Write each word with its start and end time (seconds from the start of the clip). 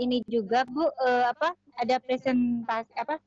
ini 0.00 0.24
juga 0.24 0.64
Bu 0.64 0.88
uh, 0.88 1.24
apa 1.28 1.52
ada 1.76 2.00
presentasi 2.00 2.92
apa 2.96 3.20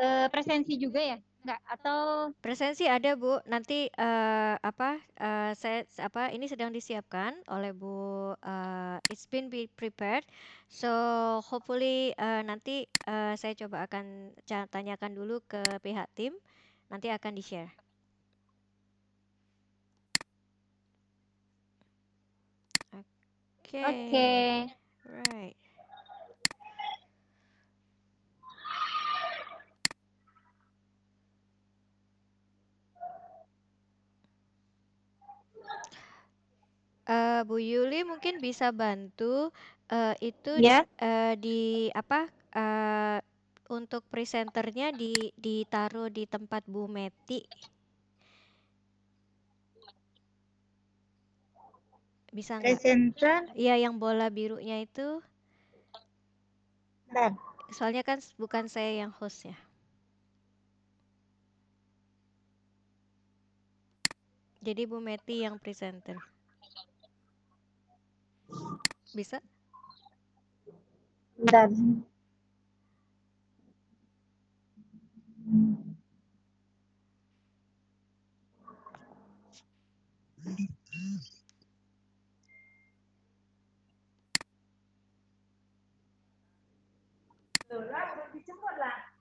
uh, 0.00 0.26
presensi 0.32 0.80
juga 0.80 1.04
ya 1.04 1.18
Enggak 1.38 1.62
atau 1.70 2.00
presensi 2.42 2.84
ada 2.90 3.14
Bu 3.14 3.38
nanti 3.46 3.86
uh, 3.94 4.58
apa 4.58 4.98
uh, 5.22 5.52
saya 5.54 5.86
apa 6.02 6.34
ini 6.34 6.50
sedang 6.50 6.74
disiapkan 6.74 7.30
oleh 7.46 7.70
Bu 7.70 8.34
uh, 8.34 8.98
it's 9.06 9.30
been 9.30 9.46
be 9.46 9.70
prepared 9.78 10.26
so 10.66 10.90
hopefully 11.46 12.12
uh, 12.18 12.42
nanti 12.42 12.90
uh, 13.06 13.38
saya 13.38 13.54
coba 13.54 13.86
akan 13.86 14.34
tanyakan 14.44 15.14
dulu 15.14 15.38
ke 15.46 15.62
pihak 15.80 16.10
tim 16.18 16.34
nanti 16.90 17.08
akan 17.08 17.32
di 17.38 17.44
share 17.44 17.70
Oke. 23.68 23.84
Okay. 23.84 23.84
Okay. 23.84 24.52
Right. 25.04 25.67
Uh, 37.08 37.40
Bu 37.48 37.56
Yuli 37.56 38.04
mungkin 38.04 38.36
bisa 38.36 38.68
bantu 38.68 39.48
uh, 39.88 40.14
itu 40.20 40.60
yeah. 40.60 40.84
uh, 41.00 41.32
di 41.40 41.88
apa 41.96 42.28
uh, 42.52 43.18
untuk 43.72 44.04
presenternya 44.12 44.92
di 44.92 45.32
ditaruh 45.40 46.12
di 46.12 46.28
tempat 46.28 46.68
Bu 46.68 46.84
Meti. 46.84 47.44
Bisa 52.28 52.60
nggak? 52.60 52.76
Presenter. 52.76 53.40
Iya 53.56 53.88
yang 53.88 53.96
bola 53.96 54.28
birunya 54.28 54.84
itu. 54.84 55.24
Bentar. 57.08 57.32
Soalnya 57.72 58.04
kan 58.04 58.20
bukan 58.36 58.68
saya 58.68 59.00
yang 59.00 59.12
host 59.16 59.48
ya. 59.48 59.56
Jadi 64.60 64.84
Bu 64.84 65.00
Meti 65.00 65.40
yang 65.40 65.56
presenter. 65.56 66.20
bisa 69.14 69.40
dan 71.38 72.02
lửa 87.70 87.80
loạn 87.90 88.18
thì 88.34 88.40
chúng 88.46 88.60
gọi 88.60 88.74
là 88.78 89.12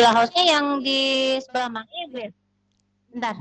Sebelah 0.00 0.16
hostnya 0.16 0.44
yang 0.48 0.66
di 0.80 1.00
sebelah 1.44 1.68
mana 1.68 1.84
ya? 1.92 2.08
Ya? 2.08 2.30
Bentar. 3.12 3.36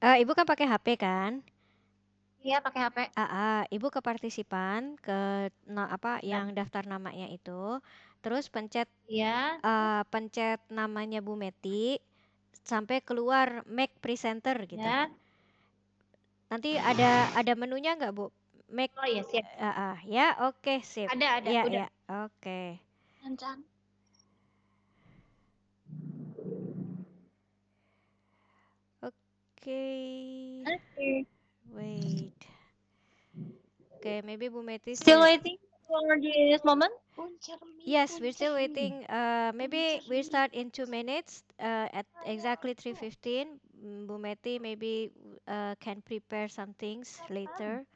Uh, 0.00 0.16
Ibu 0.24 0.32
kan 0.32 0.48
pakai 0.48 0.64
HP 0.64 0.96
kan? 0.96 1.44
Iya, 2.40 2.64
pakai 2.64 2.88
HP. 2.88 2.98
Uh, 3.12 3.68
Ibu 3.68 3.92
ke 3.92 4.00
partisipan 4.00 4.96
ke 4.96 5.52
no, 5.68 5.84
apa 5.84 6.24
yang 6.24 6.56
daftar 6.56 6.88
namanya 6.88 7.28
itu, 7.28 7.84
terus 8.24 8.48
pencet 8.48 8.88
Iya. 9.12 9.60
uh, 9.60 10.08
pencet 10.08 10.64
namanya 10.72 11.20
Bu 11.20 11.36
Meti 11.36 12.00
sampai 12.64 13.04
keluar 13.04 13.60
make 13.68 13.92
presenter 14.00 14.56
gitu. 14.64 14.80
Ya. 14.80 15.12
Nanti 16.48 16.80
ada 16.80 17.28
ada 17.36 17.52
menunya 17.60 17.92
nggak 17.92 18.16
Bu? 18.16 18.32
Make 18.72 18.96
Oh 18.96 19.04
iya, 19.04 19.20
siap. 19.20 19.44
Uh, 19.60 19.68
uh, 19.68 19.96
ya, 20.08 20.32
oke, 20.48 20.64
okay, 20.64 20.80
sip. 20.80 21.12
Ada, 21.12 21.44
ada, 21.44 21.48
ya, 21.52 21.62
udah. 21.68 21.76
Ya, 21.76 21.88
oke. 22.24 22.40
Okay. 22.40 22.80
Okay. 29.64 30.60
Okay. 30.60 31.24
Wait. 31.72 32.36
Okay, 33.96 34.20
maybe 34.20 34.52
Bu 34.52 34.60
Meti 34.60 34.92
still 34.92 35.24
waiting 35.24 35.56
for 35.88 36.20
this 36.20 36.60
moment. 36.68 36.92
Yes, 37.80 38.20
we're 38.20 38.36
still 38.36 38.52
waiting. 38.52 39.08
Uh, 39.08 39.56
maybe 39.56 40.04
we 40.04 40.20
start 40.20 40.52
in 40.52 40.68
two 40.68 40.84
minutes. 40.84 41.40
Uh, 41.56 41.88
at 41.96 42.04
exactly 42.28 42.76
three 42.76 42.92
fifteen. 42.92 43.56
Mm, 43.80 44.04
Bu 44.04 44.20
Meti 44.20 44.60
maybe 44.60 45.08
uh, 45.48 45.72
can 45.80 46.04
prepare 46.04 46.52
some 46.52 46.76
things 46.76 47.24
later. 47.32 47.88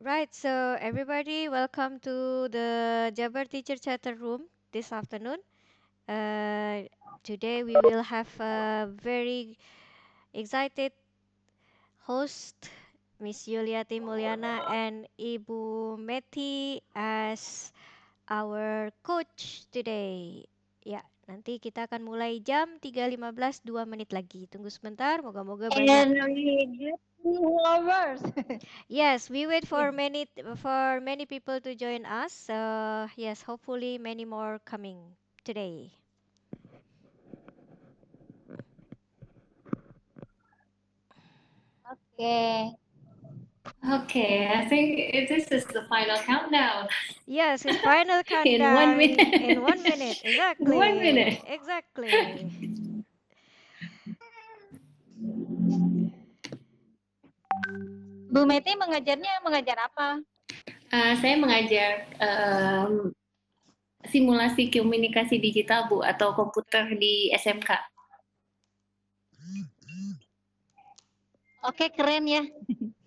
Right, 0.00 0.32
so 0.32 0.80
everybody, 0.80 1.52
welcome 1.52 2.00
to 2.00 2.48
the 2.48 3.12
Jabar 3.12 3.44
Teacher 3.44 3.76
Chatter 3.76 4.16
Room 4.16 4.48
this 4.72 4.88
afternoon. 4.90 5.36
Uh, 6.08 6.82
today 7.22 7.62
we 7.62 7.78
will 7.78 8.02
have 8.02 8.28
a 8.42 8.90
very 8.90 9.54
excited 10.34 10.90
host, 12.02 12.56
Miss 13.22 13.46
Yuliati 13.46 14.02
Mulyana 14.02 14.66
and 14.66 15.06
Ibu 15.14 15.94
Meti 16.02 16.82
as 16.94 17.70
our 18.26 18.90
coach 19.06 19.62
today. 19.70 20.42
Ya, 20.82 21.06
nanti 21.30 21.62
kita 21.62 21.86
akan 21.86 22.02
mulai 22.02 22.42
jam 22.42 22.82
3.15 22.82 23.62
2 23.62 23.86
menit 23.86 24.10
lagi. 24.10 24.50
Tunggu 24.50 24.74
sebentar, 24.74 25.22
moga-moga 25.22 25.70
banyak. 25.70 26.18
yes, 28.90 29.30
we 29.30 29.46
wait 29.46 29.62
for 29.62 29.94
many 29.94 30.26
for 30.58 30.98
many 30.98 31.22
people 31.30 31.62
to 31.62 31.78
join 31.78 32.02
us. 32.02 32.34
So, 32.34 32.58
yes, 33.14 33.46
hopefully 33.46 34.02
many 34.02 34.26
more 34.26 34.58
coming 34.66 34.98
today. 35.44 35.92
Okay. 41.92 42.70
Okay, 43.82 44.48
I 44.48 44.64
think 44.66 44.98
this 45.28 45.50
is 45.50 45.64
the 45.66 45.82
final 45.88 46.18
countdown. 46.18 46.88
Yes, 47.26 47.64
it's 47.66 47.76
final 47.78 48.22
countdown. 48.26 48.54
in 48.54 48.74
one 48.74 48.96
minute. 48.98 49.34
In 49.42 49.62
one 49.62 49.82
minute, 49.82 50.18
exactly. 50.22 50.76
one 50.76 50.98
minute. 51.02 51.38
Exactly. 51.46 52.46
Bu 58.32 58.48
Meti 58.48 58.72
mengajarnya 58.78 59.44
mengajar 59.44 59.78
apa? 59.86 60.24
Uh, 60.92 61.12
saya 61.20 61.36
mengajar 61.36 61.90
um, 62.20 63.12
simulasi 64.10 64.72
komunikasi 64.72 65.38
digital 65.38 65.86
Bu 65.86 66.02
atau 66.02 66.34
komputer 66.34 66.98
di 66.98 67.30
SMK. 67.34 67.70
Oke, 71.62 71.94
keren 71.94 72.26
ya. 72.26 72.42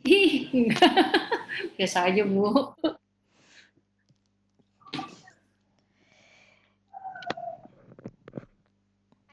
Biasa 1.76 2.08
aja, 2.08 2.24
Bu. 2.24 2.72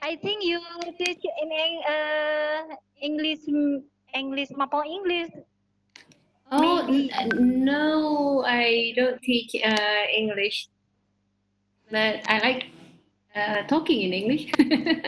I 0.02 0.18
think 0.18 0.42
you 0.42 0.58
teach 0.98 1.22
in 1.22 1.50
uh, 1.86 2.74
English, 2.98 3.46
English, 4.10 4.50
Mapo 4.58 4.82
English. 4.82 5.30
Oh 6.50 6.82
no, 7.38 8.42
I 8.44 8.92
don't 8.98 9.22
teach 9.22 9.54
uh, 9.62 10.04
English, 10.10 10.68
but 11.92 12.22
I 12.28 12.38
like 12.40 12.66
uh, 13.36 13.62
talking 13.64 14.02
in 14.02 14.14
English. 14.14 14.52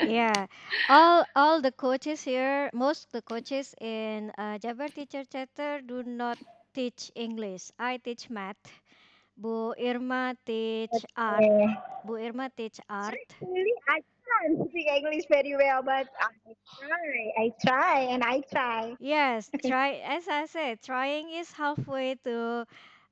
yeah, 0.02 0.46
all 0.88 1.24
all 1.36 1.60
the 1.62 1.72
coaches 1.72 2.22
here, 2.22 2.70
most 2.74 3.12
the 3.12 3.22
coaches 3.22 3.74
in 3.80 4.32
uh, 4.38 4.58
Jabar 4.58 4.92
Teacher 4.94 5.24
Chatter 5.24 5.80
do 5.82 6.02
not 6.04 6.38
teach 6.74 7.10
English. 7.16 7.70
I 7.78 7.98
teach 7.98 8.30
math. 8.30 8.62
Bu 9.36 9.74
Irma 9.78 10.36
teach 10.46 11.04
art. 11.16 11.50
Bu 12.04 12.16
Irma 12.18 12.50
teach 12.56 12.80
art. 12.88 13.36
Really, 13.40 13.74
I 13.88 14.00
can't 14.26 14.58
speak 14.70 14.86
English 14.88 15.26
very 15.30 15.56
well, 15.56 15.82
but 15.82 16.08
I 16.20 16.54
try. 16.78 17.32
I 17.38 17.52
try 17.66 18.00
and 18.12 18.22
I 18.24 18.42
try. 18.52 18.96
Yes, 18.98 19.50
try 19.64 19.94
as 20.04 20.28
I 20.28 20.46
said, 20.46 20.82
trying 20.82 21.30
is 21.30 21.52
halfway 21.52 22.14
to 22.24 22.66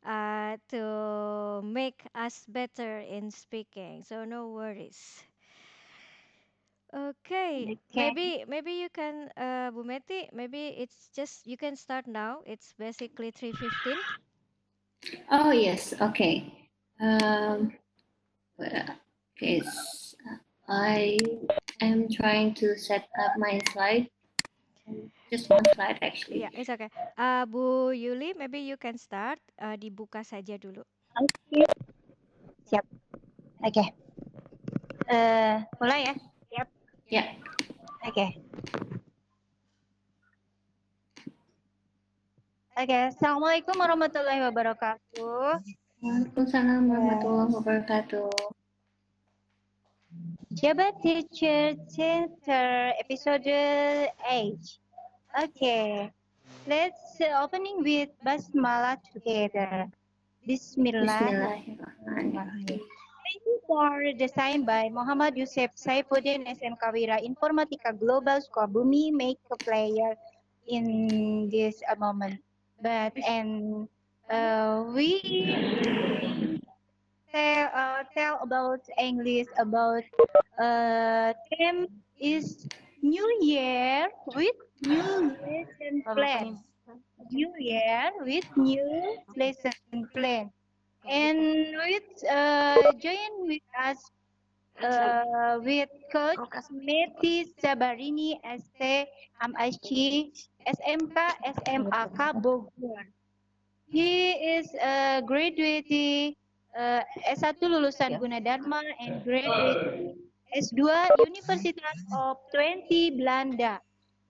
uh 0.04 0.56
to 0.68 1.62
make 1.64 2.02
us 2.14 2.44
better 2.46 3.00
in 3.00 3.30
speaking. 3.30 4.04
So 4.04 4.24
no 4.24 4.48
worries. 4.50 5.22
Okay, 6.94 7.74
Okay. 7.90 7.92
maybe 7.92 8.44
maybe 8.46 8.72
you 8.72 8.88
can 8.88 9.28
uh 9.36 9.70
Bu 9.72 9.84
Meti, 9.84 10.32
maybe 10.32 10.68
it's 10.68 11.08
just 11.10 11.46
you 11.46 11.58
can 11.58 11.76
start 11.76 12.06
now. 12.06 12.42
It's 12.46 12.72
basically 12.78 13.30
3:15. 13.30 14.04
Oh, 15.30 15.50
yes. 15.50 15.92
Okay. 16.00 16.68
Um, 17.00 17.76
well, 18.58 18.98
okay. 19.36 19.60
s- 19.60 20.14
I 20.68 21.18
am 21.80 22.08
trying 22.10 22.54
to 22.56 22.76
set 22.78 23.08
up 23.18 23.32
my 23.38 23.60
slide. 23.72 24.10
Just 25.32 25.48
one 25.48 25.64
slide, 25.72 25.96
actually. 26.04 26.44
Yeah, 26.44 26.52
it's 26.52 26.68
okay. 26.68 26.92
Uh 27.16 27.48
Bu 27.48 27.88
Yuli, 27.96 28.36
maybe 28.36 28.68
you 28.68 28.76
can 28.76 29.00
start. 29.00 29.40
Uh 29.56 29.80
dibuka 29.80 30.20
saja 30.20 30.60
dulu. 30.60 30.84
Oke. 31.16 31.64
Siap. 32.68 32.84
Oke. 33.64 33.84
Eh, 35.08 35.56
mulai 35.80 36.04
ya. 36.04 36.14
Siap. 36.52 36.68
Yeah. 37.08 37.26
Oke. 38.04 38.26
Oke, 42.76 42.98
Assalamualaikum 43.16 43.72
warahmatullahi 43.80 44.44
wabarakatuh. 44.52 45.64
Waalaikumsalam 46.04 46.92
warahmatullahi 46.92 47.56
wabarakatuh. 47.56 48.28
Jabat 50.60 51.00
Teacher 51.00 51.80
Center 51.88 52.92
episode 53.00 53.48
8. 53.48 54.81
Okay, 55.32 56.12
let's 56.68 57.16
uh, 57.16 57.40
opening 57.40 57.80
with 57.80 58.12
basmalah 58.20 59.00
together. 59.16 59.88
Bismillah. 60.44 61.08
Bismillahirrahmanirrahim. 61.08 62.80
Thank 62.84 63.40
you 63.48 63.56
for 63.64 64.12
design 64.12 64.68
by 64.68 64.92
Muhammad 64.92 65.32
Yusuf 65.32 65.72
Saifuddin 65.72 66.44
SMK 66.44 66.84
Wira 66.92 67.16
Informatika 67.24 67.96
Global 67.96 68.44
Sukabumi 68.44 69.08
make 69.08 69.40
a 69.48 69.56
player 69.56 70.12
in 70.68 71.48
this 71.48 71.80
uh, 71.88 71.96
moment. 71.96 72.36
But 72.84 73.16
and 73.24 73.88
uh, 74.28 74.84
we 74.92 75.16
tell 77.32 77.72
uh, 77.72 78.04
tell 78.12 78.36
about 78.44 78.84
English 79.00 79.48
about 79.56 80.04
uh 80.60 81.32
theme 81.48 81.88
is 82.20 82.68
New 83.02 83.26
Year 83.42 84.06
with 84.30 84.54
new 84.86 85.34
lesson 85.34 86.06
plan. 86.14 86.54
New 87.34 87.50
Year 87.58 88.14
with 88.22 88.46
new 88.54 89.18
lesson 89.34 90.06
plan. 90.14 90.54
And 91.02 91.74
with 91.82 92.06
uh, 92.30 92.78
join 93.02 93.50
with 93.50 93.66
us 93.74 93.98
uh, 94.78 95.58
with 95.58 95.90
Coach 96.14 96.46
Meti 96.70 97.50
Sabarini 97.58 98.38
ST 98.38 99.10
MHC 99.42 100.30
SMK 100.62 101.16
SMAK 101.58 102.18
Bogor. 102.38 103.02
He 103.90 104.30
is 104.62 104.70
a 104.78 105.18
graduate 105.26 106.38
uh, 106.78 107.02
S1 107.34 107.58
lulusan 107.66 108.22
Gunadarma 108.22 108.78
and 109.02 109.26
graduate 109.26 110.14
S2 110.52 110.84
Universitas 111.26 111.98
of 112.12 112.36
Twente 112.52 113.16
Belanda. 113.16 113.80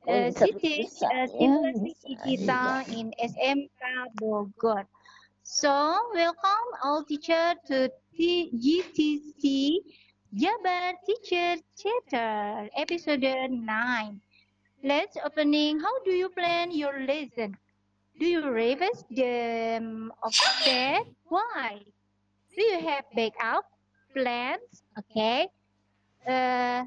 Uh, 0.06 0.30
teach 0.34 0.90
uh, 1.02 1.26
simulasi 1.30 1.94
digital 2.02 2.82
in 2.90 3.14
SMK 3.22 3.82
Bogor. 4.19 4.82
So, 5.42 5.70
welcome 6.14 6.69
all 6.82 7.02
teacher 7.06 7.54
to 7.70 7.90
T- 8.14 8.50
GTC 8.50 9.78
Jabar 10.34 10.94
Teacher 11.06 11.62
Chatter 11.78 12.70
episode 12.78 13.22
9. 13.22 14.20
Let's 14.82 15.16
opening. 15.22 15.78
How 15.78 15.94
do 16.02 16.10
you 16.10 16.30
plan 16.30 16.70
your 16.70 16.98
lesson? 17.06 17.54
Do 18.18 18.26
you 18.26 18.46
revise 18.50 19.04
them 19.10 20.10
offset? 20.22 21.06
Why? 21.30 21.82
Do 22.54 22.62
you 22.62 22.80
have 22.86 23.06
backup 23.14 23.66
plans? 24.14 24.82
Okay. 24.98 25.46
Uh, 26.26 26.86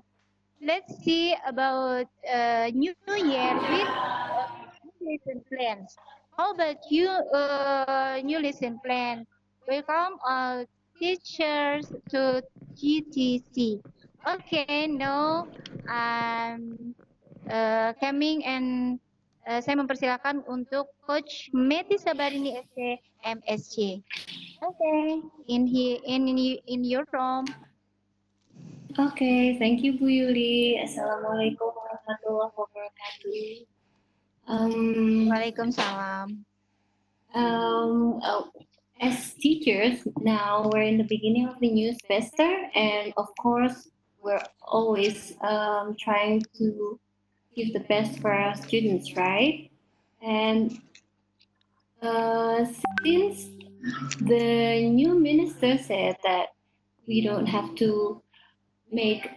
let's 0.63 0.95
see 1.03 1.35
about 1.45 2.07
uh, 2.23 2.71
New 2.71 2.95
Year 3.07 3.51
with 3.59 3.87
uh, 3.91 4.47
new 4.79 5.11
lesson 5.11 5.43
plans. 5.51 5.95
How 6.37 6.53
about 6.53 6.79
you, 6.89 7.09
uh, 7.09 8.19
new 8.23 8.39
lesson 8.39 8.79
plan? 8.79 9.27
Welcome 9.67 10.19
all 10.23 10.63
teachers 10.99 11.91
to 12.15 12.43
GTC. 12.79 13.83
Okay, 14.23 14.87
now 14.87 15.47
um, 15.91 16.95
uh, 17.51 17.91
coming 17.99 18.39
and 18.47 18.99
uh, 19.43 19.59
saya 19.59 19.75
mempersilakan 19.83 20.47
untuk 20.47 20.87
Coach 21.03 21.51
Meti 21.51 21.99
Sabarini 21.99 22.55
SC 22.71 23.03
MSC. 23.27 23.99
Okay, 24.63 25.19
in 25.51 25.67
here 25.67 25.99
in 26.07 26.23
in, 26.31 26.39
in 26.71 26.87
your 26.87 27.03
room. 27.11 27.43
Okay, 28.95 29.59
thank 29.59 29.83
you 29.83 29.99
Bu 29.99 30.07
Yuli. 30.07 30.79
Assalamualaikum 30.79 31.67
warahmatullahi 31.67 32.53
wabarakatuh. 32.55 33.43
Um, 34.47 35.27
Waalaikumsalam. 35.27 36.39
um, 37.35 38.23
uh, 38.23 38.47
as 39.03 39.35
teachers, 39.35 39.99
now 40.23 40.71
we're 40.71 40.87
in 40.87 40.95
the 40.95 41.09
beginning 41.11 41.43
of 41.43 41.59
the 41.59 41.67
new 41.67 41.91
semester, 42.07 42.47
and 42.71 43.11
of 43.19 43.27
course, 43.35 43.91
we're 44.23 44.39
always 44.63 45.35
um, 45.43 45.99
trying 45.99 46.39
to 46.55 46.95
give 47.51 47.75
the 47.75 47.83
best 47.91 48.23
for 48.23 48.31
our 48.31 48.55
students, 48.55 49.11
right? 49.19 49.67
And 50.23 50.79
uh, 51.99 52.63
since 53.03 53.51
the 54.23 54.87
new 54.87 55.19
minister 55.19 55.75
said 55.83 56.15
that 56.23 56.55
we 57.03 57.19
don't 57.19 57.51
have 57.51 57.75
to 57.83 58.23
make 58.95 59.29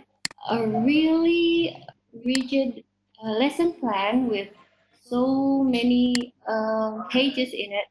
a 0.50 0.66
really 0.66 1.76
rigid 2.24 2.84
uh, 3.22 3.30
lesson 3.30 3.74
plan 3.80 4.28
with 4.28 4.48
so 5.02 5.64
many 5.64 6.32
um, 6.46 7.06
pages 7.10 7.52
in 7.52 7.72
it 7.72 7.88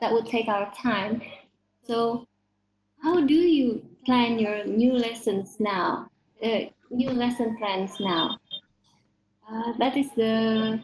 that, 0.00 0.12
would 0.12 0.26
take 0.26 0.48
our 0.48 0.70
time. 0.74 1.22
So, 1.82 2.28
how 3.02 3.24
do 3.24 3.34
you 3.34 3.82
plan 4.04 4.38
your 4.38 4.64
new 4.66 4.92
lessons 4.92 5.56
now? 5.58 6.10
The 6.42 6.70
new 6.90 7.10
lesson 7.10 7.56
plans 7.56 7.98
now. 8.00 8.36
Uh, 9.48 9.72
that 9.78 9.96
is 9.96 10.10
the 10.14 10.82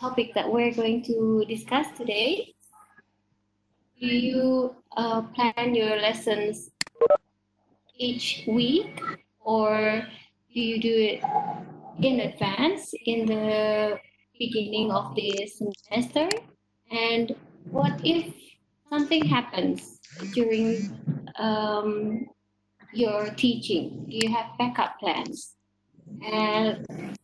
topic 0.00 0.32
that 0.34 0.50
we're 0.50 0.72
going 0.72 1.04
to 1.04 1.44
discuss 1.48 1.86
today. 1.96 2.54
Do 4.00 4.06
you 4.06 4.74
uh, 4.96 5.22
plan 5.34 5.74
your 5.74 5.96
lessons 6.00 6.70
each 7.96 8.44
week, 8.46 9.00
or 9.44 10.02
do 10.52 10.60
you 10.60 10.80
do 10.80 10.94
it 10.94 11.22
in 12.02 12.20
advance 12.20 12.92
in 13.06 13.26
the 13.26 13.98
beginning 14.38 14.90
of 14.90 15.14
the 15.14 15.46
semester? 15.46 16.28
And 16.90 17.34
what 17.70 18.00
if 18.04 18.34
something 18.90 19.24
happens 19.24 20.00
during 20.32 20.98
um, 21.38 22.26
your 22.92 23.30
teaching? 23.36 24.06
Do 24.08 24.16
you 24.16 24.32
have 24.34 24.46
backup 24.58 24.98
plans? 24.98 25.54
And 26.22 27.16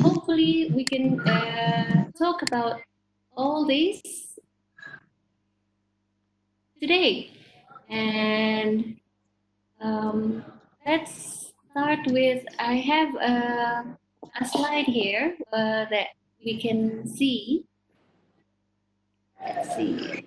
hopefully, 0.00 0.70
we 0.74 0.84
can 0.84 1.20
uh, 1.20 2.10
talk 2.18 2.42
about 2.42 2.80
all 3.36 3.66
this 3.66 4.00
today. 6.80 7.30
And 7.88 8.96
um, 9.80 10.44
let's 10.86 11.52
start 11.70 12.00
with 12.06 12.44
I 12.58 12.74
have 12.74 13.14
a, 13.16 13.96
a 14.40 14.44
slide 14.44 14.86
here 14.86 15.36
uh, 15.52 15.86
that 15.90 16.08
we 16.44 16.60
can 16.60 17.06
see. 17.06 17.64
Let's 19.40 19.76
see. 19.76 20.26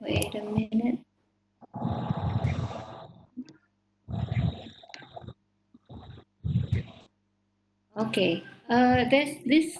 Wait 0.00 0.32
a 0.36 0.42
minute. 0.44 1.00
Okay. 7.96 8.42
Uh, 8.68 9.04
there's 9.10 9.42
this 9.44 9.78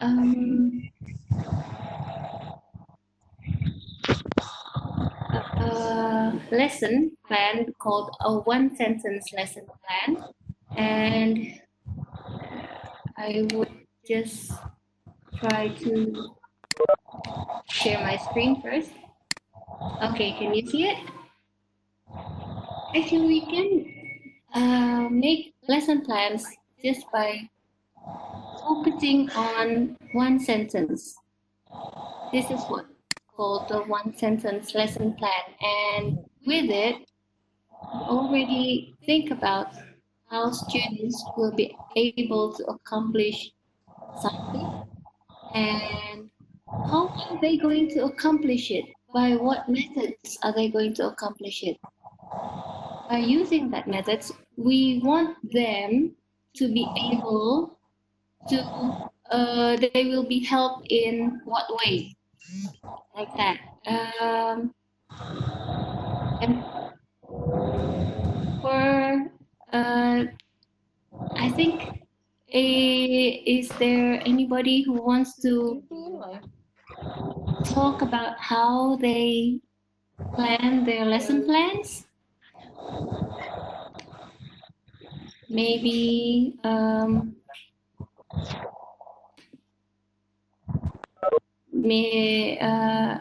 um, 0.00 0.90
uh, 5.32 6.32
lesson 6.50 7.16
plan 7.26 7.66
called 7.78 8.10
a 8.20 8.38
one 8.40 8.74
sentence 8.76 9.32
lesson 9.32 9.66
plan, 9.86 10.24
and 10.76 11.60
I 13.16 13.46
would 13.52 13.70
just 14.06 14.52
try 15.38 15.68
to 15.68 16.34
share 17.68 18.00
my 18.00 18.16
screen 18.16 18.60
first. 18.62 18.90
Okay, 20.02 20.32
can 20.38 20.54
you 20.54 20.66
see 20.66 20.88
it? 20.88 20.98
Actually, 22.94 23.26
we 23.26 23.40
can 23.46 23.70
uh, 24.54 25.08
make 25.10 25.54
lesson 25.68 26.04
plans 26.04 26.46
just 26.82 27.04
by 27.12 27.48
focusing 28.60 29.30
on 29.30 29.96
one 30.12 30.38
sentence. 30.38 31.16
This 32.32 32.50
is 32.50 32.60
what 32.64 32.86
called 33.36 33.68
the 33.68 33.82
one 33.82 34.16
sentence 34.16 34.74
lesson 34.74 35.14
plan. 35.14 35.44
And 35.60 36.18
with 36.46 36.70
it, 36.70 36.96
already 38.08 38.94
think 39.04 39.30
about 39.30 39.74
how 40.30 40.50
students 40.50 41.22
will 41.36 41.52
be 41.52 41.76
able 41.96 42.52
to 42.54 42.64
accomplish 42.66 43.50
something 44.20 44.84
and 45.54 46.30
how 46.90 47.08
are 47.08 47.40
they 47.40 47.56
going 47.56 47.88
to 47.90 48.04
accomplish 48.04 48.70
it? 48.70 48.84
By 49.12 49.36
what 49.36 49.68
methods 49.68 50.38
are 50.42 50.52
they 50.52 50.68
going 50.68 50.94
to 50.94 51.08
accomplish 51.08 51.62
it? 51.62 51.78
By 53.08 53.18
using 53.18 53.70
that 53.70 53.86
methods, 53.86 54.32
we 54.56 55.00
want 55.04 55.36
them 55.52 56.16
to 56.56 56.72
be 56.72 56.86
able 57.12 57.78
to, 58.48 59.10
uh, 59.30 59.76
they 59.76 60.06
will 60.06 60.26
be 60.26 60.44
helped 60.44 60.86
in 60.90 61.40
what 61.44 61.66
way? 61.84 62.16
Like 63.16 63.34
that. 63.36 63.58
Um, 63.86 64.74
and 66.40 66.64
for, 68.60 69.30
uh, 69.72 70.24
I 71.36 71.48
think, 71.50 72.04
eh, 72.52 73.42
is 73.46 73.68
there 73.78 74.20
anybody 74.26 74.82
who 74.82 74.94
wants 74.94 75.40
to 75.42 75.82
talk 77.64 78.02
about 78.02 78.38
how 78.38 78.96
they 78.96 79.60
plan 80.34 80.84
their 80.84 81.04
lesson 81.04 81.44
plans? 81.44 82.06
Maybe 85.48 86.56
um, 86.64 87.36
may, 91.72 92.58
uh, 92.58 93.18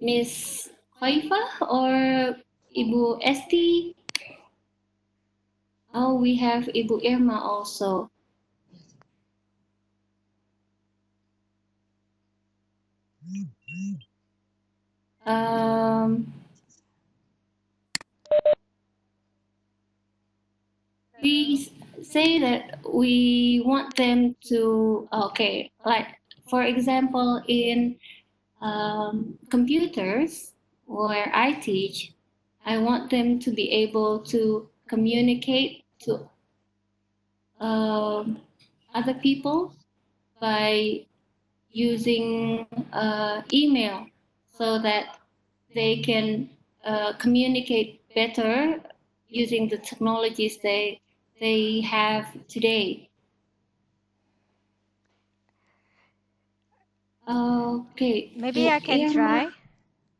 Miss 0.00 0.68
Khaifa 1.00 1.66
or 1.70 2.36
Ibu 2.76 3.18
Esti? 3.22 3.94
Oh, 5.94 6.14
we 6.14 6.36
have 6.36 6.64
Ibu 6.64 7.00
Irma 7.04 7.40
also. 7.40 8.10
Um, 15.26 16.32
we 21.22 21.70
say 22.02 22.38
that 22.38 22.78
we 22.90 23.62
want 23.64 23.94
them 23.96 24.36
to, 24.46 25.08
okay, 25.12 25.70
like 25.84 26.18
for 26.48 26.62
example, 26.62 27.42
in 27.46 27.96
um, 28.62 29.38
computers 29.50 30.52
where 30.86 31.30
I 31.34 31.52
teach, 31.52 32.14
I 32.64 32.78
want 32.78 33.10
them 33.10 33.38
to 33.40 33.50
be 33.50 33.70
able 33.70 34.20
to 34.20 34.68
communicate 34.88 35.84
to 36.00 36.28
um, 37.60 38.40
other 38.94 39.14
people 39.14 39.74
by 40.40 41.04
using 41.70 42.66
uh, 42.92 43.42
email 43.52 44.06
so 44.50 44.78
that 44.78 45.18
they 45.74 45.96
can 45.98 46.48
uh, 46.84 47.12
communicate 47.18 48.00
better 48.14 48.80
using 49.28 49.68
the 49.68 49.78
technologies 49.78 50.58
they 50.62 51.00
they 51.40 51.80
have 51.82 52.26
today. 52.48 53.08
Okay. 57.28 58.32
Maybe 58.36 58.64
Bu 58.64 58.70
I 58.70 58.80
can 58.80 59.00
Irma- 59.00 59.12
try. 59.12 59.48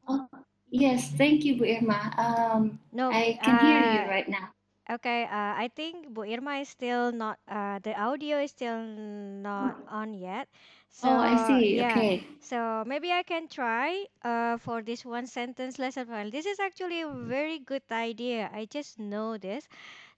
Oh, 0.07 0.29
yes, 0.71 1.11
thank 1.17 1.45
you, 1.45 1.57
Bu 1.57 1.65
Irma. 1.65 2.13
Um, 2.19 2.79
No, 2.93 3.11
I 3.11 3.39
can 3.43 3.59
hear 3.59 3.81
you 3.81 4.01
uh, 4.05 4.09
right 4.09 4.29
now. 4.29 4.53
Okay, 4.91 5.25
uh, 5.25 5.55
I 5.57 5.71
think 5.75 6.09
Bu 6.13 6.23
Irma 6.25 6.59
is 6.61 6.69
still 6.69 7.13
not, 7.13 7.39
uh, 7.49 7.79
the 7.81 7.95
audio 7.99 8.39
is 8.41 8.51
still 8.51 8.81
not 8.83 9.77
on 9.87 10.15
yet. 10.15 10.49
So, 10.91 11.17
oh, 11.17 11.21
I 11.21 11.37
see. 11.37 11.81
yeah, 11.81 12.05
Okay. 12.05 12.27
so 12.41 12.85
maybe 12.87 13.11
I 13.13 13.23
can 13.23 13.49
try 13.49 14.05
uh, 14.23 14.57
for 14.59 14.83
this 14.83 15.05
one 15.05 15.27
sentence 15.27 15.79
lesson 15.79 16.07
plan. 16.07 16.31
This 16.31 16.47
is 16.47 16.59
actually 16.61 17.01
a 17.03 17.09
very 17.11 17.59
good 17.59 17.83
idea. 17.91 18.51
I 18.53 18.67
just 18.67 18.99
know 18.99 19.37
this. 19.39 19.69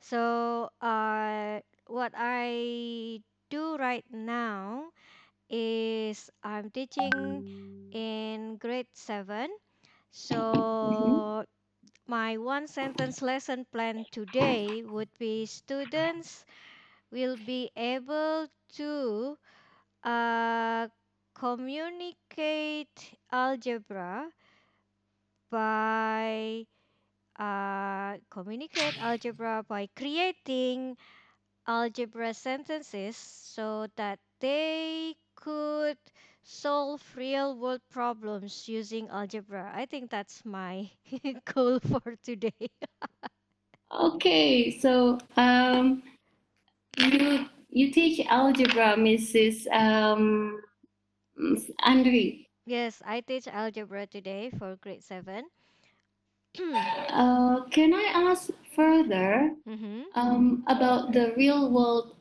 So, 0.00 0.70
uh, 0.80 1.60
what 1.86 2.12
I 2.16 3.20
do 3.50 3.76
right 3.76 4.04
now 4.10 4.90
is 5.48 6.30
I'm 6.42 6.70
teaching 6.70 7.44
in 7.90 8.56
grade 8.56 8.88
7. 8.94 9.50
So, 10.10 11.44
my 12.10 12.36
one 12.36 12.66
sentence 12.66 13.22
lesson 13.22 13.64
plan 13.72 14.04
today 14.10 14.82
would 14.82 15.10
be 15.18 15.46
students 15.46 16.44
will 17.10 17.36
be 17.36 17.70
able 17.76 18.48
to 18.72 19.38
uh, 20.04 20.88
communicate 21.34 23.14
algebra 23.32 24.30
by 25.50 26.64
uh, 27.38 28.16
communicate 28.30 28.96
algebra 28.98 29.64
by 29.68 29.88
creating 29.96 30.96
algebra 31.66 32.34
sentences 32.34 33.16
so 33.16 33.86
that 33.96 34.18
they 34.40 35.14
could 35.36 35.98
solve 36.42 37.02
real 37.16 37.56
world 37.56 37.80
problems 37.90 38.68
using 38.68 39.08
algebra. 39.08 39.70
I 39.74 39.86
think 39.86 40.10
that's 40.10 40.44
my 40.44 40.90
goal 41.54 41.80
for 41.80 42.16
today. 42.22 42.70
Okay, 43.92 44.78
so 44.78 45.18
um, 45.36 46.02
you 46.98 47.46
you 47.70 47.90
teach 47.90 48.24
algebra, 48.26 48.94
Mrs. 48.96 49.66
Um, 49.72 50.60
Andri. 51.84 52.46
Yes, 52.66 53.02
I 53.04 53.20
teach 53.20 53.48
algebra 53.48 54.06
today 54.06 54.50
for 54.58 54.76
grade 54.76 55.02
7. 55.02 55.44
Uh, 57.10 57.62
can 57.70 57.94
I 57.94 58.30
ask 58.30 58.50
further 58.74 59.50
mm-hmm. 59.68 60.02
um, 60.14 60.64
about 60.66 61.12
the 61.12 61.32
real 61.36 61.70
world 61.70 62.16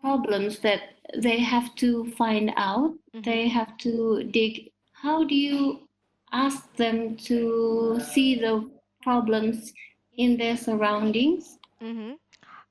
problems 0.00 0.58
that 0.60 0.99
they 1.16 1.38
have 1.38 1.74
to 1.76 2.10
find 2.12 2.52
out? 2.56 2.94
They 3.14 3.48
have 3.48 3.76
to 3.78 4.24
dig. 4.24 4.70
How 4.92 5.24
do 5.24 5.34
you 5.34 5.88
ask 6.32 6.74
them 6.76 7.16
to 7.16 8.00
see 8.00 8.36
the 8.36 8.70
problems 9.02 9.72
in 10.16 10.36
their 10.36 10.56
surroundings? 10.56 11.58
Mm-hmm. 11.82 12.12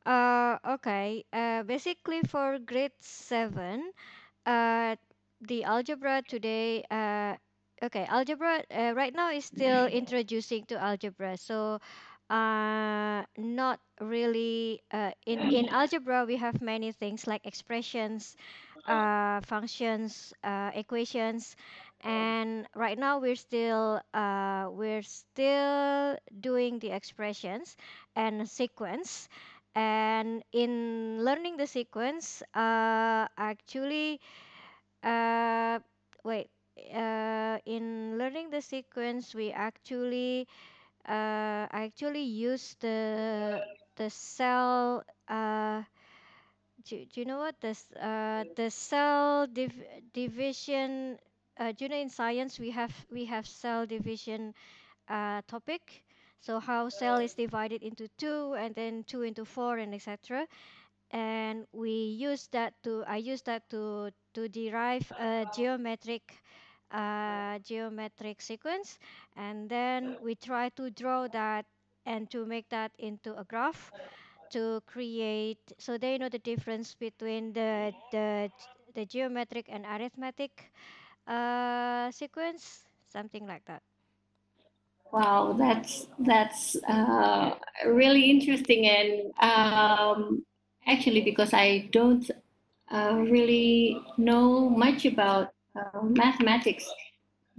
Uh, 0.05 0.57
okay. 0.75 1.25
Uh, 1.33 1.63
basically 1.63 2.21
for 2.27 2.59
grade 2.59 2.91
7, 2.99 3.91
uh, 4.45 4.95
the 5.41 5.63
algebra 5.63 6.21
today, 6.27 6.83
uh, 6.91 7.35
okay, 7.83 8.05
algebra 8.05 8.63
uh, 8.71 8.93
right 8.95 9.13
now 9.13 9.31
is 9.31 9.45
still 9.45 9.85
introducing 9.87 10.65
to 10.65 10.77
algebra. 10.81 11.37
So, 11.37 11.79
uh, 12.29 13.23
not 13.37 13.79
really, 14.01 14.81
uh, 14.91 15.11
in, 15.25 15.43
in 15.49 15.67
algebra, 15.69 16.25
we 16.25 16.37
have 16.37 16.61
many 16.61 16.91
things 16.91 17.27
like 17.27 17.45
expressions, 17.45 18.35
uh, 18.87 19.41
functions, 19.41 20.33
uh, 20.43 20.71
equations, 20.73 21.55
and 22.01 22.67
right 22.75 22.97
now 22.97 23.19
we're 23.19 23.35
still, 23.35 24.01
uh, 24.13 24.67
we're 24.71 25.01
still 25.03 26.17
doing 26.39 26.79
the 26.79 26.91
expressions 26.91 27.75
and 28.15 28.47
sequence. 28.49 29.27
And 29.75 30.43
in 30.51 31.23
learning 31.23 31.57
the 31.57 31.67
sequence, 31.67 32.41
uh, 32.55 33.27
actually, 33.37 34.19
uh, 35.03 35.79
wait, 36.23 36.49
uh, 36.93 37.57
in 37.65 38.17
learning 38.17 38.49
the 38.49 38.61
sequence, 38.61 39.33
we 39.35 39.51
actually 39.51 40.47
uh, 41.07 41.67
actually 41.71 42.23
use 42.23 42.75
the 42.79 43.61
the 43.95 44.09
cell. 44.09 45.03
Uh, 45.27 45.83
do, 46.85 47.05
do 47.05 47.19
you 47.21 47.25
know 47.25 47.37
what 47.39 47.55
the 47.61 47.75
uh, 48.01 48.43
the 48.55 48.69
cell 48.69 49.47
div 49.47 49.71
division? 50.13 51.17
Uh, 51.57 51.71
do 51.71 51.85
you 51.85 51.89
know 51.89 51.97
in 51.99 52.09
science 52.09 52.59
we 52.59 52.71
have 52.71 52.93
we 53.11 53.25
have 53.25 53.47
cell 53.47 53.85
division 53.85 54.53
uh, 55.09 55.41
topic. 55.47 56.03
So 56.41 56.59
how 56.59 56.89
cell 56.89 57.17
is 57.19 57.33
divided 57.33 57.83
into 57.83 58.07
two 58.17 58.53
and 58.55 58.75
then 58.75 59.03
two 59.05 59.23
into 59.23 59.45
four 59.45 59.77
and 59.77 59.93
etc. 59.93 60.47
And 61.11 61.65
we 61.73 61.91
use 61.91 62.47
that 62.51 62.73
to 62.83 63.03
I 63.07 63.17
use 63.17 63.41
that 63.43 63.69
to 63.69 64.11
to 64.33 64.47
derive 64.49 65.11
a 65.19 65.45
geometric 65.55 66.41
uh, 66.91 67.59
geometric 67.59 68.41
sequence, 68.41 68.99
and 69.35 69.69
then 69.69 70.17
we 70.21 70.35
try 70.35 70.69
to 70.69 70.89
draw 70.91 71.27
that 71.29 71.65
and 72.05 72.29
to 72.31 72.45
make 72.45 72.69
that 72.69 72.91
into 72.97 73.35
a 73.37 73.43
graph 73.43 73.91
to 74.49 74.81
create 74.85 75.59
so 75.77 75.97
they 75.97 76.17
know 76.17 76.29
the 76.29 76.39
difference 76.39 76.95
between 76.95 77.53
the 77.53 77.93
the 78.11 78.51
the 78.93 79.05
geometric 79.05 79.65
and 79.69 79.85
arithmetic 79.85 80.71
uh, 81.27 82.11
sequence, 82.11 82.85
something 83.07 83.45
like 83.47 83.63
that. 83.65 83.81
Wow, 85.11 85.53
that's 85.57 86.07
that's 86.19 86.75
uh, 86.87 87.55
really 87.85 88.29
interesting 88.29 88.85
and 88.87 89.31
um, 89.41 90.43
actually 90.87 91.21
because 91.21 91.53
I 91.53 91.89
don't 91.91 92.29
uh, 92.91 93.15
really 93.17 93.97
know 94.17 94.69
much 94.69 95.05
about 95.05 95.53
uh, 95.79 96.01
mathematics 96.03 96.85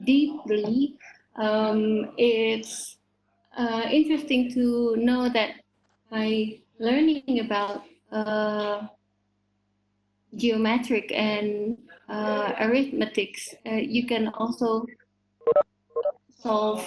deeply, 0.04 0.96
um, 1.36 2.12
it's 2.18 2.98
uh, 3.56 3.86
interesting 3.90 4.52
to 4.52 4.96
know 4.96 5.28
that 5.28 5.54
by 6.10 6.58
learning 6.78 7.40
about 7.40 7.84
uh, 8.12 8.86
geometric 10.34 11.10
and 11.12 11.76
uh, 12.08 12.52
arithmetics, 12.60 13.54
uh, 13.66 13.74
you 13.74 14.06
can 14.06 14.28
also 14.28 14.86
solve 16.38 16.86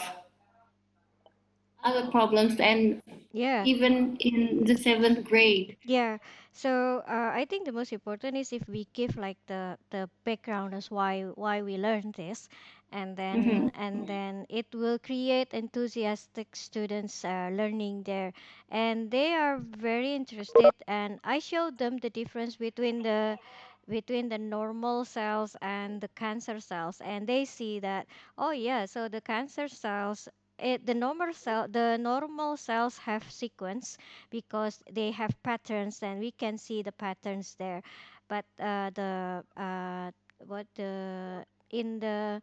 other 1.84 2.10
problems 2.12 2.60
and 2.60 3.02
Yeah. 3.34 3.66
even 3.66 4.16
in 4.20 4.64
the 4.66 4.78
seventh 4.78 5.26
grade. 5.26 5.78
Yeah. 5.86 6.18
So 6.54 7.04
uh, 7.08 7.32
I 7.34 7.46
think 7.46 7.66
the 7.66 7.74
most 7.74 7.92
important 7.94 8.38
is 8.38 8.54
if 8.54 8.68
we 8.70 8.88
give 8.94 9.18
like 9.18 9.38
the 9.48 9.78
the 9.92 10.10
background 10.24 10.74
as 10.74 10.90
why 10.92 11.24
why 11.36 11.62
we 11.62 11.78
learn 11.78 12.14
this, 12.16 12.48
and 12.92 13.18
then 13.18 13.66
Mhm. 13.66 13.72
and 13.74 14.08
then 14.08 14.46
it 14.50 14.68
will 14.74 15.00
create 15.00 15.54
enthusiastic 15.54 16.56
students 16.56 17.26
uh, 17.26 17.50
learning 17.52 18.04
there, 18.04 18.34
and 18.70 19.12
they 19.12 19.34
are 19.34 19.60
very 19.60 20.14
interested. 20.16 20.74
And 20.88 21.20
I 21.24 21.40
showed 21.40 21.78
them 21.78 21.98
the 21.98 22.10
difference 22.10 22.56
between 22.58 23.02
the 23.04 23.40
between 23.88 24.30
the 24.30 24.38
normal 24.40 25.06
cells 25.06 25.56
and 25.62 26.02
the 26.02 26.10
cancer 26.10 26.60
cells, 26.60 27.02
and 27.02 27.28
they 27.28 27.46
see 27.46 27.80
that 27.80 28.08
oh 28.38 28.52
yeah, 28.52 28.86
so 28.86 29.10
the 29.10 29.22
cancer 29.22 29.68
cells. 29.68 30.30
It, 30.60 30.86
the 30.86 30.94
normal 30.94 31.34
cell 31.34 31.68
the 31.68 31.98
normal 31.98 32.58
cells 32.58 32.98
have 33.00 33.30
sequence 33.32 33.98
because 34.30 34.84
they 34.92 35.12
have 35.12 35.42
patterns 35.44 36.02
and 36.04 36.20
we 36.20 36.32
can 36.32 36.58
see 36.58 36.82
the 36.82 36.92
patterns 36.92 37.56
there 37.56 37.82
but 38.28 38.46
uh, 38.60 38.90
the 38.92 39.44
uh, 39.58 40.12
what 40.46 40.68
the 40.76 41.46
in 41.72 42.00
the 42.00 42.42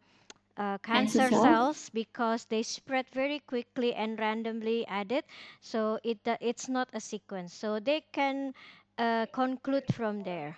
uh, 0.57 0.77
Cancer 0.91 1.21
cancer 1.21 1.31
cells? 1.31 1.57
cells 1.57 1.89
because 1.89 2.45
they 2.45 2.61
spread 2.63 3.07
very 3.11 3.39
quickly 3.39 3.93
and 3.93 4.19
randomly 4.19 4.85
added 4.87 5.23
so 5.61 5.99
it 6.03 6.19
uh, 6.27 6.37
it's 6.41 6.67
not 6.69 6.89
a 6.93 6.99
sequence 6.99 7.53
so 7.53 7.79
they 7.79 8.01
can 8.11 8.53
uh, 8.97 9.25
conclude 9.33 9.85
from 9.93 10.23
there 10.23 10.57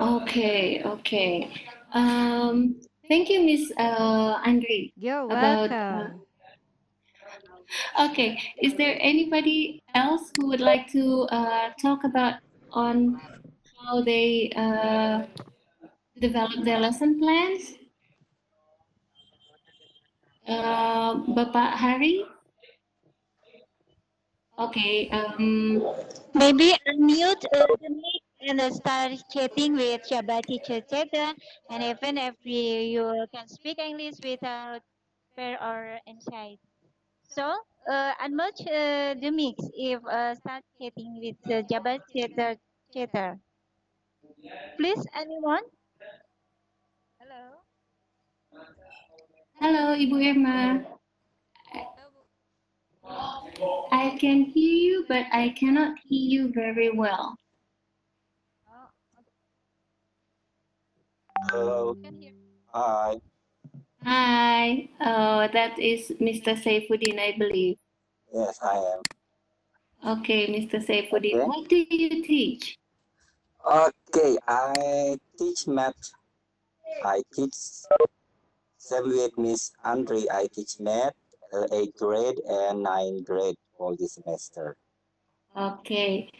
Okay, 0.00 0.82
okay. 0.84 1.50
Um, 1.92 2.80
thank 3.08 3.28
you, 3.28 3.42
Miss 3.44 3.72
uh, 3.78 4.40
Andre. 4.44 4.92
you're 4.96 5.24
About 5.24 5.70
uh, 5.70 6.06
welcome 6.06 6.20
okay, 8.00 8.38
is 8.62 8.74
there 8.76 8.96
anybody 9.00 9.82
else 9.94 10.30
who 10.36 10.48
would 10.48 10.60
like 10.60 10.90
to 10.92 11.26
uh, 11.30 11.70
talk 11.80 12.04
about 12.04 12.34
on 12.72 13.20
how 13.76 14.02
they 14.02 14.50
uh, 14.56 15.24
develop 16.20 16.64
their 16.64 16.80
lesson 16.80 17.18
plans? 17.18 17.74
Uh, 20.46 21.20
Bapak 21.36 21.76
Hari? 21.76 22.24
Okay. 24.58 25.10
Um, 25.10 25.82
Maybe 26.34 26.74
unmute 26.88 27.44
uh, 27.54 27.66
the 27.80 27.90
mic 27.90 28.22
and 28.40 28.60
uh, 28.60 28.70
start 28.70 29.12
chatting 29.32 29.74
with 29.74 30.02
Jabar 30.08 30.42
Teacher 30.44 30.80
Chatter. 30.80 31.34
And 31.70 31.82
even 31.82 32.18
if 32.18 32.34
you, 32.44 33.02
you 33.02 33.26
can 33.34 33.48
speak 33.48 33.78
English 33.78 34.16
without 34.22 34.82
fear 35.34 35.58
or 35.60 35.98
anxiety. 36.08 36.60
So, 37.28 37.54
uh, 37.90 38.12
unmute 38.22 38.62
uh, 38.66 39.14
the 39.20 39.30
mix 39.30 39.62
if 39.74 40.04
uh, 40.06 40.34
start 40.34 40.62
chatting 40.80 41.20
with 41.20 41.36
uh, 41.46 41.62
Jabar 41.66 41.98
Chatter. 42.14 42.56
Chatter. 42.94 43.38
Please, 44.78 45.04
anyone? 45.14 45.62
Hello. 47.20 47.60
hello, 49.60 49.94
Ibu 49.94 50.16
Irma. 50.30 50.86
I 53.90 54.16
can 54.20 54.44
hear 54.44 54.74
you, 54.74 55.04
but 55.08 55.26
I 55.32 55.50
cannot 55.50 55.98
hear 56.06 56.46
you 56.46 56.52
very 56.52 56.90
well. 56.90 57.36
Hello. 61.46 61.96
Hi. 62.74 63.16
Hi, 64.04 64.88
Oh, 65.00 65.48
that 65.52 65.78
is 65.78 66.08
Mr. 66.20 66.54
Saifuddin, 66.58 67.18
I 67.18 67.34
believe. 67.38 67.76
Yes, 68.34 68.58
I 68.62 68.76
am. 68.76 70.18
Okay, 70.18 70.46
Mr. 70.48 70.82
Saifuddin, 70.84 71.34
Okay. 71.38 71.44
what 71.46 71.68
do 71.68 71.76
you 71.76 72.22
teach? 72.24 72.76
Okay, 73.64 74.36
I 74.46 75.16
teach 75.38 75.66
math. 75.66 76.12
I 77.04 77.22
teach 77.34 77.54
same 78.78 79.08
with 79.08 79.36
Miss 79.38 79.72
Andre. 79.84 80.24
I 80.32 80.46
teach 80.52 80.80
math, 80.80 81.14
uh, 81.52 81.66
eighth 81.72 81.98
grade 81.98 82.40
and 82.48 82.82
ninth 82.82 83.24
grade 83.26 83.56
all 83.78 83.94
this 83.96 84.14
semester. 84.14 84.76
Okay, 85.56 86.30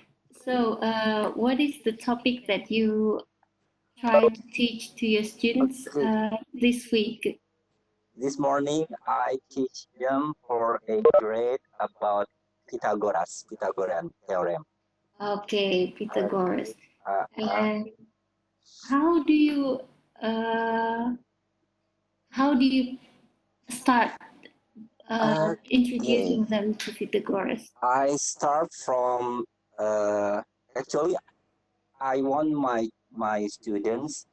so 0.44 0.74
uh, 0.82 1.30
what 1.32 1.60
is 1.60 1.74
the 1.84 1.92
topic 1.92 2.46
that 2.46 2.70
you 2.70 3.20
try 4.00 4.20
to 4.20 4.42
teach 4.52 4.94
to 4.96 5.06
your 5.06 5.24
students 5.24 5.86
uh, 5.96 6.30
this 6.54 6.90
week? 6.92 7.40
This 8.16 8.38
morning 8.38 8.86
I 9.06 9.36
teach 9.50 9.86
them 9.98 10.34
for 10.46 10.80
a 10.88 11.02
grade 11.20 11.60
about 11.80 12.28
Pythagoras, 12.68 13.44
Pythagorean 13.48 14.10
theorem. 14.26 14.64
Okay, 15.20 15.94
Pythagoras. 15.96 16.74
Uh, 17.06 17.24
uh, 17.40 17.50
And 17.50 17.90
how 18.88 19.22
do 19.22 19.32
you 19.32 19.80
uh, 20.22 21.14
how 22.30 22.54
do 22.54 22.64
you 22.64 22.98
start 23.68 24.10
uh, 25.08 25.54
introducing 25.70 26.44
them 26.44 26.74
to 26.74 26.92
Pythagoras? 26.92 27.70
I 27.82 28.16
start 28.16 28.68
from 28.84 29.44
uh, 29.78 30.42
actually 30.76 31.16
I 32.00 32.22
want 32.22 32.52
my 32.52 32.88
my 33.18 33.46
students 33.48 34.26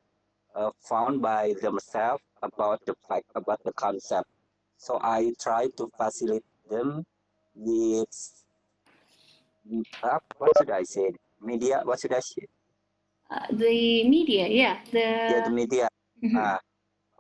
uh, 0.56 0.69
found 0.80 1.21
by 1.21 1.54
themselves 1.62 2.24
about 2.41 2.80
the 2.86 2.93
fact 3.10 3.26
about 3.36 3.60
the 3.65 3.74
concept. 3.74 4.30
So 4.78 5.00
I 5.02 5.34
try 5.41 5.67
to 5.78 5.89
facilitate 5.98 6.45
them 6.69 7.04
with 7.56 8.15
uh, 10.04 10.19
what 10.38 10.52
should 10.58 10.69
I 10.71 10.84
say? 10.84 11.12
Media 11.41 11.82
what 11.84 12.00
should 12.00 12.13
I 12.13 12.19
say? 12.19 12.45
Uh, 13.30 13.48
the 13.52 14.08
media, 14.08 14.48
yeah, 14.48 14.78
the, 14.91 15.00
yeah 15.02 15.41
the 15.43 15.50
media. 15.50 15.89
Mhm. 16.24 16.38
uh, 16.38 16.60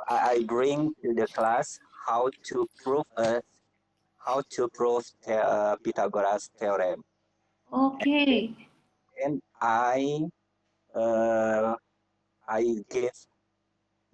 I, 0.07 0.43
bring 0.47 0.93
to 1.01 1.13
the 1.13 1.25
class 1.33 1.79
how 2.05 2.29
to 2.49 2.67
prove 2.83 3.05
uh, 3.17 3.39
how 4.25 4.43
to 4.55 4.69
prove 4.69 5.03
the, 5.25 5.37
uh, 5.41 5.75
Pythagoras 5.83 6.49
theorem. 6.59 7.01
Okay, 7.73 8.53
and 9.23 9.41
I 9.61 10.29
uh, 10.95 11.75
I 12.47 12.63
give 12.89 13.11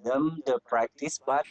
them 0.04 0.42
the 0.46 0.60
practice, 0.66 1.20
but 1.26 1.46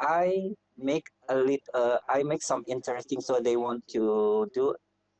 I 0.00 0.54
make 0.76 1.06
a 1.28 1.36
lit 1.36 1.62
uh, 1.74 1.98
I 2.08 2.22
make 2.22 2.42
some 2.42 2.64
interesting 2.66 3.20
so 3.20 3.40
they 3.40 3.56
want 3.56 3.86
to 3.88 4.50
do 4.54 4.74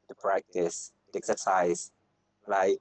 the 0.09 0.15
practice, 0.17 0.93
the 1.13 1.19
exercise, 1.19 1.91
like 2.47 2.79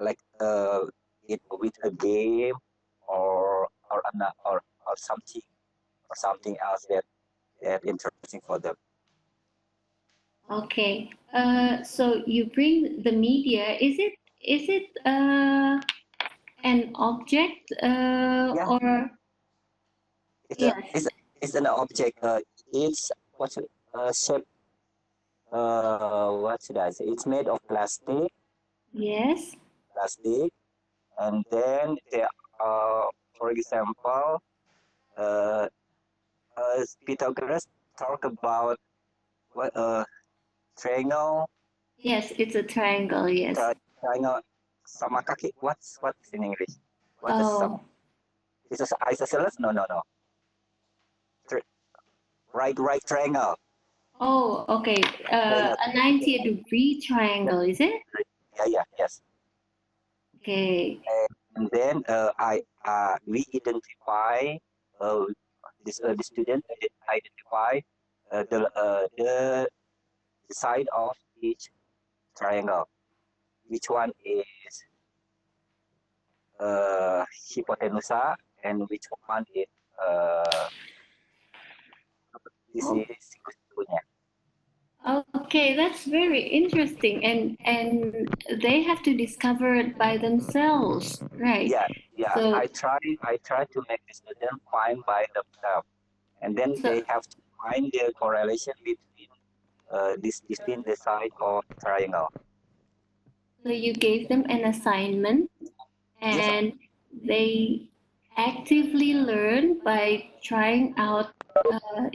like 0.00 0.20
uh 0.40 0.86
it 1.28 1.40
with 1.50 1.74
a 1.84 1.90
game 1.90 2.56
or 3.08 3.68
or 3.90 4.02
or 4.44 4.62
about 4.82 4.98
something 4.98 5.42
or 6.10 6.16
something 6.16 6.56
else 6.62 6.86
that 6.90 7.04
that 7.62 7.84
interesting 7.84 8.40
for 8.46 8.58
them. 8.58 8.76
Okay. 10.50 11.10
Uh, 11.32 11.82
so 11.82 12.22
you 12.26 12.46
bring 12.46 13.02
the 13.02 13.12
media. 13.12 13.76
Is 13.80 13.98
it 13.98 14.14
is 14.40 14.68
it 14.68 14.88
uh, 15.04 15.80
an 16.64 16.90
object 16.94 17.72
uh, 17.82 18.52
Yeah. 18.56 18.66
or 18.66 19.10
It's 20.50 20.62
a, 20.62 20.72
it's, 20.94 21.08
it's 21.42 21.54
an 21.54 21.66
object. 21.66 22.18
Uh, 22.22 22.40
it's 22.72 23.10
what's 23.36 23.56
it, 23.56 23.70
uh, 23.94 24.12
shape. 24.12 24.44
Uh, 25.52 26.32
what 26.44 26.60
should 26.62 26.76
I 26.76 26.90
say? 26.90 27.04
It's 27.06 27.24
made 27.26 27.48
of 27.48 27.58
plastic, 27.68 28.28
yes? 28.92 29.56
plastic, 29.94 30.52
and 31.18 31.44
then 31.50 31.96
there 32.12 32.28
are, 32.60 33.08
for 33.38 33.50
example, 33.50 34.42
uh, 35.16 35.66
uh, 36.56 36.80
Pythagoras 37.06 37.64
talk 37.98 38.24
about 38.24 38.76
what 39.52 39.74
uh, 39.74 40.04
triangle, 40.76 41.48
Yes, 41.96 42.32
it's 42.38 42.54
a 42.54 42.62
triangle. 42.62 43.28
Yes. 43.28 43.56
triangle, 44.00 44.40
sama 44.88 45.20
kaki. 45.22 45.52
What's 45.60 45.98
what's 46.00 46.32
in 46.32 46.42
English? 46.42 46.80
What 47.20 47.36
is 47.36 47.46
Oh, 47.46 47.58
some? 47.60 47.74
Is 48.70 48.80
it 48.80 48.90
isosceles? 49.12 49.56
No, 49.60 49.70
no, 49.70 49.84
no. 49.88 50.00
Tri- 51.48 51.68
right, 52.52 52.76
right 52.78 53.02
triangle. 53.04 53.56
oh, 54.20 54.64
okay. 54.68 55.00
Uh, 55.32 55.76
a 55.76 55.94
90 55.94 56.42
degree 56.42 57.00
triangle, 57.00 57.60
is 57.60 57.80
it? 57.80 58.02
Yeah, 58.58 58.66
yeah, 58.66 58.86
yes. 58.98 59.22
Okay. 60.40 61.00
And 61.56 61.68
then 61.72 62.02
uh, 62.08 62.30
I 62.38 62.62
uh, 62.84 63.16
we 63.26 63.44
identify 63.54 64.56
uh, 65.00 65.24
this 65.84 66.00
uh, 66.02 66.14
the 66.14 66.24
student 66.24 66.64
identify 67.08 67.80
uh, 68.32 68.44
the 68.50 68.66
uh, 68.74 69.06
the 69.18 69.68
the 70.48 70.54
side 70.54 70.88
of 70.94 71.14
each 71.42 71.70
triangle. 72.36 72.88
Which 73.68 73.88
one 73.88 74.12
is 74.24 74.44
uh, 76.58 77.24
hypotenusa 77.52 78.34
and 78.64 78.88
which 78.88 79.04
one 79.26 79.44
is 79.54 79.66
uh, 80.04 80.68
this 82.74 82.84
is. 82.84 83.36
Okay, 85.34 85.74
that's 85.76 86.04
very 86.04 86.42
interesting. 86.42 87.24
And 87.24 87.56
and 87.64 88.28
they 88.60 88.82
have 88.82 89.02
to 89.04 89.14
discover 89.16 89.74
it 89.74 89.96
by 89.96 90.18
themselves, 90.18 91.22
right? 91.32 91.68
Yeah, 91.68 91.86
yeah. 92.16 92.34
So- 92.34 92.54
I 92.54 92.66
try 92.66 92.98
I 93.22 93.38
try 93.44 93.64
to 93.64 93.82
make 93.88 94.02
the 94.08 94.14
student 94.14 94.60
find 94.70 94.98
by 95.06 95.24
themselves, 95.34 95.88
and 96.42 96.56
then 96.58 96.76
So- 96.76 96.90
they 96.90 97.02
have 97.06 97.22
to 97.22 97.38
find 97.62 97.90
the 97.92 98.12
correlation 98.18 98.74
between 98.84 99.30
uh, 99.90 100.16
this 100.18 100.40
between 100.42 100.82
the 100.82 100.96
side 100.96 101.32
of 101.40 101.64
triangle. 101.80 102.28
So 103.62 103.70
you 103.70 103.92
gave 103.92 104.28
them 104.28 104.44
an 104.48 104.64
assignment 104.64 105.50
and 106.20 106.72
they 107.24 107.88
actively 108.36 109.14
learn 109.14 109.80
by 109.84 110.30
trying 110.42 110.94
out 110.96 111.32
uh, 111.56 112.10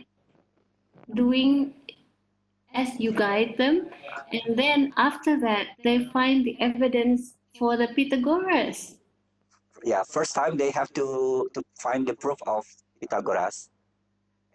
doing 1.14 1.74
as 2.74 3.00
you 3.00 3.12
guide 3.12 3.56
them. 3.58 3.90
And 4.32 4.58
then 4.58 4.94
after 4.98 5.40
that, 5.42 5.68
they 5.84 6.06
find 6.06 6.46
the 6.46 6.60
evidence 6.60 7.36
for 7.60 7.78
the 7.78 7.88
Pythagoras. 7.88 8.96
Yeah, 9.84 10.04
first 10.10 10.34
time 10.34 10.58
they 10.58 10.72
have 10.72 10.94
to 10.94 11.50
to 11.54 11.62
find 11.78 12.08
the 12.08 12.16
proof 12.16 12.40
of 12.48 12.66
Pythagoras, 13.02 13.70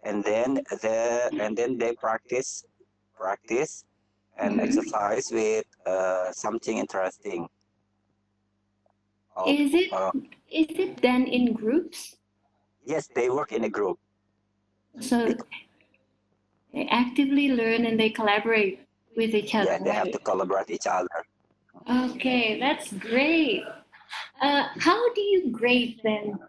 and 0.03 0.23
then 0.23 0.55
the 0.81 1.29
and 1.39 1.55
then 1.55 1.77
they 1.77 1.93
practice 1.93 2.65
practice 3.13 3.85
and 4.39 4.59
Mhm. 4.59 4.63
exercise 4.63 5.31
with 5.31 5.65
uh, 5.85 6.31
something 6.31 6.77
interesting. 6.77 7.47
Oh, 9.35 9.51
Is 9.51 9.73
it 9.73 9.93
uh, 9.93 10.11
is 10.49 10.67
it 10.79 11.01
done 11.01 11.25
in 11.27 11.53
groups? 11.53 12.15
yes, 12.83 13.07
they 13.15 13.29
work 13.29 13.51
in 13.51 13.63
a 13.63 13.69
group. 13.69 13.99
So 14.99 15.35
they 16.73 16.87
actively 16.89 17.49
learn 17.49 17.85
and 17.85 17.99
they 17.99 18.09
collaborate 18.09 18.79
with 19.15 19.35
each 19.35 19.53
other. 19.55 19.71
Yeah, 19.71 19.79
they 19.83 19.91
have 19.91 20.11
to 20.11 20.19
collaborate 20.19 20.69
each 20.69 20.87
other. 20.87 21.23
Okay, 21.89 22.59
that's 22.59 22.91
great. 22.93 23.63
Uh, 24.41 24.67
how 24.79 25.13
do 25.13 25.21
you 25.21 25.51
grade 25.51 26.01
them? 26.03 26.39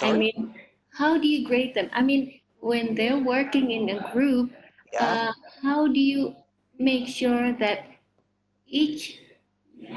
I 0.00 0.12
mean, 0.12 0.54
how 0.92 1.18
do 1.18 1.28
you 1.28 1.46
grade 1.46 1.74
them? 1.74 1.88
I 1.92 2.02
mean, 2.02 2.40
when 2.60 2.94
they're 2.94 3.18
working 3.18 3.70
in 3.70 3.88
a 3.90 4.12
group, 4.12 4.50
yeah. 4.92 5.30
uh, 5.30 5.32
how 5.62 5.86
do 5.86 6.00
you 6.00 6.34
make 6.78 7.08
sure 7.08 7.52
that 7.54 7.86
each 8.66 9.18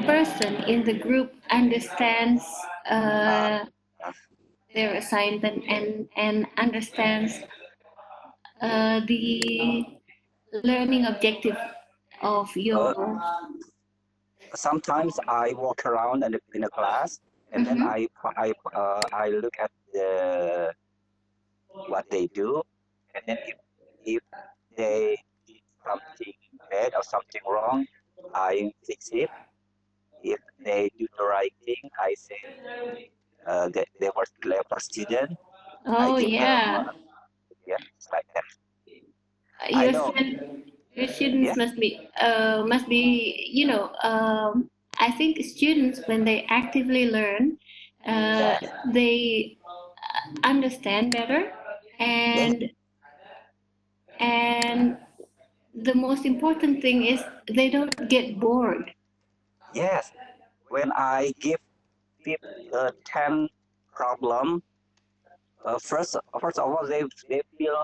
person 0.06 0.56
in 0.66 0.84
the 0.84 0.94
group 0.94 1.34
understands 1.50 2.44
uh, 2.90 3.66
their 4.74 4.96
assignment 4.96 5.64
and 5.68 6.08
and 6.18 6.46
understands 6.58 7.40
uh, 8.62 9.00
the 9.08 9.86
learning 10.64 11.06
objective 11.06 11.58
of 12.22 12.50
your 12.56 12.94
sometimes 14.54 15.20
I 15.28 15.54
walk 15.54 15.86
around 15.86 16.24
in 16.24 16.36
a, 16.36 16.40
in 16.54 16.64
a 16.64 16.70
class 16.70 17.20
and 17.52 17.66
then 17.66 17.84
I 17.84 18.08
I 18.36 18.54
uh, 18.74 19.02
I 19.14 19.30
look 19.30 19.56
at 19.60 19.72
the 19.94 20.74
what 21.88 22.10
they 22.10 22.28
do 22.28 22.64
and 23.16 23.24
then 23.28 23.38
if 23.48 23.58
if 24.06 24.24
they 24.76 25.18
did 25.48 25.64
something 25.84 26.34
bad 26.76 26.92
or 26.96 27.04
something 27.04 27.42
wrong, 27.54 27.86
I 28.34 28.72
fix 28.88 29.10
it. 29.12 29.30
If 30.24 30.40
they 30.64 30.90
do 31.00 31.08
the 31.18 31.26
right 31.26 31.54
thing, 31.66 31.84
I 32.00 32.14
say 32.16 32.42
uh, 33.48 33.70
that 33.70 33.88
they 34.00 34.10
were 34.16 34.26
clever 34.42 34.80
student. 34.80 35.32
Oh 35.88 36.18
give 36.20 36.32
them, 36.40 36.42
yeah 36.42 36.84
uh, 36.88 36.92
yeah, 37.68 37.82
it's 37.98 38.10
like 38.12 38.28
that. 38.36 38.44
Your 39.72 39.92
know. 39.92 40.14
your 40.96 41.08
students 41.08 41.50
Yeah. 41.50 41.56
must 41.56 41.76
be 41.78 41.92
uh, 42.20 42.64
must 42.66 42.88
be 42.90 43.04
you 43.52 43.68
know 43.68 43.92
um, 44.04 44.70
I 45.00 45.12
think 45.12 45.44
students 45.44 46.02
when 46.08 46.24
they 46.26 46.46
actively 46.50 47.10
learn 47.12 47.58
uh, 48.08 48.58
they 48.94 49.58
uh, 49.68 50.48
understand 50.48 51.12
better 51.12 51.52
and 52.00 52.70
and 54.20 54.98
the 55.76 55.94
most 55.96 56.26
important 56.26 56.82
thing 56.82 57.04
is 57.06 57.24
they 57.48 57.70
don't 57.70 58.10
get 58.10 58.40
bored 58.40 58.94
Yes, 59.74 60.12
when 60.70 60.92
I 60.94 61.34
give 61.40 61.60
people 62.24 62.48
uh, 62.74 62.92
ten 63.06 63.48
problem, 63.94 64.64
uh, 65.66 65.78
first 65.80 66.16
first 66.40 66.60
of 66.60 66.66
all 66.70 66.86
they 66.88 67.04
they 67.30 67.42
feel 67.58 67.84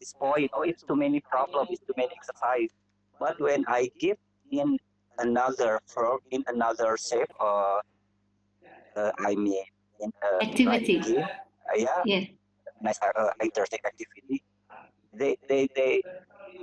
disappointed. 0.00 0.50
Oh, 0.54 0.62
it's 0.62 0.82
too 0.84 0.96
many 0.96 1.20
problems, 1.20 1.68
it's 1.70 1.82
too 1.86 1.94
many 1.96 2.10
exercise. 2.14 2.70
But 3.18 3.40
when 3.40 3.64
I 3.68 3.90
give 4.00 4.16
in 4.50 4.78
another 5.18 5.80
for 5.86 6.18
in 6.30 6.44
another 6.48 6.96
shape, 6.96 7.30
uh, 7.40 7.80
uh, 8.96 9.12
I 9.18 9.34
mean 9.34 9.64
in 10.00 10.10
a 10.22 10.44
Activity. 10.44 11.16
uh, 11.18 11.76
yeah, 11.76 12.04
yeah 12.04 12.24
nice 12.82 12.98
uh, 13.02 13.30
interesting 13.42 13.80
activity. 13.84 14.42
They 15.12 15.36
they 15.48 15.68
they 15.74 16.02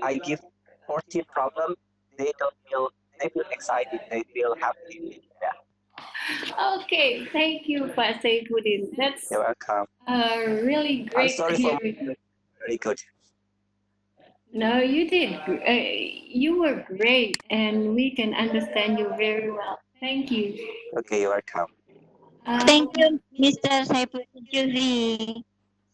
I 0.01 0.17
give 0.19 0.41
fourteen 0.87 1.23
problem. 1.37 1.75
They 2.17 2.31
don't 2.39 2.55
feel 2.67 2.89
they 3.19 3.29
feel 3.29 3.43
excited. 3.51 3.99
They 4.09 4.23
feel 4.33 4.55
happy. 4.65 4.99
with 5.03 5.17
that. 5.43 5.57
okay 6.79 7.25
thank 7.31 7.67
you 7.71 7.79
Pak 7.95 8.21
Saifuddin 8.23 8.81
that's 8.97 9.29
You're 9.31 9.43
welcome. 9.49 9.85
uh, 10.07 10.37
really 10.69 10.95
great. 11.11 11.31
I'm 11.39 11.47
great 11.47 11.59
sorry 11.61 11.61
for 11.61 11.79
very 12.65 12.77
good. 12.77 12.99
No, 14.53 14.79
you 14.79 15.09
did. 15.09 15.33
Uh, 15.47 15.71
you 16.43 16.59
were 16.61 16.85
great, 16.97 17.35
and 17.49 17.93
we 17.93 18.15
can 18.15 18.33
understand 18.33 18.97
you 18.97 19.09
very 19.17 19.51
well. 19.51 19.77
Thank 19.99 20.31
you. 20.31 20.45
Okay, 20.97 21.21
you're 21.21 21.31
welcome. 21.31 21.67
Uh, 22.45 22.65
Thank 22.65 22.97
you, 22.97 23.19
Mr. 23.39 23.71
Saifuddin 23.85 24.43
Jufri. 24.51 25.43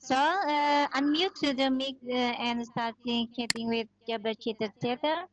So, 0.03 0.15
uh, 0.15 0.87
unmute 0.99 1.33
to 1.39 1.53
the 1.53 1.71
mic 1.71 1.95
uh, 2.03 2.35
and 2.35 2.65
starting 2.67 3.29
chatting 3.31 3.69
with 3.69 3.87
Jabar 4.07 4.35
Teacher 4.37 4.67
Chatter. 4.83 5.23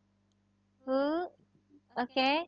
Who? 0.87 1.27
Okay. 1.99 2.47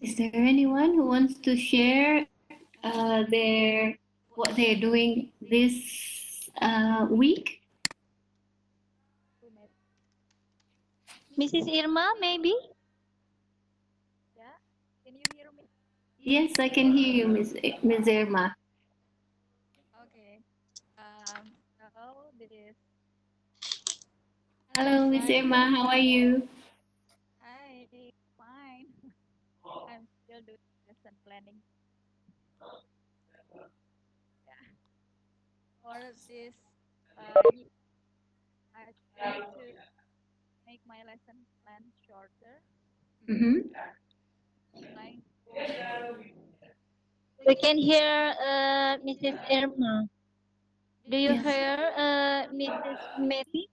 Is 0.00 0.16
there 0.16 0.30
anyone 0.32 0.94
who 0.94 1.04
wants 1.04 1.38
to 1.40 1.56
share 1.56 2.26
uh, 2.82 3.24
their 3.28 3.98
what 4.34 4.56
they're 4.56 4.80
doing 4.80 5.32
this 5.42 6.48
uh, 6.62 7.06
week? 7.10 7.60
Mrs. 11.38 11.68
Irma, 11.84 12.14
maybe? 12.20 12.54
Yes, 16.20 16.58
I 16.58 16.68
can 16.68 16.92
hear 16.92 17.14
you, 17.14 17.28
Miss 17.28 17.54
Miss 17.82 18.08
Irma. 18.08 18.54
Okay. 20.04 20.40
Um, 20.98 21.52
so 21.78 22.28
this. 22.38 22.76
Hello, 24.78 25.10
Miss 25.10 25.28
Irma. 25.28 25.74
How 25.74 25.88
are 25.88 25.98
you? 25.98 26.46
Hi, 27.42 27.86
fine. 28.38 28.86
I'm 29.90 30.06
still 30.22 30.38
doing 30.46 30.62
lesson 30.86 31.18
planning. 31.26 31.58
Yeah. 34.46 34.70
For 35.82 35.98
this, 36.30 36.54
uh, 37.18 37.50
I 38.78 38.94
try 39.18 39.42
to 39.42 39.64
make 40.66 40.80
my 40.86 41.02
lesson 41.02 41.42
plan 41.66 41.82
shorter. 42.06 42.62
Mm-hmm. 43.28 43.74
Like, 44.94 45.18
We 47.46 47.54
can 47.56 47.78
hear 47.78 48.34
uh, 48.38 48.98
Mrs. 49.02 49.38
Irma. 49.50 50.06
Do 51.10 51.16
you 51.18 51.34
Yes. 51.34 51.42
hear 51.42 51.74
uh, 51.98 52.46
Mrs. 52.54 53.00
Mary? 53.18 53.68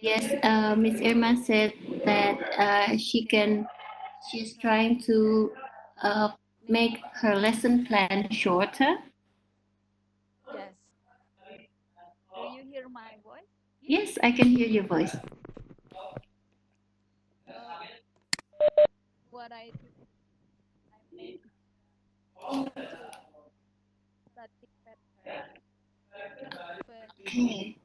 Yes, 0.00 0.34
uh, 0.42 0.74
Miss 0.76 1.00
Irma 1.00 1.36
said 1.44 1.72
that 2.04 2.38
uh, 2.58 2.96
she 2.96 3.24
can. 3.26 3.66
She's 4.30 4.56
trying 4.56 5.00
to 5.02 5.52
uh, 6.02 6.30
make 6.68 6.98
her 7.22 7.34
lesson 7.36 7.86
plan 7.86 8.28
shorter. 8.30 8.96
yes. 10.54 10.72
Do 12.34 12.42
you 12.56 12.62
hear 12.70 12.88
my 12.88 13.16
voice? 13.22 13.48
Yes, 13.82 14.18
I 14.22 14.32
can 14.32 14.48
hear 14.48 14.66
your 14.66 14.84
voice. 14.84 15.14
Uh, 17.48 17.52
what 19.30 19.52
I 19.52 19.70
do, 19.70 19.88
I 20.92 20.98
make 21.14 21.42
static 24.32 24.70
pattern. 24.84 25.42
But 26.86 27.10
Okay. 27.26 27.76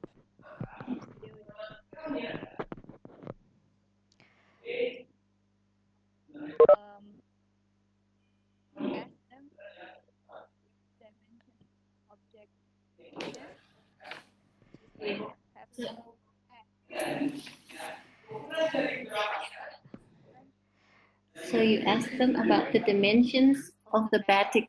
So 21.49 21.61
you 21.61 21.79
ask 21.81 22.09
them 22.17 22.35
about 22.35 22.71
the 22.71 22.79
dimensions 22.79 23.71
of 23.93 24.09
the 24.11 24.19
batik 24.27 24.67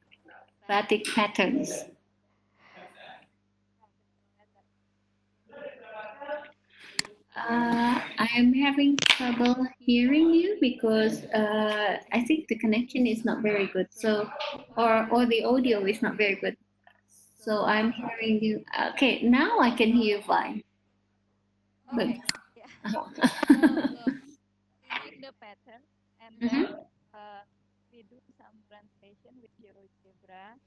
batik 0.69 1.05
patterns. 1.15 1.85
Uh, 7.37 8.01
I 8.19 8.29
am 8.37 8.53
having 8.55 8.97
trouble 8.97 9.67
hearing 9.79 10.33
you 10.35 10.57
because 10.61 11.25
uh, 11.27 11.99
I 12.13 12.21
think 12.25 12.49
the 12.49 12.57
connection 12.57 13.07
is 13.07 13.25
not 13.25 13.43
very 13.43 13.67
good. 13.69 13.87
So, 13.91 14.31
or 14.77 15.09
or 15.11 15.27
the 15.27 15.45
audio 15.45 15.85
is 15.87 16.03
not 16.03 16.17
very 16.17 16.37
good. 16.37 16.57
So 17.39 17.65
I'm 17.65 17.93
hearing 17.93 18.43
you. 18.43 18.65
Okay, 18.95 19.23
now 19.23 19.59
I 19.61 19.71
can 19.71 19.93
hear 19.93 20.19
you 20.19 20.23
fine. 20.23 20.63
Okay 21.93 22.21
yeah 22.57 22.71
uh, 22.85 22.97
so 23.59 23.61
uh, 24.91 25.11
the 25.21 25.33
pattern 25.41 25.83
and 26.21 26.35
then 26.43 26.67
Mhm. 26.67 26.87
uh, 27.15 27.43
we 27.93 28.03
do 28.09 28.19
some 28.39 28.57
translation 28.69 29.33
with 29.41 29.53
GeoGebra 29.61 30.59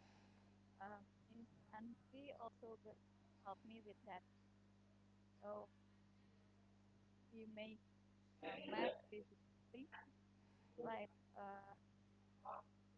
uh, 0.82 1.02
Miss 1.36 1.50
Andri 1.76 2.32
also 2.40 2.78
help 3.46 3.60
me 3.66 3.82
with 3.86 3.98
that 4.06 4.24
so 5.42 5.68
we 7.36 7.48
make 7.56 7.80
a 8.44 8.56
map 8.72 8.96
basically 9.12 9.88
like 10.80 11.12
uh, 11.36 11.76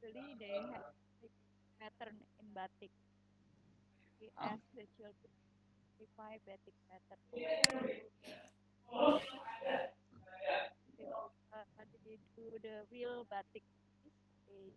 actually 0.03 0.35
they 0.39 0.61
have 0.73 0.85
a 1.23 1.29
pattern 1.79 2.17
in 2.39 2.47
batik. 2.53 2.91
We 4.21 4.29
ask 4.37 4.61
the 4.75 4.85
children 4.97 5.31
to 5.33 5.91
define 5.99 6.39
batik 6.45 6.75
pattern. 6.89 7.21
If 10.97 11.09
uh, 11.53 11.83
they 12.05 12.19
do 12.35 12.57
the 12.61 12.85
real 12.91 13.25
batik? 13.29 13.63
They 14.47 14.73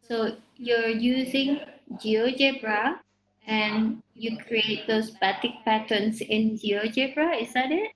so 0.00 0.36
you're 0.56 0.88
using 0.88 1.60
GeoGebra 1.92 3.00
and 3.46 4.02
you 4.14 4.38
create 4.46 4.86
those 4.86 5.10
batik 5.12 5.52
patterns 5.64 6.20
in 6.20 6.58
GeoGebra. 6.58 7.42
Is 7.42 7.52
that 7.54 7.70
it? 7.72 7.92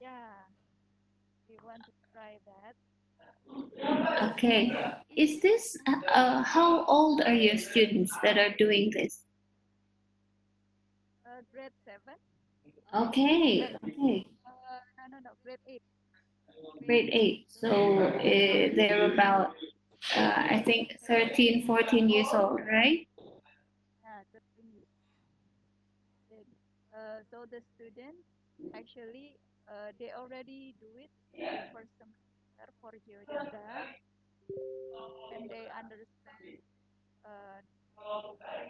yeah 0.00 0.46
we 1.48 1.56
want 1.64 1.84
to 1.84 1.92
try 2.12 2.38
that 2.46 2.74
Okay. 4.32 4.72
Is 5.16 5.40
this 5.40 5.76
uh, 5.86 6.00
uh, 6.08 6.42
how 6.42 6.84
old 6.86 7.20
are 7.22 7.34
your 7.34 7.56
students 7.58 8.16
that 8.22 8.38
are 8.38 8.54
doing 8.56 8.90
this? 8.90 9.24
uh, 11.26 11.42
grade 11.52 11.72
7 11.84 12.14
Okay. 12.94 13.74
Okay. 13.84 14.26
uh, 14.46 14.80
no 14.98 15.04
no 15.10 15.18
no 15.24 15.30
grade 15.42 15.58
8 15.66 15.82
Grade 16.86 17.10
eight. 17.12 17.46
So 17.48 17.98
uh, 17.98 18.20
they're 18.76 19.12
about 19.12 19.54
uh, 20.16 20.32
I 20.50 20.62
think 20.66 20.96
13, 21.06 21.66
14 21.66 22.08
years 22.08 22.28
old, 22.32 22.60
right? 22.70 23.06
yeah 24.02 24.22
13 24.32 24.70
years. 24.74 24.86
Then, 26.30 26.44
uh, 26.91 26.91
so 27.30 27.44
the 27.50 27.60
students 27.74 28.24
actually 28.74 29.38
uh, 29.68 29.90
they 29.98 30.10
already 30.12 30.74
do 30.80 30.90
it 30.98 31.10
first 31.72 31.92
semester 31.98 32.66
for 32.80 32.92
GeoGebra 33.04 33.70
and 35.34 35.48
they 35.48 35.66
understand 35.72 36.58
uh, 37.24 37.58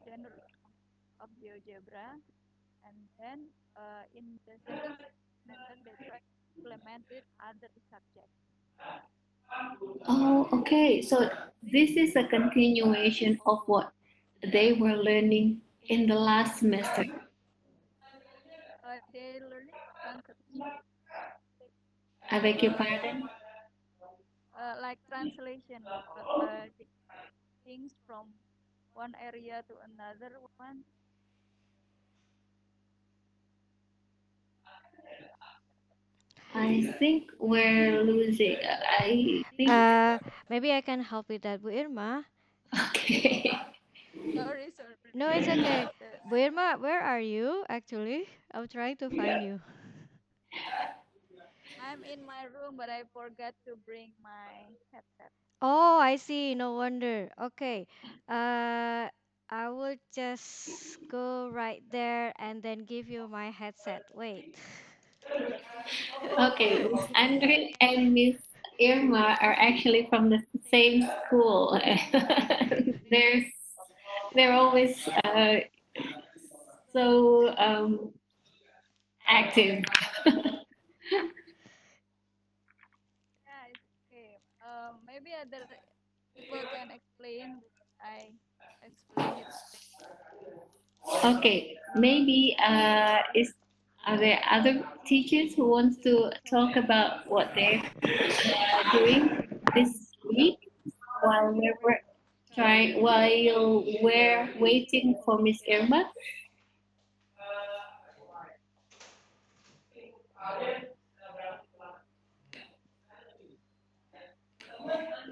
general 0.05 0.49
of 1.21 1.29
GeoGebra 1.40 2.21
and 2.85 2.97
then 3.18 3.38
uh, 3.77 4.05
in 4.14 4.38
the 4.47 4.57
second 4.66 4.97
semester 5.42 5.75
they 5.85 5.97
try 6.07 6.21
to 6.21 6.35
implement 6.59 7.05
it 7.11 7.25
other 7.40 7.71
subjects 7.90 8.42
Oh, 10.09 10.49
okay. 10.53 11.03
So 11.03 11.29
this 11.62 11.97
is 11.97 12.16
a 12.16 12.25
continuation 12.25 13.38
of 13.47 13.61
what 13.66 13.92
they 14.53 14.73
were 14.73 14.97
learning 14.97 15.61
in 15.88 16.07
the 16.07 16.14
last 16.14 16.59
semester. 16.59 17.05
They 19.13 19.41
learning 19.41 19.81
translation 20.03 20.73
I 22.31 22.39
beg 22.41 22.63
your 22.63 22.73
pardon? 22.75 23.29
uh, 24.57 24.75
like 24.81 24.99
translation 25.09 25.83
uh, 26.41 26.67
things 27.65 27.95
from 28.07 28.27
one 28.95 29.15
area 29.21 29.63
to 29.69 29.75
another 29.85 30.33
one 30.57 30.85
I 36.55 36.95
think 36.99 37.31
we're 37.39 38.03
losing. 38.03 38.57
I 38.99 39.43
think. 39.57 39.71
Uh, 39.71 40.19
maybe 40.51 40.73
I 40.73 40.81
can 40.83 41.01
help 41.01 41.29
with 41.29 41.43
that, 41.43 41.63
Bu 41.63 41.71
Irma. 41.71 42.25
Okay. 42.89 43.51
sorry 44.35 44.71
sorry 44.77 44.97
No, 45.14 45.31
it's 45.31 45.48
okay. 45.48 45.90
The- 45.98 46.18
Bu 46.25 46.37
Irma, 46.37 46.77
where 46.79 47.01
are 47.01 47.20
you 47.20 47.64
actually? 47.68 48.29
I'm 48.53 48.68
trying 48.68 48.96
to 48.98 49.11
find 49.11 49.40
you. 49.40 49.61
I'm 51.79 52.05
in 52.05 52.25
my 52.25 52.44
room 52.44 52.77
but 52.77 52.88
I 52.90 53.03
forgot 53.12 53.55
to 53.66 53.77
bring 53.77 54.12
my 54.22 54.70
headset 54.92 55.33
Oh, 55.62 55.98
I 55.98 56.16
see. 56.16 56.55
No 56.55 56.75
wonder. 56.75 57.31
Okay. 57.40 57.87
Uh, 58.29 59.09
I 59.51 59.68
will 59.70 59.96
just 60.14 60.98
go 61.09 61.48
right 61.51 61.83
there 61.90 62.33
and 62.38 62.62
then 62.62 62.85
give 62.85 63.09
you 63.09 63.29
my 63.29 63.51
headset. 63.51 64.03
Wait. 64.12 64.46
Okay, 66.38 66.85
Miss 66.92 67.07
Andre 67.14 67.72
and 67.81 68.12
Miss 68.14 68.37
Irma 68.81 69.37
are 69.40 69.55
actually 69.59 70.07
from 70.09 70.29
the 70.31 70.42
same 70.70 71.03
school. 71.27 71.79
they're 73.11 73.44
they're 74.35 74.53
always 74.53 75.09
uh, 75.25 75.57
so 76.92 77.55
um, 77.57 78.11
active. 79.29 79.85
yeah 80.27 80.62
it's 83.71 83.88
okay. 84.07 84.38
Um 84.61 85.01
maybe 85.07 85.31
other 85.40 85.64
people 86.37 86.59
can 86.75 86.90
explain. 86.90 87.61
I 88.01 88.33
explain 88.85 89.42
it. 89.42 89.53
Okay, 91.25 91.77
maybe 91.95 92.57
uh, 92.62 93.18
is 93.35 93.55
Are 94.07 94.18
there 94.18 94.40
other 94.51 94.83
teachers 95.07 95.55
who 95.55 95.68
wants 95.68 95.99
to 96.03 96.33
talk 96.51 96.75
about 96.77 97.29
what 97.31 97.55
they're 97.55 97.83
uh, 98.03 98.99
doing 98.99 99.47
this 99.75 100.11
week 100.29 100.59
while 101.23 101.53
we're 101.53 101.79
we're 101.85 102.01
trying 102.55 103.03
while 103.03 103.85
we're 104.03 104.49
waiting 104.59 105.17
for 105.25 105.41
Miss 105.41 105.61
Irma? 105.71 106.11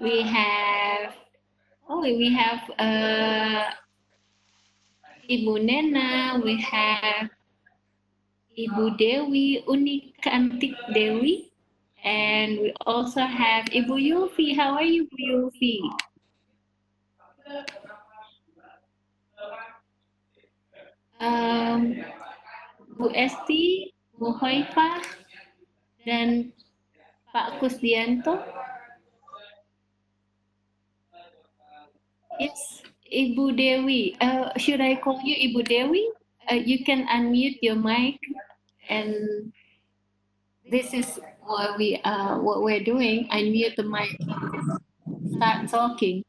We 0.00 0.22
have 0.22 1.12
oh 1.88 2.00
we 2.00 2.32
have 2.32 2.60
uh 2.78 3.70
Ibu 5.30 5.62
Nena, 5.62 6.40
we 6.42 6.60
have 6.62 7.30
Ibu 8.58 8.98
Dewi, 8.98 9.62
Unikantik 9.68 10.74
Dewi, 10.92 11.52
and 12.02 12.58
we 12.58 12.74
also 12.82 13.20
have 13.22 13.66
Ibu 13.66 13.94
Yulfi. 13.94 14.56
How 14.56 14.74
are 14.74 14.82
you, 14.82 15.06
Ibu 15.06 15.22
Yulfi? 15.30 16.09
Um, 21.20 22.00
Bu 22.96 23.12
Esti, 23.12 23.92
Bu 24.16 24.32
Hoifa, 24.38 25.02
dan 26.06 26.54
Pak 27.34 27.60
Kusdianto. 27.60 28.40
Yes, 32.40 32.80
Ibu 33.12 33.52
Dewi. 33.52 34.16
Uh, 34.22 34.48
should 34.56 34.80
I 34.80 34.96
call 34.96 35.20
you 35.20 35.36
Ibu 35.36 35.60
Dewi? 35.66 36.08
Uh, 36.48 36.56
you 36.56 36.80
can 36.86 37.04
unmute 37.10 37.60
your 37.60 37.76
mic, 37.76 38.16
and 38.88 39.52
this 40.64 40.94
is 40.96 41.20
what 41.44 41.76
we 41.76 42.00
uh 42.00 42.40
what 42.40 42.64
we're 42.64 42.80
doing. 42.82 43.28
Unmute 43.28 43.76
the 43.76 43.84
mic. 43.84 44.16
Start 45.36 45.68
talking. 45.68 46.24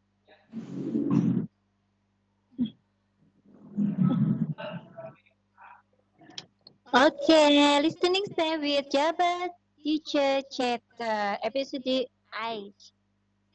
Okay, 6.94 7.80
listening 7.82 8.26
stay 8.36 8.60
with 8.60 8.92
Jabar 8.92 9.48
Teacher 9.82 10.44
Chatter 10.52 11.40
Episode 11.40 11.88
8. 11.88 12.76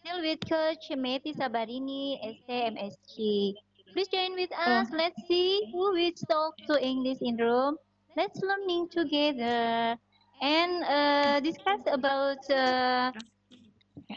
Still 0.01 0.20
with 0.25 0.40
Coach 0.49 0.88
Meti 0.96 1.37
Sabarini, 1.37 2.16
STMSG. 2.16 3.53
Please 3.92 4.09
join 4.09 4.33
with 4.40 4.49
us. 4.57 4.88
Let's 4.90 5.20
see 5.29 5.68
who 5.70 5.92
will 5.92 6.12
talk 6.31 6.57
to 6.66 6.81
English 6.81 7.18
in 7.20 7.37
room. 7.37 7.77
Let's 8.16 8.40
learning 8.40 8.88
together 8.88 10.01
and 10.40 10.72
uh, 10.88 11.40
discuss 11.40 11.85
about 11.92 12.40
uh, 12.49 13.12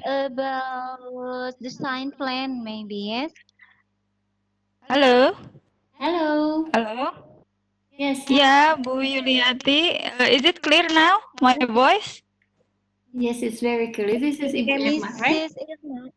about 0.08 1.60
the 1.60 1.70
sign 1.70 2.12
plan 2.12 2.64
maybe 2.64 3.12
yes. 3.12 3.34
Hello. 4.88 5.36
Hello. 6.00 6.72
halo. 6.72 7.29
Yes. 8.00 8.24
Ya, 8.32 8.76
Bu 8.80 9.04
Yuliati. 9.04 10.00
Uh, 10.20 10.24
is 10.32 10.44
it 10.46 10.62
clear 10.64 10.88
now, 10.90 11.20
my 11.42 11.58
voice? 11.68 12.24
Yes, 13.14 13.42
it's 13.42 13.60
very 13.62 13.92
clear. 13.92 14.20
This 14.20 14.40
is 14.40 14.54
Ibu 14.54 14.80
Irma, 14.80 15.10
right? 15.20 15.44
Irma. 15.60 16.12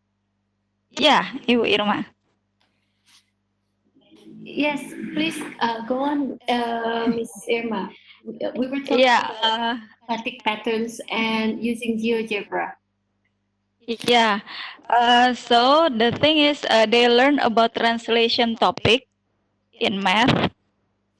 Ya, 1.01 1.19
Ibu 1.49 1.65
Irma. 1.67 2.07
Yes. 4.45 4.83
Please 5.15 5.39
uh, 5.61 5.87
go 5.87 5.99
on, 6.01 6.39
uh, 6.49 7.07
Miss 7.09 7.31
Irma. 7.51 7.91
We 8.57 8.67
were 8.69 8.81
talking 8.87 9.01
Ya, 9.01 9.19
about 9.19 9.43
uh, 9.43 9.77
static 10.05 10.45
patterns 10.45 11.01
and 11.11 11.63
using 11.63 11.99
GeoGebra. 11.99 12.73
yeah. 14.07 14.41
Uh, 14.89 15.35
so 15.35 15.89
the 15.91 16.13
thing 16.13 16.39
is, 16.39 16.65
uh, 16.71 16.87
they 16.87 17.09
learn 17.09 17.39
about 17.41 17.75
translation 17.75 18.57
topic 18.57 19.07
in 19.81 20.03
math. 20.03 20.51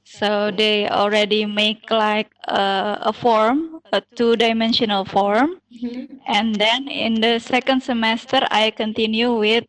So 0.05 0.51
they 0.51 0.87
already 0.89 1.45
make 1.45 1.89
like 1.91 2.31
uh, 2.47 2.97
a 3.01 3.13
form, 3.13 3.81
a 3.91 4.01
two-dimensional 4.15 5.05
form. 5.05 5.59
Mhm. 5.71 6.19
And 6.27 6.55
then 6.55 6.87
in 6.87 7.21
the 7.21 7.39
second 7.39 7.81
semester, 7.83 8.47
I 8.51 8.71
continue 8.71 9.33
with 9.37 9.65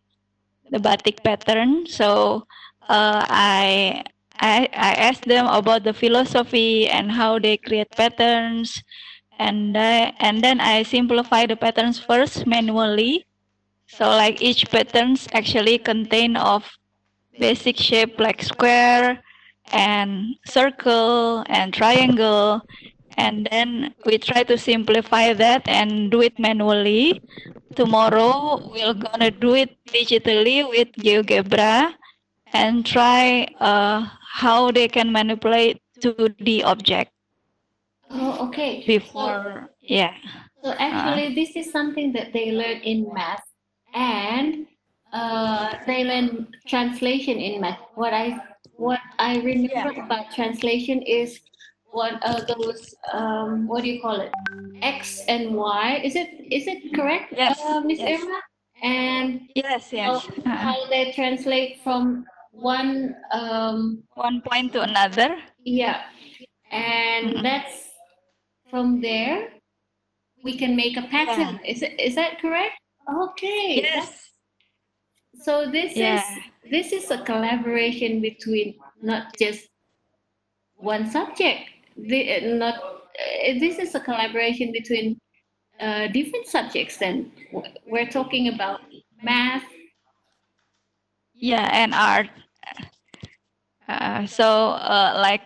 the 0.70 0.80
batik 0.80 1.22
pattern. 1.24 1.86
So 1.86 2.44
uh, 2.88 3.24
I, 3.28 4.04
I 4.40 4.68
I 4.72 4.92
asked 5.08 5.26
them 5.26 5.46
about 5.46 5.84
the 5.84 5.94
philosophy 5.94 6.88
and 6.88 7.12
how 7.12 7.38
they 7.38 7.56
create 7.56 7.90
patterns, 7.96 8.82
and 9.38 9.76
I, 9.76 10.12
and 10.20 10.42
then 10.42 10.60
I 10.60 10.82
simplify 10.84 11.46
the 11.46 11.56
patterns 11.56 11.98
first 12.00 12.46
manually. 12.46 13.26
So 13.88 14.08
like 14.08 14.42
each 14.42 14.70
patterns 14.70 15.28
actually 15.32 15.78
contain 15.78 16.36
of 16.36 16.64
basic 17.38 17.78
shape 17.78 18.20
like 18.20 18.42
square 18.42 19.23
and 19.72 20.36
circle 20.46 21.44
and 21.46 21.72
triangle. 21.72 22.62
And 23.16 23.46
then 23.50 23.94
we 24.04 24.18
try 24.18 24.42
to 24.42 24.58
simplify 24.58 25.32
that 25.32 25.68
and 25.68 26.10
do 26.10 26.20
it 26.20 26.38
manually. 26.38 27.22
Tomorrow 27.76 28.70
we're 28.72 28.94
gonna 28.94 29.30
do 29.30 29.54
it 29.54 29.76
digitally 29.86 30.68
with 30.68 30.88
GeoGebra 30.98 31.94
and 32.52 32.86
try 32.86 33.46
uh, 33.60 34.06
how 34.32 34.70
they 34.70 34.88
can 34.88 35.12
manipulate 35.12 35.80
2D 36.00 36.64
object. 36.64 37.12
Oh, 38.10 38.46
okay. 38.48 38.84
before 38.86 39.70
yeah. 39.80 40.14
So 40.62 40.72
actually, 40.78 41.34
this 41.34 41.56
is 41.56 41.70
something 41.70 42.12
that 42.12 42.32
they 42.32 42.50
learn 42.50 42.80
in 42.80 43.12
math, 43.12 43.44
and 43.92 44.66
uh, 45.12 45.76
they 45.86 46.04
learn 46.04 46.48
translation 46.66 47.36
in 47.36 47.60
math. 47.60 47.78
What 47.94 48.14
I 48.14 48.40
what 48.84 49.00
I 49.18 49.40
remember 49.40 49.90
about 50.04 50.30
translation 50.34 51.02
is 51.02 51.40
what 51.90 52.14
are 52.24 52.42
those 52.52 52.94
um, 53.12 53.66
what 53.68 53.82
do 53.82 53.88
you 53.88 54.00
call 54.00 54.20
it? 54.20 54.32
X 54.82 55.22
and 55.28 55.54
Y. 55.54 56.00
Is 56.04 56.14
it 56.16 56.28
is 56.52 56.66
it 56.66 56.92
correct, 56.94 57.32
Yes, 57.32 57.60
uh, 57.64 57.80
Miss 57.80 58.00
yes. 58.00 58.20
Irma? 58.20 58.40
And 58.82 59.40
yes 59.54 59.92
yes 59.92 60.26
how, 60.44 60.52
how 60.56 60.76
they 60.90 61.12
translate 61.12 61.80
from 61.82 62.26
one 62.52 63.16
um, 63.32 64.02
one 64.14 64.42
point 64.42 64.72
to 64.74 64.82
another 64.82 65.36
yeah, 65.64 66.02
and 66.70 67.40
Mm-mm. 67.40 67.42
that's 67.42 67.88
from 68.70 69.00
there 69.00 69.48
we 70.44 70.58
can 70.58 70.76
make 70.76 70.96
a 70.98 71.02
pattern. 71.08 71.58
Is 71.64 71.80
it 71.82 71.98
is 71.98 72.14
that 72.16 72.40
correct? 72.40 72.76
Okay. 73.08 73.80
yes 73.80 74.33
So 75.44 75.70
this 75.70 75.92
Yeah. 75.94 76.16
is 76.16 76.24
this 76.70 76.92
is 76.92 77.10
a 77.10 77.20
collaboration 77.20 78.24
between 78.24 78.80
not 79.02 79.36
just 79.36 79.68
one 80.80 81.04
subject. 81.10 81.68
The, 82.00 82.40
not 82.56 82.80
uh, 82.80 83.60
this 83.60 83.78
is 83.78 83.94
a 83.94 84.00
collaboration 84.00 84.72
between 84.72 85.20
uh, 85.78 86.08
different 86.08 86.46
subjects. 86.46 86.96
Then 86.96 87.30
we're 87.86 88.08
talking 88.08 88.48
about 88.48 88.80
math. 89.22 89.68
Yeah, 91.34 91.68
and 91.72 91.92
art. 91.92 92.30
Uh, 93.86 94.24
so, 94.24 94.80
uh, 94.80 95.20
like 95.20 95.44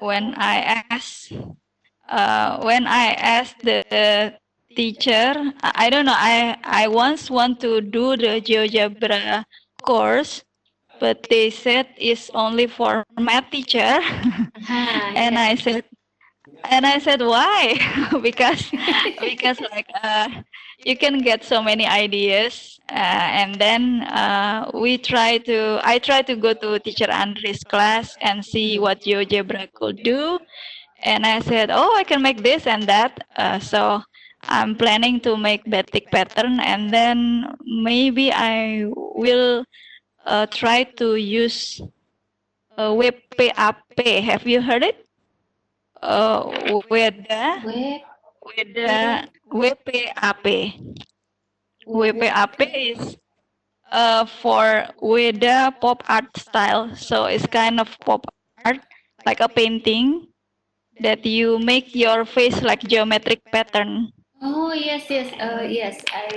when 0.00 0.34
I 0.34 0.82
asked, 0.90 1.30
uh, 2.08 2.64
when 2.66 2.86
I 2.88 3.14
asked 3.14 3.62
the 3.62 4.34
teacher, 4.76 5.52
I 5.62 5.90
don't 5.90 6.06
know. 6.06 6.16
I 6.16 6.56
I 6.64 6.88
once 6.88 7.30
want 7.30 7.60
to 7.62 7.80
do 7.82 8.16
the 8.16 8.40
GeoGebra 8.40 9.44
course, 9.82 10.44
but 11.00 11.26
they 11.30 11.50
said 11.50 11.88
it's 11.98 12.30
only 12.34 12.66
for 12.68 13.04
math 13.18 13.50
teacher, 13.50 14.00
Ah, 14.68 15.14
and 15.14 15.36
yeah. 15.36 15.38
I 15.38 15.56
said, 15.56 15.84
and 16.64 16.86
I 16.86 16.98
said 16.98 17.20
why? 17.22 17.78
because 18.22 18.70
because 19.20 19.60
like 19.60 19.88
uh, 20.02 20.28
you 20.84 20.96
can 20.96 21.20
get 21.20 21.44
so 21.44 21.62
many 21.62 21.86
ideas 21.86 22.78
uh, 22.90 22.94
and 23.40 23.56
then 23.56 24.02
uh, 24.04 24.70
we 24.74 24.98
try 24.98 25.38
to 25.38 25.80
i 25.84 25.98
try 25.98 26.22
to 26.22 26.36
go 26.36 26.52
to 26.54 26.78
teacher 26.80 27.10
andre's 27.10 27.62
class 27.64 28.16
and 28.20 28.44
see 28.44 28.78
what 28.78 29.00
GeoGebra 29.02 29.72
could 29.74 30.02
do 30.02 30.38
and 31.02 31.26
i 31.26 31.40
said 31.40 31.70
oh 31.72 31.94
i 31.96 32.04
can 32.04 32.22
make 32.22 32.42
this 32.42 32.66
and 32.66 32.84
that 32.84 33.18
uh, 33.36 33.58
so 33.58 34.02
i'm 34.42 34.76
planning 34.76 35.20
to 35.20 35.36
make 35.36 35.64
batik 35.64 36.10
pattern 36.10 36.60
and 36.60 36.92
then 36.92 37.46
maybe 37.64 38.32
i 38.32 38.84
will 38.94 39.64
uh, 40.26 40.46
try 40.46 40.82
to 40.82 41.16
use 41.16 41.80
uh, 42.76 42.90
WPAP. 42.92 44.22
Have 44.24 44.46
you 44.46 44.60
heard 44.60 44.82
it? 44.82 45.06
Uh, 46.02 46.44
Wedha 46.90 47.62
Wedha 48.44 49.28
WPAP. 49.50 50.46
WPAP 51.86 52.58
is 52.74 53.16
uh, 53.90 54.26
for 54.26 54.86
Wedha 55.00 55.72
pop 55.80 56.02
art 56.08 56.36
style. 56.36 56.94
So 56.96 57.24
it's 57.26 57.46
kind 57.46 57.80
of 57.80 57.88
pop 58.00 58.26
art, 58.64 58.80
like 59.24 59.40
a 59.40 59.48
painting. 59.48 60.28
that 61.00 61.26
you 61.26 61.58
make 61.60 61.94
your 61.94 62.24
face 62.24 62.62
like 62.62 62.80
geometric 62.80 63.44
pattern. 63.52 64.08
Oh 64.42 64.72
yes, 64.72 65.10
yes, 65.10 65.32
uh, 65.40 65.62
yes. 65.68 66.02
I. 66.12 66.28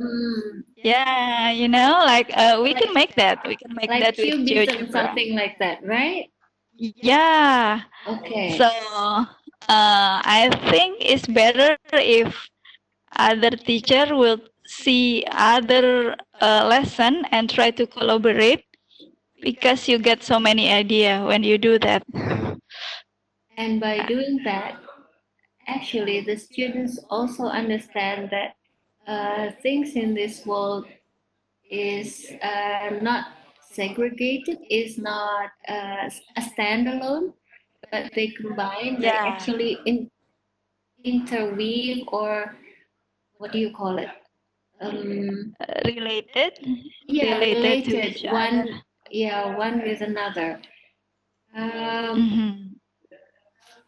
Mm, 0.00 0.62
Yeah, 0.76 1.50
you 1.50 1.68
know, 1.68 2.02
like 2.04 2.30
uh, 2.36 2.60
we 2.62 2.74
can 2.74 2.92
make 2.94 3.14
that. 3.16 3.40
We 3.46 3.56
can 3.56 3.74
make 3.74 3.90
like 3.90 4.00
that 4.00 4.16
with 4.18 4.34
GeoGebra. 4.44 4.90
something 4.92 5.34
like 5.34 5.58
that, 5.58 5.84
right? 5.84 6.30
Yeah. 6.78 7.82
Okay. 8.06 8.58
So 8.58 8.66
uh, 8.66 9.26
I 9.68 10.50
think 10.70 10.98
it's 11.00 11.26
better 11.26 11.76
if 11.92 12.48
other 13.16 13.50
teacher 13.50 14.14
will 14.14 14.40
see 14.66 15.24
other 15.30 16.16
uh, 16.40 16.66
lesson 16.68 17.24
and 17.30 17.48
try 17.50 17.70
to 17.70 17.86
collaborate 17.86 18.64
because 19.40 19.88
you 19.88 19.98
get 19.98 20.22
so 20.22 20.38
many 20.38 20.70
idea 20.72 21.24
when 21.24 21.42
you 21.44 21.58
do 21.58 21.78
that. 21.78 22.02
And 23.56 23.80
by 23.80 24.00
doing 24.02 24.40
that, 24.44 24.80
actually, 25.70 26.20
the 26.20 26.36
students 26.36 26.98
also 27.10 27.44
understand 27.44 28.30
that 28.30 28.54
uh, 29.06 29.50
things 29.62 29.96
in 29.96 30.14
this 30.14 30.44
world 30.46 30.86
is 31.70 32.30
uh, 32.42 32.90
not 33.02 33.26
segregated, 33.60 34.58
is 34.70 34.98
not 34.98 35.50
uh, 35.68 36.10
a 36.36 36.40
standalone, 36.40 37.32
but 37.92 38.10
they 38.14 38.28
combine, 38.28 39.00
they 39.00 39.08
actually 39.08 39.78
in, 39.86 40.10
interweave 41.04 42.04
or 42.08 42.56
what 43.38 43.52
do 43.52 43.58
you 43.58 43.70
call 43.72 43.98
it? 43.98 44.10
Um, 44.80 45.54
related. 45.84 46.52
yeah, 47.06 47.38
Related 47.38 47.94
related, 47.94 48.32
one, 48.32 48.82
yeah, 49.10 49.56
one 49.56 49.82
with 49.82 50.00
another. 50.00 50.60
Um, 51.54 52.16
Mhm. 52.16 52.70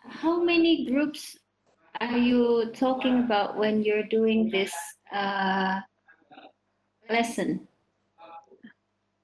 How 0.09 0.43
many 0.43 0.85
groups 0.87 1.39
are 2.03 2.19
you 2.19 2.71
talking 2.75 3.19
about 3.21 3.57
when 3.59 3.83
you're 3.83 4.03
doing 4.05 4.51
this 4.51 4.73
uh, 5.13 5.81
lesson? 7.11 7.69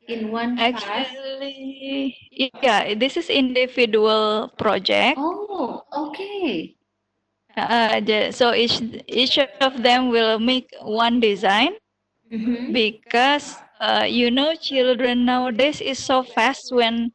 In 0.08 0.30
one 0.30 0.56
class? 0.56 1.08
Actually, 1.10 2.16
yeah, 2.62 2.94
this 2.94 3.16
is 3.16 3.30
individual 3.30 4.50
project. 4.58 5.18
Oh, 5.18 5.82
okay. 5.92 6.76
Uh, 7.56 8.00
the- 8.00 8.32
so 8.32 8.54
each 8.54 8.80
each 9.08 9.38
of 9.38 9.82
them 9.82 10.08
will 10.10 10.38
make 10.38 10.70
one 10.82 11.20
design 11.20 11.72
Mhm. 12.32 12.72
because 12.72 13.56
uh, 13.80 14.06
you 14.08 14.30
know 14.30 14.54
children 14.54 15.24
nowadays 15.24 15.80
is 15.80 15.98
so 15.98 16.22
fast 16.22 16.72
when 16.72 17.12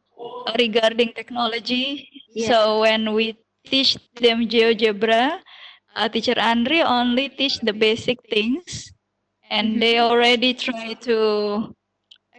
regarding 0.59 1.13
technology. 1.13 2.09
Yes. 2.33 2.49
So 2.49 2.81
when 2.81 3.13
we 3.13 3.37
teach 3.65 3.97
them 4.15 4.47
GeoGebra, 4.47 5.39
uh, 5.95 6.09
teacher 6.09 6.35
Andri 6.35 6.83
only 6.83 7.29
teach 7.29 7.59
the 7.59 7.73
basic 7.73 8.17
things, 8.29 8.91
and 9.49 9.81
they 9.81 9.99
already 9.99 10.53
try 10.53 10.93
to 11.01 11.75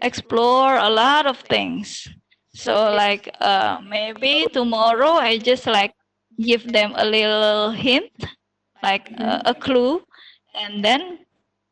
explore 0.02 0.76
a 0.76 0.88
lot 0.90 1.26
of 1.26 1.38
things. 1.38 2.08
So 2.54 2.92
like 2.92 3.28
uh, 3.40 3.78
maybe 3.88 4.46
tomorrow 4.52 5.12
I 5.12 5.38
just 5.38 5.66
like 5.66 5.94
give 6.38 6.72
them 6.72 6.92
a 6.96 7.04
little 7.04 7.70
hint, 7.70 8.12
like 8.82 9.10
uh, 9.18 9.40
a 9.44 9.54
clue, 9.54 10.02
and 10.54 10.84
then 10.84 11.20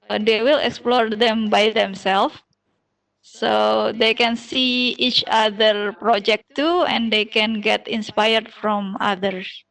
uh, 0.09 0.19
they 0.21 0.43
will 0.43 0.59
explore 0.59 1.11
them 1.11 1.49
by 1.51 1.71
themselves. 1.71 2.37
So 3.23 3.93
they 3.95 4.15
can 4.15 4.37
see 4.37 4.91
each 4.99 5.25
other 5.29 5.93
project 5.93 6.45
too, 6.57 6.83
and 6.89 7.13
they 7.13 7.25
can 7.25 7.61
get 7.61 7.87
inspired 7.87 8.53
from 8.53 8.97
others. 9.01 9.65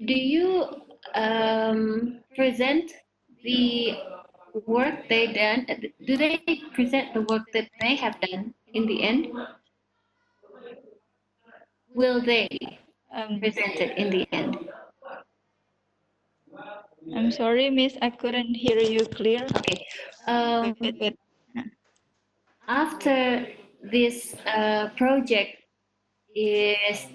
Do 0.00 0.14
you 0.14 0.64
um, 1.14 2.20
present 2.36 2.92
the 3.44 3.98
work 4.66 5.08
they 5.08 5.32
done? 5.32 5.66
Do 6.06 6.16
they 6.16 6.38
present 6.72 7.14
the 7.14 7.22
work 7.22 7.42
that 7.52 7.68
they 7.80 7.96
have 7.96 8.20
done 8.20 8.54
in 8.72 8.86
the 8.86 9.02
end? 9.02 9.26
Will 11.94 12.20
they 12.22 12.48
Um, 13.12 13.40
present 13.42 13.74
it 13.82 13.98
in 13.98 14.10
the 14.10 14.22
end? 14.30 14.54
I'm 17.16 17.32
sorry, 17.32 17.70
Miss, 17.70 17.98
I 18.00 18.10
couldn't 18.10 18.54
hear 18.54 18.78
you 18.78 19.04
clear. 19.06 19.42
Okay. 19.58 19.82
Um, 20.28 20.74
Wait, 20.78 20.78
wait, 20.80 20.96
wait. 21.00 21.18
After 22.70 23.50
this 23.82 24.36
uh, 24.46 24.88
project 24.96 25.58
is 26.36 27.06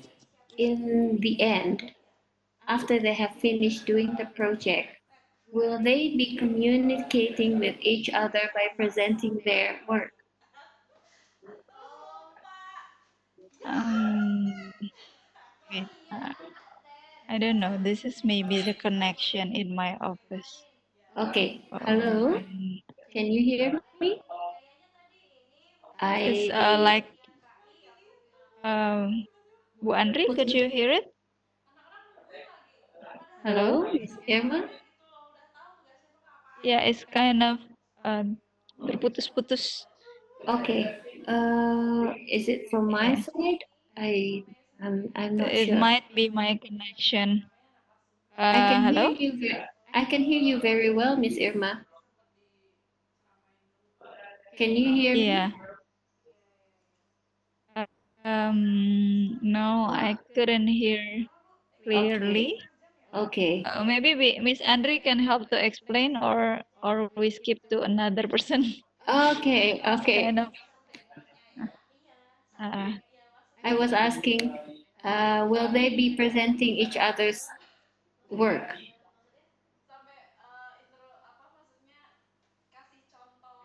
in 0.57 1.17
the 1.21 1.39
end, 1.39 1.95
after 2.67 2.99
they 2.99 3.13
have 3.13 3.31
finished 3.39 3.85
doing 3.85 4.13
the 4.19 4.25
project, 4.35 4.89
will 5.47 5.79
they 5.81 6.11
be 6.19 6.35
communicating 6.35 7.57
with 7.59 7.75
each 7.79 8.09
other 8.09 8.51
by 8.53 8.67
presenting 8.75 9.39
their 9.45 9.79
work? 9.87 10.11
Um, 13.63 14.73
wait, 15.71 15.87
uh, 16.11 16.33
I 17.29 17.37
don't 17.37 17.61
know. 17.61 17.79
This 17.81 18.03
is 18.03 18.25
maybe 18.25 18.61
the 18.61 18.73
connection 18.73 19.55
in 19.55 19.73
my 19.73 19.95
office. 20.01 20.65
Okay. 21.17 21.63
Hello. 21.71 22.43
Can 23.13 23.31
you 23.31 23.41
hear 23.41 23.79
me? 24.01 24.19
I 25.99 26.19
It's 26.21 26.49
uh, 26.49 26.77
like, 26.79 27.05
um, 28.63 29.25
Bu 29.81 29.91
Andri, 29.93 30.25
could 30.35 30.51
you 30.51 30.69
hear 30.69 30.91
it? 30.91 31.13
hello, 33.43 33.91
Miss 33.93 34.17
Irma. 34.29 34.69
Yeah, 36.63 36.81
it's 36.81 37.05
kind 37.05 37.43
of 37.43 37.59
um, 38.03 38.37
terputus-putus. 38.87 39.85
Okay. 40.47 40.99
Uh, 41.27 42.13
is 42.29 42.47
it 42.49 42.69
from 42.69 42.89
my 42.89 43.13
Okay. 43.13 43.21
side? 43.21 43.61
I 43.97 44.43
I'm 44.81 45.11
I'm 45.15 45.37
not 45.37 45.51
It 45.51 45.67
sure. 45.67 45.75
might 45.79 46.13
be 46.15 46.29
my 46.29 46.55
connection. 46.61 47.49
I 48.51 48.61
Uh, 48.61 48.67
can 48.67 48.83
hello? 48.83 49.15
hear 49.15 49.31
you. 49.31 49.39
Ve- 49.39 49.65
I 49.93 50.05
can 50.05 50.21
hear 50.23 50.41
you 50.41 50.59
very 50.59 50.91
well, 50.93 51.15
Miss 51.17 51.37
Irma. 51.39 51.85
Can 54.57 54.71
you 54.75 54.93
hear 54.93 55.15
me? 55.15 55.53
Um, 58.25 59.37
no, 59.45 59.85
I 59.85 60.17
couldn't 60.33 60.67
hear 60.67 61.27
clearly. 61.83 62.57
Okay. 63.13 63.63
Uh, 63.63 63.83
maybe 63.83 64.15
we, 64.15 64.39
Miss 64.41 64.59
Andri 64.61 65.01
can 65.01 65.19
help 65.19 65.49
to 65.51 65.57
explain, 65.63 66.17
or 66.17 66.61
or 66.81 67.09
we 67.15 67.29
skip 67.29 67.61
to 67.69 67.85
another 67.85 68.27
person. 68.27 68.73
Okay. 69.07 69.77
Okay. 69.85 70.23
kind 70.25 70.39
of. 70.39 70.49
Uh, 72.59 72.97
I 73.63 73.73
was 73.77 73.93
asking, 73.93 74.57
uh, 75.03 75.45
will 75.49 75.69
they 75.71 75.93
be 75.93 76.15
presenting 76.15 76.81
each 76.81 76.97
other's 76.97 77.45
work? 78.31 78.73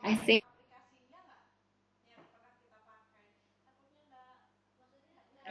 I 0.05 0.15
think 0.17 0.45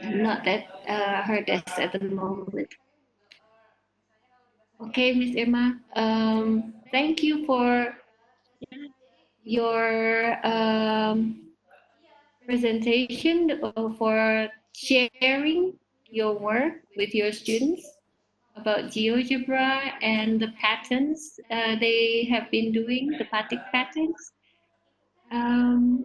not 0.04 0.44
that 0.44 0.66
uh, 0.88 1.22
her 1.22 1.42
desk 1.42 1.78
at 1.78 1.92
the 1.92 2.00
moment. 2.00 2.68
Okay, 4.80 5.12
Miss 5.12 5.36
Irma. 5.36 5.78
Um, 5.94 6.74
thank 6.90 7.22
you 7.22 7.44
for 7.44 7.94
your 9.44 10.46
um, 10.46 11.42
presentation 12.46 13.60
for 13.98 14.48
sharing 14.74 15.74
your 16.06 16.38
work 16.38 16.82
with 16.96 17.14
your 17.14 17.32
students 17.32 17.86
about 18.56 18.86
GeoGebra 18.86 19.92
and 20.02 20.40
the 20.40 20.48
patterns 20.60 21.38
uh, 21.50 21.76
they 21.78 22.26
have 22.30 22.50
been 22.50 22.72
doing, 22.72 23.10
the 23.18 23.26
batik 23.30 23.60
patterns. 23.72 24.32
Um, 25.30 26.04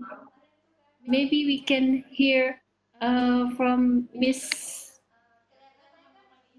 maybe 1.08 1.46
we 1.46 1.62
can 1.62 2.04
hear 2.10 2.62
uh, 3.02 3.50
from 3.56 4.08
Miss 4.14 5.00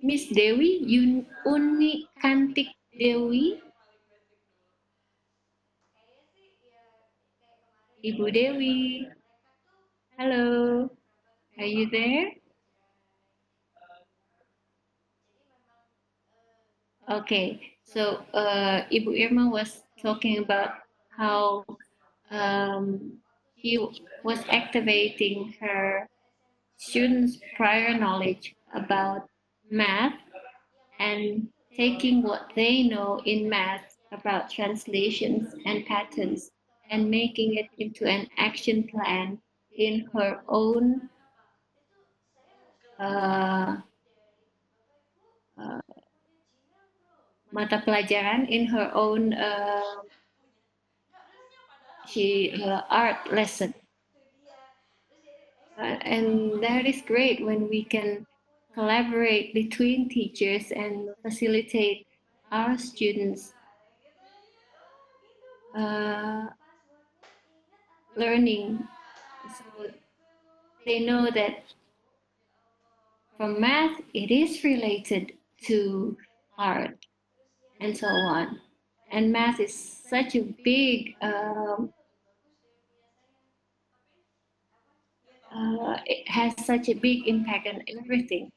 Miss 0.03 0.28
Dewi, 0.28 0.84
Yun 0.87 1.26
Uni 1.47 2.07
Kantik 2.22 2.70
Dewi. 2.93 3.59
Ibu 8.05 8.30
Dewi. 8.30 9.09
Hello. 10.16 10.89
Are 11.59 11.66
you 11.66 11.91
there? 11.91 12.39
Okay. 17.11 17.59
So 17.82 18.22
uh, 18.34 18.87
Ibu 18.93 19.11
Irma 19.11 19.51
was 19.51 19.82
talking 19.99 20.39
about 20.39 20.87
how 21.11 21.64
um, 22.30 23.18
he 23.55 23.78
was 24.22 24.39
activating 24.51 25.55
her 25.59 26.07
students' 26.77 27.39
prior 27.57 27.99
knowledge 27.99 28.55
about 28.74 29.29
math 29.70 30.14
and 30.99 31.49
taking 31.77 32.22
what 32.22 32.51
they 32.55 32.83
know 32.83 33.20
in 33.24 33.49
math 33.49 33.97
about 34.12 34.51
translations 34.51 35.55
and 35.66 35.85
patterns 35.87 36.51
and 36.91 37.11
making 37.11 37.55
it 37.55 37.66
into 37.79 38.05
an 38.07 38.27
action 38.39 38.85
plan 38.85 39.39
in 39.77 40.09
her 40.12 40.41
own 40.49 41.09
uh, 42.99 43.77
uh, 45.59 45.81
mata 47.53 47.83
pelajaran 47.85 48.49
in 48.49 48.66
her 48.66 48.91
own 48.95 49.35
uh, 49.35 50.01
she 52.07 52.55
uh, 52.62 52.83
art 52.89 53.20
lesson 53.33 53.74
uh, 55.79 55.99
and 56.03 56.62
that 56.62 56.87
is 56.87 57.03
great 57.07 57.45
when 57.45 57.68
we 57.68 57.85
can 57.85 58.27
collaborate 58.74 59.55
between 59.55 60.09
teachers 60.09 60.70
and 60.70 61.11
facilitate 61.22 62.07
our 62.53 62.79
students 62.79 63.53
uh, 65.77 66.47
learning. 68.16 68.87
So 69.59 69.91
they 70.85 71.01
know 71.01 71.31
that 71.31 71.64
from 73.37 73.61
math 73.61 74.01
it 74.14 74.31
is 74.31 74.64
related 74.64 75.33
to 75.64 76.16
art 76.59 76.97
and 77.81 77.97
so 77.97 78.07
on. 78.07 78.61
And 79.11 79.33
math 79.33 79.61
is 79.61 79.74
such 79.74 80.35
a 80.35 80.43
big 80.64 81.14
um, 81.22 81.93
uh, 85.55 85.99
it 86.07 86.28
has 86.28 86.55
such 86.64 86.88
a 86.88 86.94
big 86.94 87.26
impact 87.28 87.68
on 87.68 87.82
everything. 87.88 88.51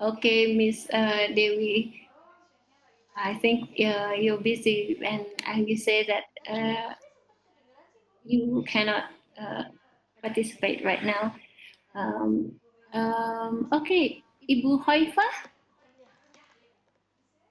Okay 0.00 0.56
miss 0.56 0.88
uh, 0.92 1.28
dewi. 1.34 2.06
I 3.16 3.34
think 3.34 3.70
uh, 3.80 4.12
you're 4.12 4.38
busy 4.38 4.98
and, 5.02 5.24
and 5.46 5.68
you 5.68 5.76
say 5.76 6.06
that 6.06 6.24
uh, 6.52 6.92
you 8.26 8.62
cannot 8.68 9.04
uh, 9.40 9.64
participate 10.20 10.84
right 10.84 11.02
now. 11.02 11.34
Um, 11.94 12.52
um, 12.92 13.68
okay, 13.72 14.22
Ibu 14.50 14.84
Haifah, 14.84 15.48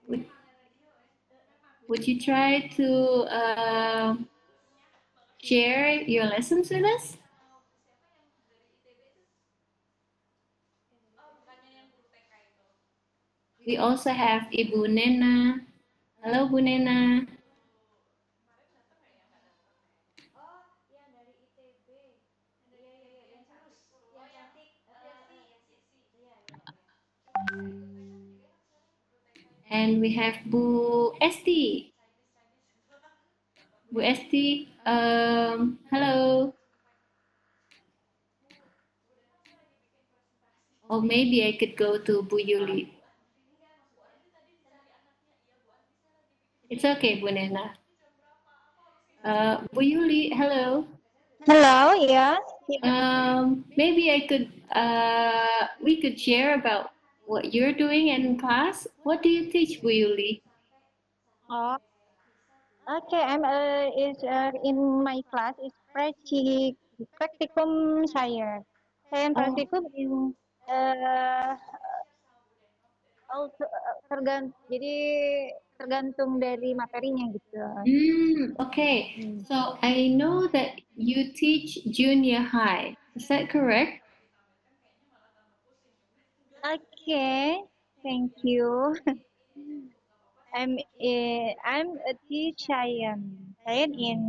would, 0.07 0.25
would 1.87 2.07
you 2.07 2.21
try 2.21 2.67
to 2.75 2.89
uh, 3.25 4.15
share 5.45 6.01
your 6.01 6.25
lessons 6.25 6.69
with 6.71 6.83
us? 6.83 7.17
We 13.67 13.75
also 13.77 14.11
have 14.11 14.43
Ibu 14.53 14.87
Nena. 14.87 15.59
Hello, 16.23 16.47
Bu 16.47 16.61
Nena. 16.61 17.27
And 29.69 29.99
we 29.99 30.13
have 30.13 30.35
Bu 30.45 31.13
Esti. 31.21 31.94
Bu 33.95 34.03
Esti, 34.03 34.67
um, 34.85 35.79
hello. 35.89 36.53
Or 40.89 41.01
maybe 41.01 41.47
I 41.47 41.55
could 41.55 41.77
go 41.77 41.97
to 41.97 42.23
Bu 42.23 42.35
Yuli. 42.35 42.91
It's 46.69 46.83
okay, 46.83 47.21
Bu 47.21 47.31
Nena. 47.31 47.71
Uh, 49.23 49.63
Bu 49.71 49.79
Yuli, 49.79 50.35
hello. 50.35 50.83
Hello, 51.47 51.93
yeah. 51.95 52.35
Um, 52.83 53.63
maybe 53.77 54.11
I 54.11 54.27
could, 54.27 54.51
uh, 54.75 55.71
we 55.81 56.01
could 56.01 56.19
share 56.19 56.59
about 56.59 56.91
what 57.27 57.53
you're 57.53 57.71
doing 57.71 58.09
in 58.09 58.37
class. 58.37 58.87
What 59.03 59.23
do 59.23 59.29
you 59.29 59.49
teach, 59.49 59.81
Bu 59.81 59.87
Yuli? 59.87 60.41
Oh, 61.49 61.77
okay. 62.87 63.21
I'm 63.21 63.43
uh, 63.43 63.89
is 63.97 64.17
uh, 64.23 64.51
in 64.63 65.03
my 65.03 65.21
class 65.31 65.53
is 65.63 65.73
practic 65.93 66.77
practicum 67.19 68.05
science. 68.09 68.65
Saya 69.09 69.29
Oh. 69.31 69.37
practicum 69.37 69.83
in 69.93 70.11
uh, 70.69 71.53
also, 73.29 73.65
tergantung 74.07 74.55
jadi 74.71 74.95
tergantung 75.75 76.39
dari 76.39 76.71
materinya 76.71 77.25
gitu. 77.35 77.63
Mm, 77.85 78.55
okay. 78.57 79.11
So 79.43 79.77
I 79.83 80.07
know 80.09 80.47
that 80.55 80.79
you 80.95 81.35
teach 81.35 81.83
junior 81.91 82.41
high. 82.41 82.95
Is 83.13 83.27
that 83.27 83.51
correct? 83.51 84.01
Okay, 86.65 87.61
thank 88.01 88.33
you. 88.41 88.97
I'm 90.55 90.73
uh, 90.79 91.49
I'm 91.65 91.89
a 92.09 92.13
teacher. 92.29 93.13
Saya 93.65 93.85
in 93.91 94.19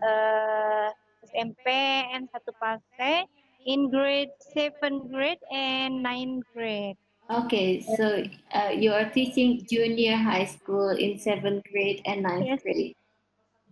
uh, 0.00 0.88
SMP 1.28 1.66
and 2.14 2.26
satu 2.32 2.50
fase 2.56 3.28
in 3.68 3.90
grade 3.92 4.32
seven 4.40 5.06
grade 5.12 5.42
and 5.52 6.02
nine 6.02 6.40
grade. 6.56 6.96
Okay, 7.30 7.80
so 7.80 8.22
uh, 8.52 8.68
you 8.76 8.92
are 8.92 9.08
teaching 9.10 9.64
junior 9.70 10.16
high 10.16 10.44
school 10.44 10.90
in 10.90 11.18
seventh 11.18 11.64
grade 11.72 12.02
and 12.04 12.22
ninth 12.22 12.50
Yes. 12.50 12.62
grade. 12.62 12.94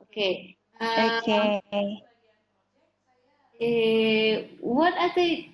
Okay. 0.02 0.56
Uh, 0.80 1.20
Okay. 1.30 2.02
eh, 3.60 4.48
what 4.60 4.94
are 4.94 5.12
they 5.14 5.50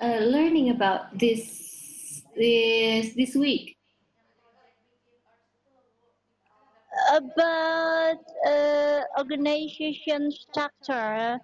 uh, 0.00 0.18
learning 0.20 0.70
about 0.70 1.18
this 1.18 2.22
this 2.36 3.14
this 3.14 3.34
week? 3.36 3.75
About 7.14 8.18
uh, 8.46 9.00
organization 9.18 10.30
structure 10.32 11.38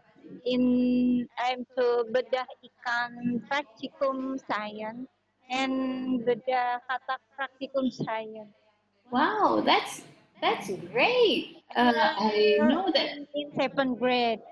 in 0.45 1.29
I'm 1.39 1.63
to 1.79 2.03
bedah 2.11 2.47
ikan 2.67 3.39
practicum 3.47 4.39
science 4.51 5.07
and 5.51 6.19
bedah 6.27 6.83
kata 6.91 7.15
practicum 7.39 7.93
science. 7.95 8.51
Wow, 9.13 9.63
that's 9.63 10.03
that's 10.41 10.71
great. 10.91 11.63
Uh, 11.77 11.95
I 11.95 12.59
know 12.59 12.91
that. 12.91 13.15
in 13.35 13.53
seventh 13.55 13.99
grade. 14.03 14.43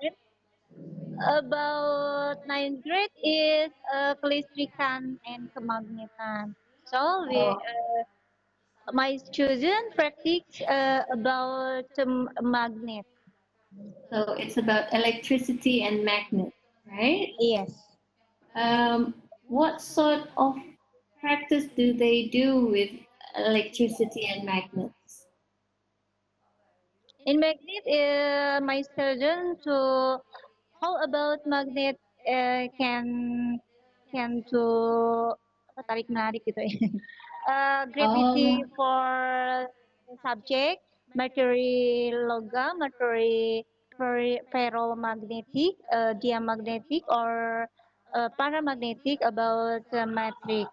About 1.21 2.41
ninth 2.47 2.81
grade 2.81 3.13
is 3.21 3.69
uh, 3.93 4.15
kelistrikan 4.23 5.21
and 5.27 5.51
kemagnetan. 5.53 6.55
So 6.89 7.27
we, 7.29 7.37
Oh. 7.37 7.61
uh, 7.61 8.01
my 8.93 9.17
student 9.17 9.95
practice 9.95 10.61
uh, 10.67 11.03
about 11.11 11.85
um, 11.99 12.29
magnet. 12.41 13.05
So 14.11 14.33
it's 14.33 14.57
about 14.57 14.93
electricity 14.93 15.83
and 15.83 16.03
magnet, 16.03 16.51
right? 16.89 17.29
Yes. 17.39 17.71
Um, 18.55 19.13
what 19.47 19.81
sort 19.81 20.27
of 20.37 20.55
practice 21.19 21.65
do 21.77 21.93
they 21.93 22.27
do 22.27 22.65
with 22.65 22.89
electricity 23.37 24.27
and 24.27 24.45
magnets? 24.45 25.27
In 27.25 27.39
magnet, 27.39 27.85
uh, 27.85 28.59
my 28.65 28.81
student 28.81 29.63
to 29.63 30.17
how 30.81 31.03
about 31.03 31.45
magnet 31.45 31.99
uh, 32.27 32.65
can 32.77 33.59
can 34.11 34.43
to 34.49 35.33
tarik 35.87 36.09
menarik 36.09 36.43
gitu 36.45 36.61
ya. 36.67 36.77
Uh, 37.47 37.85
gravity 37.93 38.63
for 38.75 39.67
subject, 40.23 40.81
materi 41.17 42.11
logam, 42.29 42.77
materi 42.81 43.63
fer- 43.97 44.41
ferromagnetic, 44.51 45.73
uh, 45.91 46.13
diamagnetic, 46.21 47.03
or 47.09 47.67
uh, 48.13 48.29
paramagnetic 48.39 49.17
about 49.25 49.85
uh, 49.93 50.05
metric. 50.05 50.67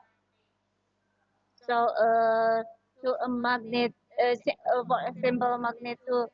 So, 1.67 1.75
uh, 1.75 2.63
to 3.03 3.11
a 3.25 3.29
magnet, 3.29 3.93
uh, 4.23 4.35
uh, 4.75 4.85
for 4.87 5.01
example, 5.07 5.59
magnet 5.59 5.99
to, 6.07 6.29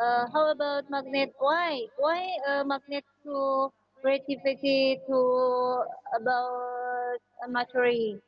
uh, 0.00 0.26
how 0.32 0.50
about 0.52 0.90
magnet? 0.90 1.34
Why? 1.38 1.86
Why 1.96 2.36
uh, 2.48 2.64
magnet 2.64 3.04
to 3.24 3.72
relativity 4.02 5.00
to 5.06 5.18
about 6.18 7.18
a 7.44 7.48
material? 7.48 8.20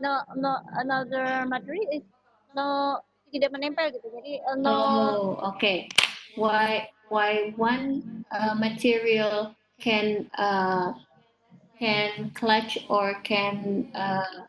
No, 0.00 0.20
no, 0.36 0.60
another 0.76 1.46
material 1.48 1.88
is 1.92 2.04
no 2.52 3.00
tidak 3.32 3.52
menempel 3.52 3.88
gitu. 3.92 4.06
Jadi 4.12 4.44
uh, 4.44 4.56
no. 4.60 4.70
Oh, 4.70 5.54
okay. 5.56 5.88
Why 6.36 6.92
why 7.08 7.56
one 7.56 8.24
uh, 8.28 8.52
material 8.56 9.56
can 9.80 10.28
uh, 10.36 10.92
can 11.80 12.32
clutch 12.36 12.76
or 12.92 13.20
can 13.24 13.88
uh, 13.96 14.44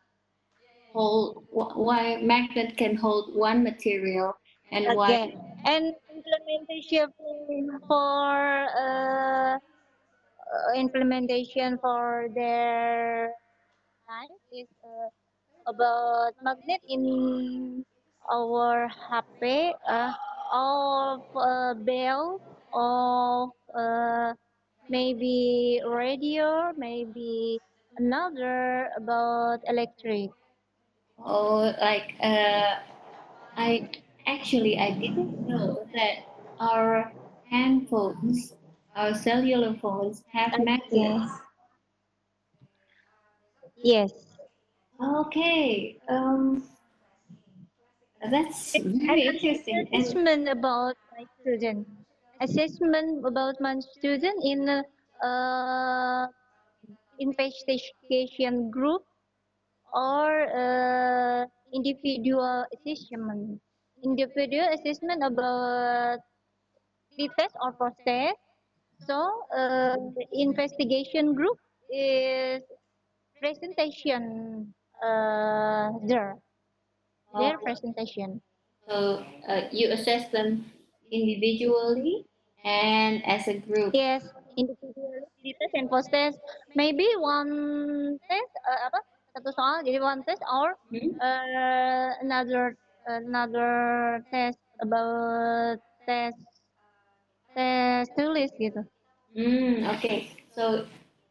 hold 0.91 1.47
why 1.51 2.19
magnet 2.19 2.75
can 2.75 2.95
hold 2.95 3.31
one 3.35 3.63
material 3.63 4.35
and 4.71 4.91
why 4.95 5.31
And 5.67 5.91
implementation 6.07 7.11
for 7.91 8.39
uh, 8.71 9.59
uh, 9.59 10.71
implementation 10.79 11.75
for 11.83 12.31
their 12.31 13.35
is 14.55 14.67
uh, 14.79 15.11
about 15.67 16.33
magnet 16.41 16.81
in 16.87 17.85
our 18.31 18.87
HP 18.87 19.75
uh, 19.87 20.13
of 20.53 21.21
uh, 21.35 21.73
bell 21.75 22.41
of 22.73 23.51
uh, 23.75 24.33
maybe 24.89 25.81
radio, 25.85 26.73
maybe 26.77 27.61
another 27.97 28.89
about 28.97 29.61
electric. 29.67 30.31
oh 31.19 31.73
like 31.79 32.15
uh, 32.21 32.81
I 33.57 33.91
actually 34.27 34.79
I 34.79 34.91
didn't 34.91 35.47
know 35.47 35.87
that 35.93 36.25
our 36.59 37.13
handphones 37.51 38.55
our 38.95 39.13
cellular 39.15 39.75
phones 39.75 40.23
have 40.33 40.59
magnets. 40.59 41.31
Yes. 43.77 44.26
Okay. 44.99 45.97
Um, 46.09 46.63
that's 48.31 48.73
very 48.81 49.29
interesting. 49.29 49.87
And 49.93 50.01
assessment 50.01 50.49
about 50.49 50.95
my 51.13 51.25
student. 51.41 51.87
Assessment 52.41 53.25
about 53.25 53.61
my 53.61 53.79
student 53.97 54.41
in 54.43 54.69
a 54.69 54.81
uh, 55.25 56.27
investigation 57.19 58.69
group 58.69 59.03
or 59.93 60.49
uh, 60.49 61.45
individual 61.73 62.65
assessment. 62.73 63.61
Individual 64.03 64.67
assessment 64.73 65.23
about 65.23 66.19
the 67.17 67.29
test 67.37 67.55
or 67.61 67.71
process. 67.73 68.33
So 69.05 69.45
uh, 69.55 69.97
investigation 70.33 71.33
group 71.33 71.57
is 71.89 72.61
presentation 73.39 74.73
uh, 75.03 75.91
there. 76.07 76.37
Their 77.33 77.57
Oh. 77.57 77.63
presentation. 77.63 78.41
so 78.87 79.23
uh, 79.47 79.67
you 79.71 79.91
assess 79.91 80.29
them 80.31 80.71
individually 81.11 82.25
and 82.63 83.23
as 83.25 83.47
a 83.47 83.59
group. 83.59 83.93
Yes, 83.93 84.23
individual 84.57 85.27
test 85.43 85.73
and 85.73 85.89
post 85.89 86.09
test. 86.11 86.39
Maybe 86.75 87.07
one 87.19 88.17
test 88.29 88.53
uh, 88.67 88.79
apa 88.89 88.99
satu 89.35 89.49
soal 89.53 89.77
jadi 89.85 89.99
one 90.01 90.23
test 90.25 90.41
or 90.43 90.75
Hmm? 90.89 91.13
uh, 91.19 92.09
another 92.23 92.75
another 93.07 94.23
test 94.31 94.59
about 94.81 95.77
test 96.07 96.39
test 97.55 98.09
tulis 98.17 98.51
gitu. 98.57 98.81
Mm, 99.37 99.85
okay. 99.97 100.31
So 100.55 100.85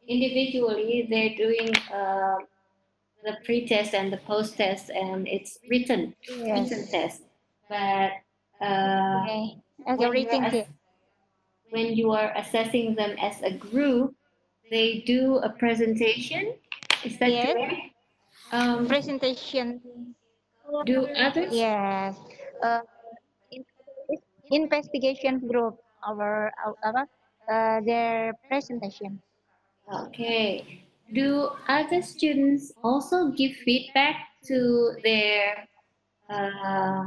individually, 0.07 1.07
they're 1.11 1.35
doing 1.35 1.71
uh, 1.91 2.39
the 3.27 3.35
pre-test 3.45 3.93
and 3.93 4.13
the 4.13 4.23
post-test, 4.23 4.89
and 4.91 5.27
it's 5.27 5.59
written 5.69 6.15
written 6.31 6.87
test. 6.87 7.23
But 7.69 8.13
uh, 8.63 9.27
Okay. 9.27 9.59
As 9.87 9.99
when 9.99 10.01
you 10.01 10.07
are 10.07 10.13
written 10.15 10.45
ass- 10.45 10.53
test. 10.53 10.71
when 11.71 11.89
you 11.99 12.13
are 12.15 12.31
assessing 12.39 12.95
them 12.95 13.19
as 13.21 13.43
a 13.43 13.51
group, 13.51 14.15
they 14.71 15.03
do 15.07 15.39
a 15.43 15.51
presentation. 15.51 16.55
Is 17.05 17.19
that 17.19 17.31
Yes. 17.31 17.53
correct? 17.53 17.83
Um, 18.55 18.87
Presentation. 18.87 19.83
do 20.87 21.07
others? 21.19 21.51
Yes. 21.55 22.15
Uh, 22.63 22.81
investigation 24.51 25.39
group. 25.47 25.79
Our, 26.07 26.53
our 26.87 27.07
uh, 27.51 27.81
their 27.83 28.33
presentation. 28.49 29.19
Okay. 29.93 30.86
Do 31.15 31.51
other 31.69 32.03
students 32.03 32.73
also 32.83 33.29
give 33.31 33.53
feedback 33.65 34.27
to 34.47 34.97
their 35.03 35.69
uh, 36.29 37.07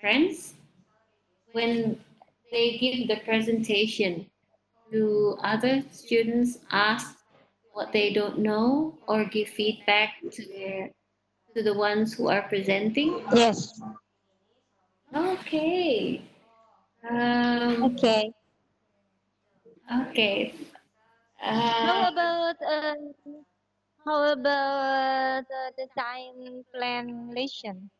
friends 0.00 0.54
when 1.52 2.00
they 2.50 2.78
give 2.78 3.08
the 3.08 3.22
presentation? 3.24 4.26
Do 4.90 5.36
other 5.42 5.82
students 5.90 6.58
ask 6.70 7.16
what 7.72 7.92
they 7.92 8.12
don't 8.12 8.38
know 8.38 8.98
or 9.06 9.24
give 9.24 9.48
feedback 9.48 10.14
to 10.30 10.46
their 10.46 10.90
to 11.54 11.62
the 11.62 11.74
ones 11.74 12.14
who 12.14 12.28
are 12.28 12.42
presenting? 12.48 13.24
Yes. 13.34 13.80
Okay. 15.14 16.22
Um, 17.08 17.84
Okay. 17.84 18.32
okay. 20.08 20.54
How 21.82 21.98
Uh, 21.98 22.06
about 22.08 22.56
uh, 22.62 22.94
how 24.04 24.22
about 24.32 25.44
uh, 25.50 25.70
design 25.76 26.62
plan 26.72 27.30
lesson? 27.34 27.90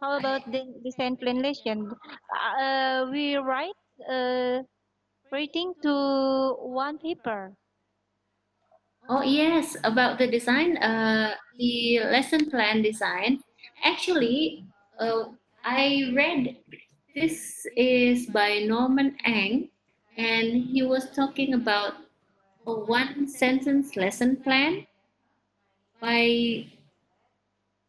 How 0.00 0.18
about 0.18 0.52
the 0.52 0.78
design 0.84 1.16
plan 1.16 1.40
lesson? 1.40 1.90
Uh, 2.30 3.08
we 3.10 3.36
write 3.36 3.72
uh, 4.06 4.64
writing 5.32 5.74
to 5.82 6.54
one 6.60 6.98
paper. 6.98 7.56
Oh 9.08 9.22
yes, 9.22 9.76
about 9.84 10.18
the 10.18 10.26
design, 10.26 10.76
uh, 10.78 11.34
the 11.58 12.00
lesson 12.00 12.50
plan 12.50 12.82
design. 12.82 13.42
Actually, 13.84 14.64
uh, 14.98 15.24
I 15.64 16.10
read 16.14 16.56
this 17.14 17.66
is 17.76 18.26
by 18.30 18.60
Norman 18.60 19.16
Ang, 19.24 19.70
and 20.16 20.64
he 20.64 20.82
was 20.82 21.10
talking 21.10 21.54
about 21.54 21.94
a 22.66 22.72
one 22.72 23.26
sentence 23.26 23.96
lesson 23.96 24.36
plan 24.36 24.86
by 26.00 26.66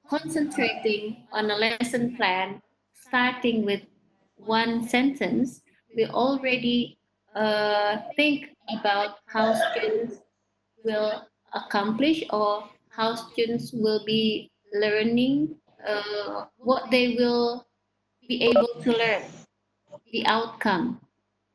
concentrating 0.07 1.25
on 1.31 1.49
a 1.51 1.55
lesson 1.55 2.15
plan, 2.15 2.61
starting 2.93 3.65
with 3.65 3.81
one 4.37 4.87
sentence. 4.87 5.61
We 5.95 6.05
already 6.05 6.97
uh, 7.35 7.97
think 8.15 8.49
about 8.79 9.17
how 9.25 9.53
students 9.53 10.21
will 10.83 11.27
accomplish 11.53 12.23
or 12.29 12.69
how 12.89 13.15
students 13.15 13.73
will 13.73 14.03
be 14.05 14.51
learning 14.73 15.55
uh, 15.87 16.45
what 16.57 16.89
they 16.89 17.15
will 17.15 17.65
be 18.27 18.43
able 18.43 18.69
to 18.81 18.91
learn 18.91 19.23
the 20.11 20.25
outcome 20.25 21.01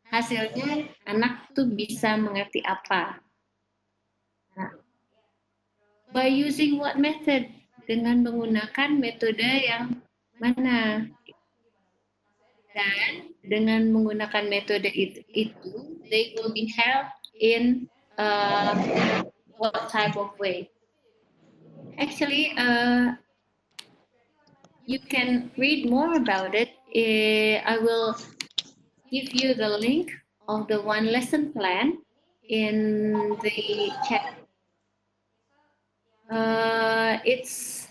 hasilnya 0.09 0.89
anak 1.05 1.53
tuh 1.53 1.69
bisa 1.69 2.17
mengerti 2.17 2.65
apa 2.65 3.21
nah, 4.57 4.73
by 6.13 6.29
using 6.29 6.81
what 6.81 6.97
method 6.97 7.49
dengan 7.89 8.21
menggunakan 8.25 9.01
metode 9.01 9.49
yang 9.65 9.97
mana 10.37 11.09
dan 12.77 13.35
dengan 13.43 13.91
menggunakan 13.91 14.47
metode 14.47 14.87
itu, 14.93 15.25
itu 15.35 15.99
they 16.13 16.37
will 16.37 16.53
be 16.53 16.71
helped 16.71 17.33
in 17.41 17.89
uh, 18.21 18.77
what 19.59 19.89
type 19.91 20.15
of 20.15 20.31
way? 20.39 20.71
Actually, 21.99 22.55
uh, 22.55 23.19
you 24.87 25.01
can 25.03 25.51
read 25.59 25.91
more 25.91 26.15
about 26.15 26.55
it. 26.55 26.71
Uh, 26.95 27.59
I 27.67 27.79
will 27.83 28.15
give 29.11 29.35
you 29.35 29.55
the 29.55 29.69
link 29.69 30.13
of 30.49 30.69
the 30.69 30.81
one 30.81 31.07
lesson 31.07 31.53
plan 31.53 31.99
in 32.49 33.37
the 33.43 33.91
chat. 34.09 34.35
Uh, 36.31 37.19
it's 37.25 37.89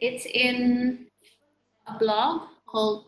it's 0.00 0.26
in 0.26 1.06
a 1.86 1.98
blog 1.98 2.48
called 2.66 3.06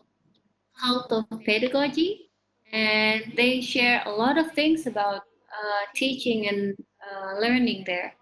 Cult 0.79 1.11
of 1.11 1.25
Pedagogy, 1.45 2.29
and 2.71 3.33
they 3.35 3.61
share 3.61 4.01
a 4.05 4.11
lot 4.11 4.37
of 4.37 4.51
things 4.53 4.87
about 4.87 5.21
uh, 5.53 5.83
teaching 5.93 6.47
and 6.47 6.75
uh, 7.05 7.39
learning 7.39 7.83
there. 7.85 8.13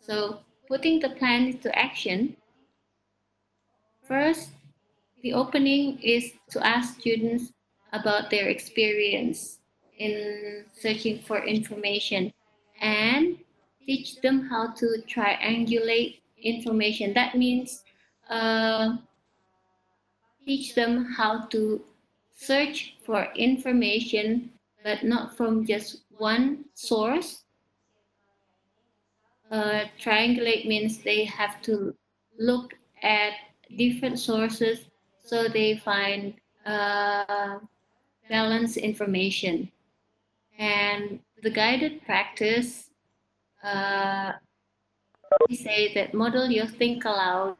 So, 0.00 0.40
putting 0.68 0.98
the 1.00 1.10
plan 1.10 1.46
into 1.46 1.70
action, 1.78 2.36
first, 4.06 4.50
the 5.22 5.32
opening 5.34 5.98
is 6.02 6.32
to 6.50 6.66
ask 6.66 7.00
students 7.00 7.52
about 7.92 8.30
their 8.30 8.48
experience 8.48 9.58
in 9.98 10.64
searching 10.72 11.20
for 11.20 11.44
information 11.44 12.32
and 12.80 13.38
teach 13.86 14.20
them 14.20 14.46
how 14.48 14.72
to 14.72 15.02
triangulate 15.08 16.20
information. 16.42 17.14
That 17.14 17.36
means 17.36 17.84
uh, 18.28 18.96
teach 20.44 20.74
them 20.74 21.12
how 21.16 21.46
to 21.46 21.82
search 22.34 22.96
for 23.04 23.28
information, 23.34 24.50
but 24.84 25.02
not 25.04 25.36
from 25.36 25.64
just 25.64 26.02
one 26.18 26.64
source. 26.74 27.44
Uh, 29.50 29.84
triangulate 30.00 30.66
means 30.66 30.98
they 30.98 31.24
have 31.24 31.62
to 31.62 31.94
look 32.38 32.74
at 33.02 33.32
different 33.76 34.18
sources 34.18 34.86
so 35.22 35.48
they 35.48 35.76
find 35.76 36.34
uh, 36.64 37.58
balanced 38.28 38.76
information. 38.76 39.70
And 40.58 41.20
the 41.42 41.50
guided 41.50 42.04
practice, 42.04 42.90
uh, 43.62 44.32
we 45.48 45.56
say 45.56 45.92
that 45.94 46.14
model 46.14 46.50
your 46.50 46.66
think 46.66 47.04
aloud 47.04 47.56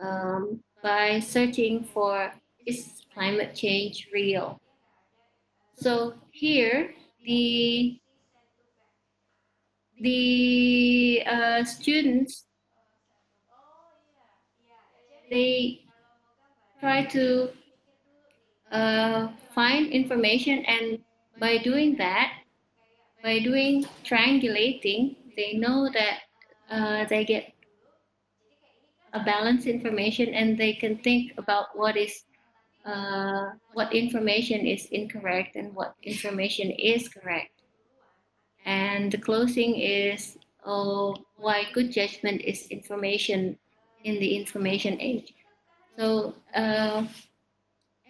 um, 0.00 0.60
by 0.82 1.20
searching 1.20 1.84
for 1.84 2.32
is 2.66 3.02
climate 3.14 3.54
change 3.54 4.08
real? 4.12 4.60
So 5.76 6.14
here, 6.30 6.94
the 7.24 7.98
the 10.00 11.22
uh, 11.26 11.64
students 11.64 12.44
they 15.30 15.80
try 16.80 17.04
to 17.04 17.48
uh, 18.74 19.28
find 19.54 19.86
information 19.88 20.64
and 20.66 20.98
by 21.38 21.58
doing 21.58 21.96
that 21.96 22.32
by 23.22 23.38
doing 23.38 23.86
triangulating 24.04 25.16
they 25.36 25.54
know 25.54 25.88
that 25.88 26.18
uh, 26.70 27.04
they 27.06 27.24
get 27.24 27.52
a 29.14 29.22
balanced 29.24 29.66
information 29.66 30.34
and 30.34 30.58
they 30.58 30.72
can 30.72 30.98
think 30.98 31.32
about 31.38 31.66
what 31.74 31.96
is 31.96 32.24
uh, 32.84 33.46
what 33.72 33.94
information 33.94 34.66
is 34.66 34.86
incorrect 34.90 35.56
and 35.56 35.74
what 35.74 35.94
information 36.02 36.70
is 36.70 37.08
correct 37.08 37.54
and 38.66 39.12
the 39.12 39.18
closing 39.18 39.76
is 39.76 40.36
oh, 40.64 41.14
why 41.36 41.64
good 41.72 41.92
judgment 41.92 42.40
is 42.42 42.66
information 42.68 43.56
in 44.04 44.18
the 44.18 44.36
information 44.36 45.00
age. 45.00 45.34
So, 45.98 46.34
uh, 46.54 47.04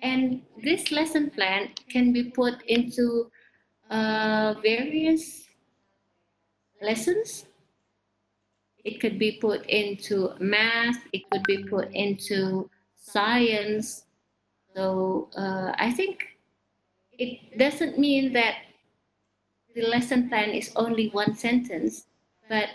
and 0.05 0.42
this 0.62 0.92
lesson 0.92 1.30
plan 1.30 1.70
can 1.88 2.12
be 2.12 2.24
put 2.24 2.62
into 2.68 3.30
uh, 3.88 4.55
various 4.62 5.48
lessons. 6.82 7.46
It 8.84 9.00
could 9.00 9.18
be 9.18 9.38
put 9.40 9.64
into 9.64 10.34
math, 10.40 11.00
it 11.14 11.22
could 11.30 11.42
be 11.44 11.64
put 11.64 11.90
into 11.94 12.68
science. 12.96 14.05
So 14.76 15.30
uh, 15.38 15.72
I 15.78 15.90
think 15.90 16.36
it 17.18 17.59
doesn't 17.59 17.98
mean 17.98 18.34
that 18.34 18.57
the 19.74 19.86
lesson 19.88 20.28
plan 20.28 20.50
is 20.50 20.70
only 20.76 21.09
one 21.09 21.34
sentence, 21.34 22.07
but 22.50 22.68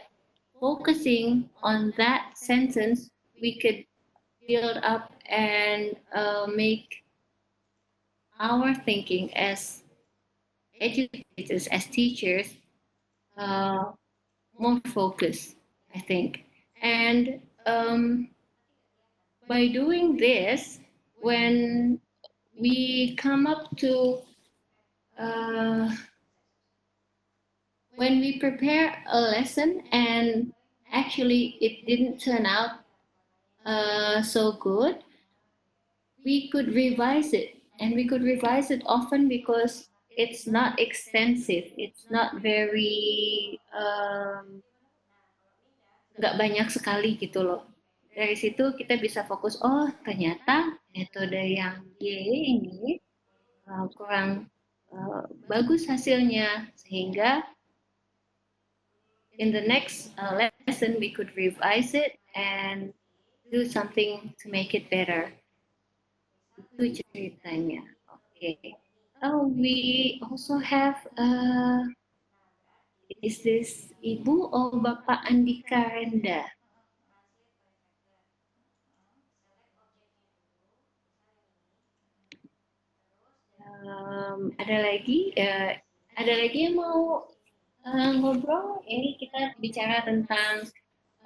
focusing 0.59 1.47
on 1.61 1.93
that 1.97 2.31
sentence, 2.35 3.11
we 3.39 3.59
could 3.59 3.85
build 4.47 4.77
up 4.81 5.13
and 5.29 5.95
uh, 6.11 6.47
make 6.47 7.03
our 8.39 8.73
thinking 8.73 9.33
as 9.35 9.83
educators, 10.79 11.67
as 11.67 11.85
teachers, 11.87 12.53
uh, 13.37 13.91
more 14.57 14.79
focused, 14.87 15.55
I 15.95 15.99
think. 15.99 16.45
And 16.81 17.41
um, 17.65 18.29
by 19.47 19.67
doing 19.67 20.17
this, 20.17 20.79
when 21.21 21.99
we 22.59 23.15
come 23.17 23.47
up 23.47 23.75
to 23.77 24.19
uh, 25.17 25.89
when 27.95 28.21
we 28.21 28.39
prepare 28.39 29.03
a 29.11 29.19
lesson 29.19 29.83
and 29.91 30.53
actually 30.93 31.57
it 31.59 31.85
didn't 31.85 32.19
turn 32.19 32.45
out 32.45 32.79
uh, 33.65 34.21
so 34.21 34.53
good, 34.53 35.03
we 36.23 36.49
could 36.49 36.73
revise 36.73 37.33
it. 37.33 37.58
And 37.79 37.95
we 37.95 38.07
could 38.07 38.23
revise 38.23 38.71
it 38.71 38.83
often 38.85 39.31
because 39.31 39.87
it's 40.11 40.43
not 40.43 40.75
extensive. 40.79 41.71
It's 41.79 42.03
not 42.11 42.43
very, 42.43 43.55
um, 43.71 44.59
nggak 46.19 46.35
banyak 46.35 46.67
sekali 46.67 47.15
gitu 47.15 47.47
loh. 47.47 47.63
Dari 48.11 48.35
situ 48.35 48.75
kita 48.75 48.99
bisa 48.99 49.23
fokus, 49.23 49.55
oh 49.63 49.87
ternyata 50.03 50.75
metode 50.91 51.39
yang 51.39 51.87
Y 52.03 52.19
ini 52.59 52.99
uh, 53.63 53.87
kurang 53.95 54.51
uh, 54.91 55.23
bagus 55.47 55.87
hasilnya. 55.87 56.67
Sehingga 56.75 57.47
in 59.39 59.55
the 59.55 59.63
next 59.63 60.11
uh, 60.19 60.35
lesson, 60.35 60.99
we 60.99 61.15
could 61.15 61.31
revise 61.39 61.95
it 61.95 62.19
and 62.35 62.91
do 63.47 63.63
something 63.63 64.35
to 64.35 64.51
make 64.51 64.75
it 64.75 64.91
better. 64.91 65.31
Itu 66.59 66.99
ceritanya. 66.99 67.83
Okay. 68.35 68.75
Oh, 69.19 69.51
we 69.51 70.19
also 70.23 70.59
have, 70.63 70.95
uh, 71.19 71.83
is 73.19 73.43
this 73.43 73.91
Ibu 73.99 74.47
or 74.51 74.79
Bapak 74.79 75.27
Andika 75.27 75.91
Renda? 75.91 76.47
Um, 83.79 84.55
ada 84.59 84.75
lagi, 84.87 85.35
uh, 85.35 85.71
ada 86.15 86.33
lagi 86.35 86.67
yang 86.67 86.79
mau 86.79 87.27
uh, 87.87 88.11
ngobrol 88.19 88.83
ini 88.87 89.15
kita 89.19 89.55
bicara 89.59 90.03
tentang 90.03 90.67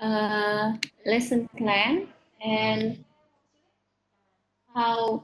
uh, 0.02 0.74
lesson 1.06 1.46
plan 1.58 2.10
and 2.42 3.02
how 4.74 5.24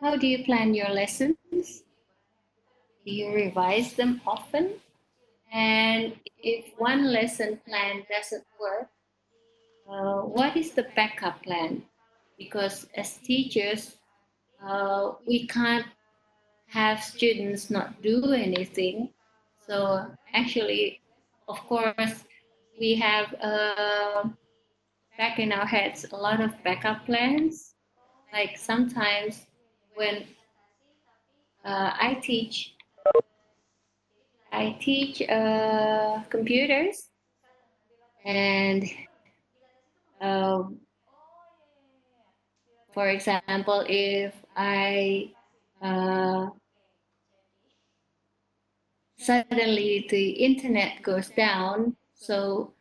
how 0.00 0.16
do 0.16 0.26
you 0.26 0.44
plan 0.44 0.74
your 0.74 0.88
lessons? 0.88 1.84
Do 3.04 3.10
you 3.12 3.32
revise 3.32 3.94
them 3.94 4.20
often? 4.26 4.74
And 5.52 6.14
if 6.38 6.72
one 6.78 7.12
lesson 7.12 7.60
plan 7.66 8.04
doesn't 8.08 8.44
work, 8.60 8.88
uh, 9.88 10.22
what 10.22 10.56
is 10.56 10.72
the 10.72 10.86
backup 10.94 11.42
plan? 11.42 11.82
Because 12.38 12.86
as 12.96 13.18
teachers, 13.18 13.96
uh, 14.64 15.12
we 15.26 15.46
can't 15.46 15.86
have 16.68 17.02
students 17.02 17.70
not 17.70 18.00
do 18.00 18.32
anything 18.32 19.10
so 19.70 20.04
actually, 20.34 21.00
of 21.46 21.58
course, 21.68 22.24
we 22.80 22.96
have 22.96 23.32
uh, 23.40 24.24
back 25.16 25.38
in 25.38 25.52
our 25.52 25.64
heads 25.64 26.04
a 26.10 26.16
lot 26.16 26.40
of 26.40 26.50
backup 26.64 27.06
plans. 27.06 27.69
Like 28.32 28.56
sometimes 28.56 29.46
when 29.94 30.24
uh, 31.64 31.92
I 31.98 32.18
teach, 32.22 32.74
I 34.52 34.76
teach 34.80 35.22
uh, 35.28 36.22
computers, 36.30 37.08
and 38.24 38.84
um, 40.20 40.78
for 42.92 43.08
example, 43.08 43.84
if 43.88 44.34
I 44.56 45.32
uh, 45.82 46.48
suddenly 49.20 50.06
the 50.08 50.30
internet 50.30 51.02
goes 51.02 51.28
down. 51.30 51.96
So 52.14 52.72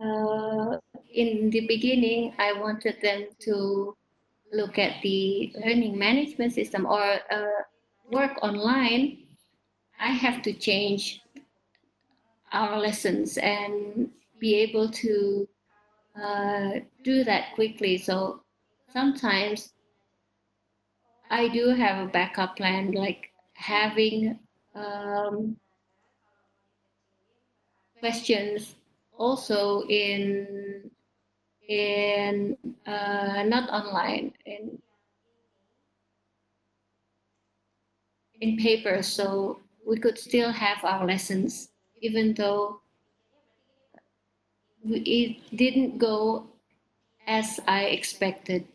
uh, 0.00 0.76
in 1.14 1.50
the 1.50 1.66
beginning, 1.66 2.34
I 2.38 2.52
wanted 2.52 3.00
them 3.00 3.26
to 3.40 3.96
look 4.52 4.78
at 4.78 5.00
the 5.02 5.52
learning 5.64 5.98
management 5.98 6.52
system 6.52 6.86
or 6.86 7.02
uh, 7.30 7.62
work 8.10 8.42
online. 8.42 9.18
I 9.98 10.08
have 10.08 10.42
to 10.42 10.52
change 10.52 11.20
our 12.52 12.78
lessons 12.78 13.38
and 13.38 14.10
be 14.38 14.56
able 14.56 14.90
to 14.90 15.48
uh, 16.20 16.70
do 17.02 17.24
that 17.24 17.54
quickly. 17.54 17.98
So 17.98 18.42
sometimes 18.92 19.72
I 21.30 21.48
do 21.48 21.68
have 21.68 22.06
a 22.06 22.10
backup 22.10 22.56
plan, 22.56 22.92
like 22.92 23.30
having 23.54 24.38
um, 24.74 25.56
questions 28.00 28.74
also 29.16 29.82
in 29.88 30.90
in 31.68 32.56
uh, 32.86 33.42
not 33.46 33.68
online 33.70 34.32
in 34.46 34.80
in 38.40 38.56
paper 38.56 39.02
so 39.02 39.58
we 39.86 39.96
could 39.98 40.16
still 40.18 40.52
have 40.52 40.84
our 40.84 41.04
lessons 41.06 41.70
even 42.00 42.32
though 42.34 42.80
it 44.84 45.56
didn't 45.56 45.98
go 45.98 46.46
as 47.26 47.60
I 47.68 47.86
expected. 47.86 48.68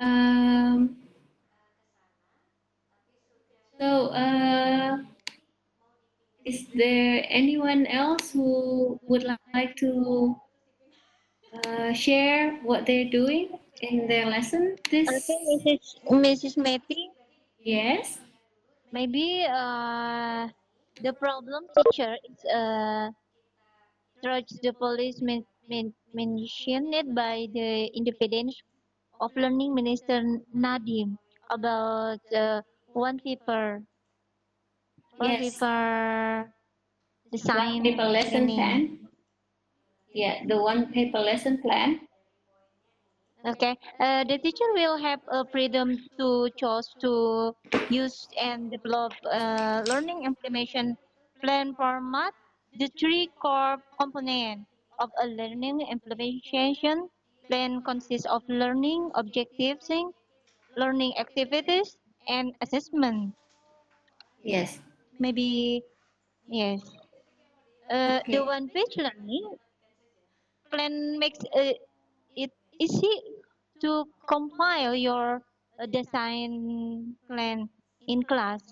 Um, 0.00 0.96
So, 3.78 4.06
uh, 4.14 4.98
is 6.44 6.68
there 6.74 7.26
anyone 7.28 7.84
else 7.86 8.30
who 8.32 8.98
would 9.02 9.24
like 9.54 9.74
to 9.76 10.36
uh, 11.52 11.92
share 11.92 12.56
what 12.62 12.86
they're 12.86 13.08
doing 13.10 13.58
in 13.80 14.06
their 14.08 14.26
lesson? 14.26 14.76
This 14.90 15.08
Okay, 15.08 15.38
Mrs. 15.46 15.84
Mrs. 16.10 16.56
Meti, 16.56 17.10
yes. 17.60 18.18
maybe 18.92 19.44
uh, 19.48 20.48
the 21.00 21.12
problem 21.14 21.66
teacher 21.74 22.16
is 22.30 22.44
uh, 22.44 23.10
trudge 24.24 24.48
the 24.62 24.72
police 24.72 25.20
men, 25.20 25.44
men, 25.68 25.92
mentioned 26.14 27.14
by 27.14 27.46
the 27.52 27.86
independence 27.94 28.62
of 29.20 29.32
learning 29.36 29.74
minister 29.74 30.22
Nadiem 30.54 31.18
about 31.50 32.20
uh, 32.32 32.62
one 32.94 33.20
paper 33.20 33.82
one 35.16 35.36
Yes. 35.36 35.38
paper 35.38 36.52
design 37.32 37.72
One 37.72 37.82
paper 37.82 38.04
lesson 38.04 38.46
plan. 38.54 39.01
Yeah, 40.14 40.46
the 40.46 40.62
one 40.62 40.92
paper 40.92 41.18
lesson 41.18 41.60
plan. 41.60 42.06
Okay, 43.46 43.76
uh, 44.00 44.24
the 44.24 44.38
teacher 44.38 44.64
will 44.74 44.96
have 44.98 45.20
a 45.28 45.44
freedom 45.46 45.96
to 46.18 46.50
choose 46.56 46.94
to 47.00 47.54
use 47.88 48.26
and 48.36 48.70
develop 48.70 49.12
a 49.30 49.82
learning 49.86 50.24
implementation 50.24 50.96
plan 51.42 51.74
format. 51.76 52.34
The 52.74 52.88
three 52.98 53.28
core 53.40 53.78
components 54.00 54.68
of 54.98 55.10
a 55.22 55.26
learning 55.28 55.82
implementation 55.82 57.10
plan 57.48 57.82
consists 57.84 58.26
of 58.26 58.42
learning 58.48 59.10
objectives, 59.14 59.88
learning 60.76 61.16
activities, 61.18 61.96
and 62.28 62.54
assessment. 62.60 63.34
Yes. 64.44 64.80
Maybe 65.18 65.82
yes. 66.48 66.82
Uh, 67.90 68.20
Okay. 68.20 68.32
The 68.32 68.44
one 68.44 68.70
page 68.70 68.96
learning 68.96 69.56
plan 70.72 71.18
makes 71.18 71.38
uh, 71.54 71.72
it 72.36 72.50
easy 72.80 73.14
to 73.80 74.06
compile 74.28 74.94
your 74.94 75.42
uh, 75.80 75.86
design 75.86 77.16
plan 77.28 77.68
in 78.08 78.22
class. 78.22 78.62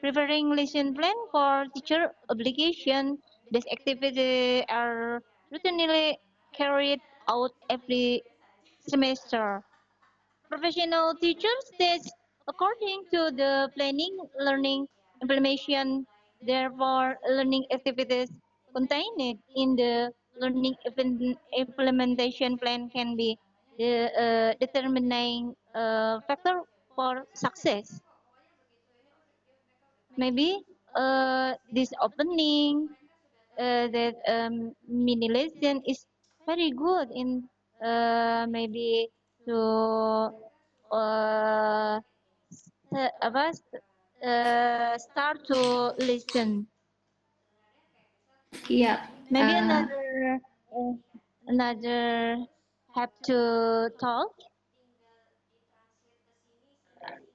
Preparing 0.00 0.50
lesson 0.56 0.94
plan 0.94 1.14
for 1.32 1.66
teacher 1.74 2.12
obligation. 2.30 3.18
These 3.52 3.66
activities 3.72 4.64
are 4.68 5.22
routinely 5.52 6.16
carried 6.54 7.00
out 7.28 7.52
every 7.70 8.22
semester. 8.88 9.62
Professional 10.48 11.14
teachers 11.14 11.64
that 11.78 12.00
according 12.48 13.04
to 13.12 13.30
the 13.30 13.70
planning, 13.76 14.18
learning, 14.38 14.88
implementation, 15.22 16.06
therefore 16.42 17.18
learning 17.28 17.66
activities 17.70 18.30
contained 18.74 19.38
in 19.56 19.76
the 19.76 20.12
learning 20.40 20.74
implementation 21.56 22.58
plan 22.58 22.88
can 22.90 23.16
be 23.16 23.38
the 23.78 24.10
uh, 24.14 24.54
determining 24.60 25.54
uh, 25.74 26.20
factor 26.26 26.62
for 26.94 27.24
success. 27.34 28.00
Maybe 30.16 30.64
uh, 30.94 31.54
this 31.70 31.92
opening 32.02 32.88
uh, 33.58 33.86
that 33.88 34.16
um, 34.26 34.74
mini 34.88 35.28
lesson 35.28 35.82
is 35.86 36.06
very 36.46 36.70
good 36.70 37.10
in 37.14 37.48
uh, 37.82 38.46
maybe 38.50 39.08
to 39.46 40.32
uh, 40.90 42.00
uh, 44.22 44.98
start 44.98 45.38
to 45.46 45.94
listen. 45.98 46.66
Yeah. 48.68 49.06
Maybe 49.30 49.52
uh, 49.52 49.62
another 49.62 50.40
uh, 50.72 50.92
another 51.46 52.46
have 52.94 53.10
to 53.24 53.90
talk. 54.00 54.32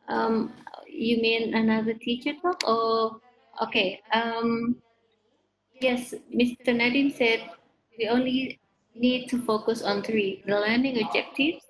Um, 0.08 0.54
you 0.88 1.22
mean 1.22 1.54
another 1.54 1.94
teacher 1.94 2.34
talk 2.42 2.68
or 2.68 3.22
okay? 3.62 4.02
Um, 4.12 4.78
yes, 5.82 6.14
Mr. 6.34 6.74
Nadiem 6.74 7.16
said 7.16 7.42
we 7.98 8.08
only 8.08 8.60
need 8.96 9.30
to 9.30 9.42
focus 9.46 9.84
on 9.84 10.02
three: 10.02 10.44
the 10.48 10.60
learning 10.60 10.98
objectives, 11.04 11.64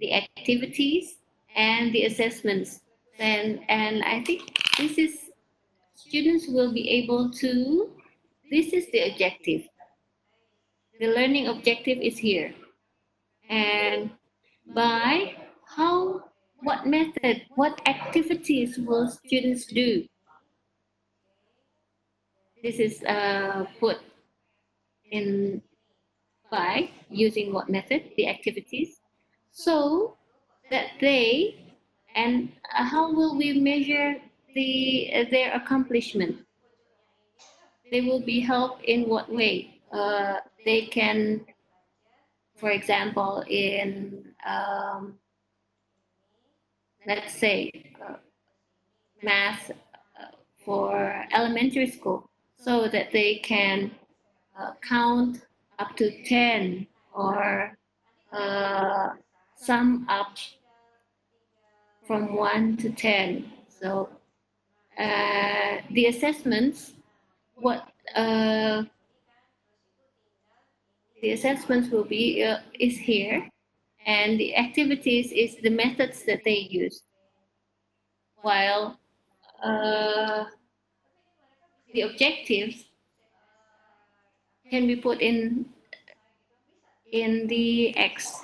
the 0.00 0.14
activities, 0.14 1.16
and 1.56 1.92
the 1.92 2.04
assessments. 2.04 2.80
And 3.18 3.60
and 3.68 4.04
I 4.04 4.22
think 4.24 4.56
this 4.76 4.98
is 4.98 5.30
students 5.94 6.48
will 6.48 6.72
be 6.72 6.88
able 6.90 7.30
to. 7.30 7.90
This 8.50 8.72
is 8.72 8.90
the 8.90 9.10
objective. 9.10 9.62
The 10.98 11.06
learning 11.06 11.46
objective 11.46 11.98
is 11.98 12.18
here, 12.18 12.52
and 13.48 14.10
by 14.74 15.36
how 15.64 16.24
what 16.62 16.86
method, 16.86 17.46
what 17.54 17.80
activities 17.86 18.76
will 18.76 19.08
students 19.08 19.66
do? 19.66 20.04
This 22.62 22.76
is 22.78 23.02
uh, 23.04 23.64
put 23.78 23.98
in 25.10 25.62
by 26.50 26.90
using 27.08 27.54
what 27.54 27.70
method, 27.70 28.10
the 28.16 28.28
activities, 28.28 29.00
so 29.52 30.18
that 30.70 30.98
they 31.00 31.54
and 32.14 32.50
how 32.70 33.12
will 33.12 33.38
we 33.38 33.54
measure 33.60 34.16
the 34.54 35.10
uh, 35.14 35.24
their 35.30 35.54
accomplishment? 35.54 36.44
They 37.90 38.00
will 38.02 38.20
be 38.20 38.40
helped 38.40 38.84
in 38.84 39.08
what 39.08 39.32
way? 39.32 39.80
Uh, 39.92 40.36
they 40.64 40.82
can, 40.82 41.44
for 42.56 42.70
example, 42.70 43.42
in 43.48 44.24
um, 44.46 45.14
let's 47.06 47.34
say 47.34 47.70
uh, 48.06 48.14
math 49.22 49.70
uh, 49.70 50.26
for 50.64 51.24
elementary 51.32 51.90
school 51.90 52.28
so 52.56 52.88
that 52.88 53.10
they 53.10 53.36
can 53.36 53.90
uh, 54.58 54.72
count 54.86 55.46
up 55.78 55.96
to 55.96 56.22
10 56.24 56.86
or 57.14 57.76
uh, 58.32 59.08
sum 59.56 60.06
up 60.08 60.36
from 62.06 62.34
1 62.36 62.76
to 62.76 62.90
10 62.90 63.50
so 63.68 64.08
uh, 64.98 65.76
the 65.90 66.06
assessments 66.06 66.92
what 67.60 67.88
uh, 68.14 68.82
the 71.22 71.32
assessments 71.32 71.90
will 71.90 72.04
be 72.04 72.42
uh, 72.42 72.58
is 72.78 72.96
here 72.96 73.48
and 74.06 74.40
the 74.40 74.56
activities 74.56 75.32
is 75.32 75.56
the 75.62 75.70
methods 75.70 76.24
that 76.24 76.42
they 76.44 76.66
use. 76.70 77.02
While 78.42 78.98
uh, 79.62 80.44
the 81.92 82.02
objectives 82.02 82.84
can 84.70 84.86
be 84.86 84.96
put 84.96 85.20
in 85.20 85.66
in 87.12 87.46
the 87.48 87.96
x. 87.96 88.42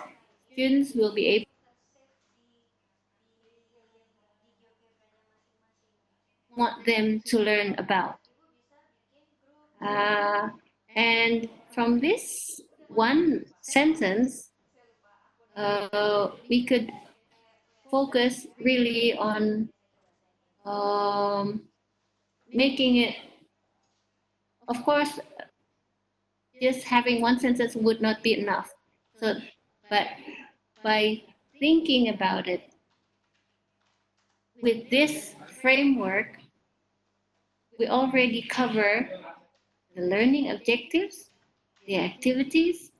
Students 0.52 0.94
will 0.94 1.14
be 1.14 1.26
able 1.26 1.46
want 6.56 6.84
them 6.86 7.20
to 7.26 7.38
learn 7.38 7.74
about 7.78 8.18
uh, 9.82 10.48
and 10.94 11.48
from 11.74 12.00
this 12.00 12.60
one 12.88 13.44
sentence 13.60 14.50
uh, 15.56 16.28
we 16.48 16.64
could 16.64 16.90
focus 17.90 18.46
really 18.60 19.16
on 19.16 19.68
um, 20.64 21.62
making 22.52 22.96
it 22.96 23.16
of 24.68 24.82
course 24.84 25.18
just 26.60 26.84
having 26.84 27.20
one 27.20 27.38
sentence 27.38 27.74
would 27.74 28.00
not 28.00 28.22
be 28.22 28.38
enough. 28.38 28.70
So 29.20 29.34
but 29.90 30.08
by 30.82 31.22
thinking 31.60 32.08
about 32.08 32.48
it 32.48 32.62
with 34.62 34.88
this 34.90 35.34
framework 35.60 36.38
we 37.78 37.88
already 37.88 38.42
cover 38.42 39.08
the 39.96 40.02
learning 40.02 40.50
objectives 40.50 41.30
the 41.86 41.96
activities 41.96 42.92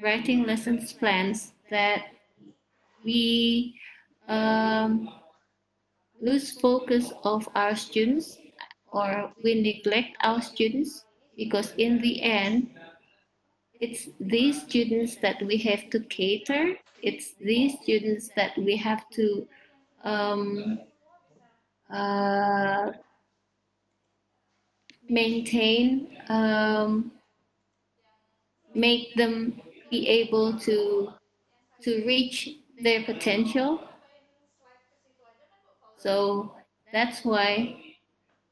writing 0.01 0.43
lessons 0.43 0.93
plans 0.93 1.53
that 1.69 2.05
we 3.03 3.75
um, 4.27 5.09
lose 6.21 6.51
focus 6.59 7.11
of 7.23 7.47
our 7.55 7.75
students 7.75 8.37
or 8.91 9.31
we 9.43 9.61
neglect 9.61 10.15
our 10.21 10.41
students 10.41 11.05
because 11.37 11.73
in 11.77 12.01
the 12.01 12.21
end 12.21 12.69
it's 13.83 14.07
these 14.19 14.61
students 14.61 15.17
that 15.17 15.41
we 15.41 15.57
have 15.57 15.89
to 15.89 15.99
cater. 15.99 16.75
It's 17.01 17.33
these 17.33 17.75
students 17.81 18.29
that 18.37 18.57
we 18.57 18.77
have 18.77 19.09
to 19.09 19.45
um, 20.05 20.79
uh, 21.91 22.91
maintain 25.09 26.15
um, 26.29 27.11
make 28.73 29.13
them 29.15 29.61
be 29.91 30.07
able 30.07 30.57
to 30.59 31.11
to 31.81 32.05
reach 32.05 32.49
their 32.81 33.03
potential. 33.03 33.81
So 35.97 36.55
that's 36.93 37.25
why 37.25 37.75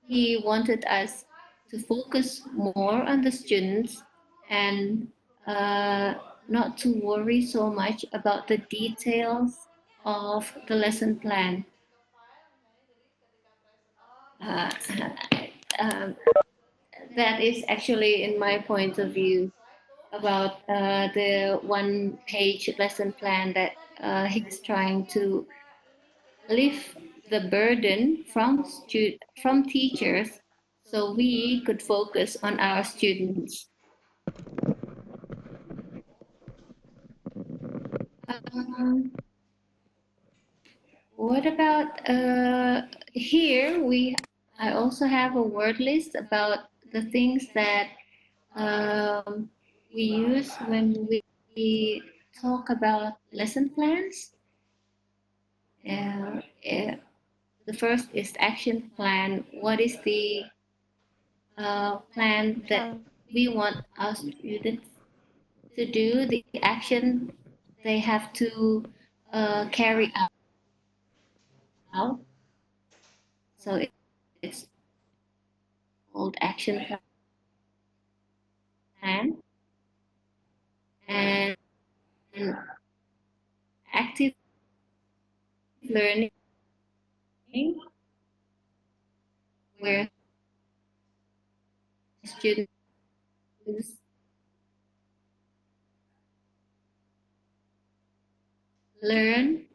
he 0.05 0.41
wanted 0.43 0.83
us 0.85 1.23
to 1.71 1.79
focus 1.79 2.41
more 2.53 3.01
on 3.01 3.21
the 3.21 3.31
students 3.31 4.03
and 4.49 5.07
uh, 5.47 6.15
not 6.49 6.77
to 6.77 6.99
worry 7.01 7.41
so 7.41 7.71
much 7.71 8.05
about 8.13 8.47
the 8.47 8.57
details 8.69 9.67
of 10.05 10.51
the 10.67 10.75
lesson 10.75 11.17
plan. 11.17 11.63
Uh, 14.41 14.69
um, 15.79 16.15
that 17.15 17.39
is 17.39 17.63
actually 17.69 18.23
in 18.23 18.37
my 18.37 18.57
point 18.57 18.97
of 18.97 19.13
view 19.13 19.51
about 20.11 20.67
uh, 20.67 21.07
the 21.13 21.57
one 21.61 22.17
page 22.27 22.69
lesson 22.77 23.13
plan 23.13 23.53
that 23.53 23.71
uh, 24.01 24.25
he's 24.25 24.59
trying 24.59 25.05
to 25.05 25.45
lift 26.49 26.97
the 27.29 27.41
burden 27.49 28.25
from 28.33 28.65
from 29.41 29.63
teachers 29.63 30.40
so 30.91 31.13
we 31.13 31.61
could 31.63 31.81
focus 31.81 32.35
on 32.43 32.59
our 32.59 32.83
students. 32.83 33.69
Um, 38.27 39.11
what 41.15 41.45
about 41.45 42.09
uh, 42.09 42.81
here? 43.13 43.81
We 43.81 44.15
I 44.59 44.73
also 44.73 45.07
have 45.07 45.35
a 45.37 45.41
word 45.41 45.79
list 45.79 46.15
about 46.15 46.67
the 46.91 47.03
things 47.03 47.47
that 47.55 47.95
um, 48.55 49.49
we 49.95 50.03
use 50.03 50.51
when 50.67 51.07
we, 51.07 52.03
talk 52.41 52.69
about 52.69 53.19
lesson 53.33 53.69
plans. 53.69 54.31
Uh, 55.87 56.39
uh, 56.63 56.95
the 57.67 57.73
first 57.73 58.07
is 58.13 58.33
action 58.39 58.89
plan. 58.95 59.43
What 59.51 59.81
is 59.81 59.97
the 60.05 60.45
uh, 61.57 61.97
plan 62.13 62.63
that 62.69 62.97
we 63.33 63.47
want 63.47 63.77
our 63.97 64.15
students 64.15 64.87
to 65.75 65.85
do? 65.85 66.25
The 66.25 66.43
action 66.61 67.31
they 67.83 67.99
have 67.99 68.31
to 68.33 68.83
uh, 69.33 69.67
carry 69.71 70.11
out. 71.93 72.19
So 73.57 73.75
it, 73.75 73.91
it's 74.41 74.67
called 76.13 76.35
action 76.41 76.85
plan 79.01 79.37
and 81.07 81.55
active 83.93 84.33
learning 85.89 86.31
where 89.79 90.09
students. 92.23 92.71
Learn 99.01 99.65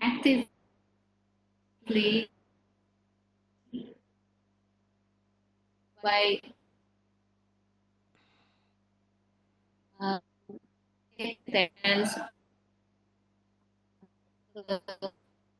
actively 0.00 0.48
by 6.02 6.40
uh, 10.00 10.20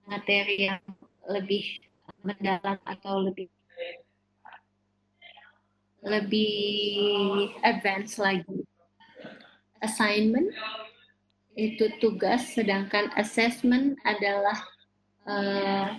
materi 0.08 0.68
yang 0.68 0.80
lebih 1.28 1.80
mendalam 2.24 2.76
atau 2.84 3.24
lebih 3.24 3.48
lebih 6.02 7.50
advance 7.62 8.18
lagi. 8.18 8.62
Assignment 9.78 10.50
itu 11.58 11.90
tugas, 11.98 12.54
sedangkan 12.54 13.10
assessment 13.18 13.98
adalah 14.06 14.58
uh, 15.26 15.98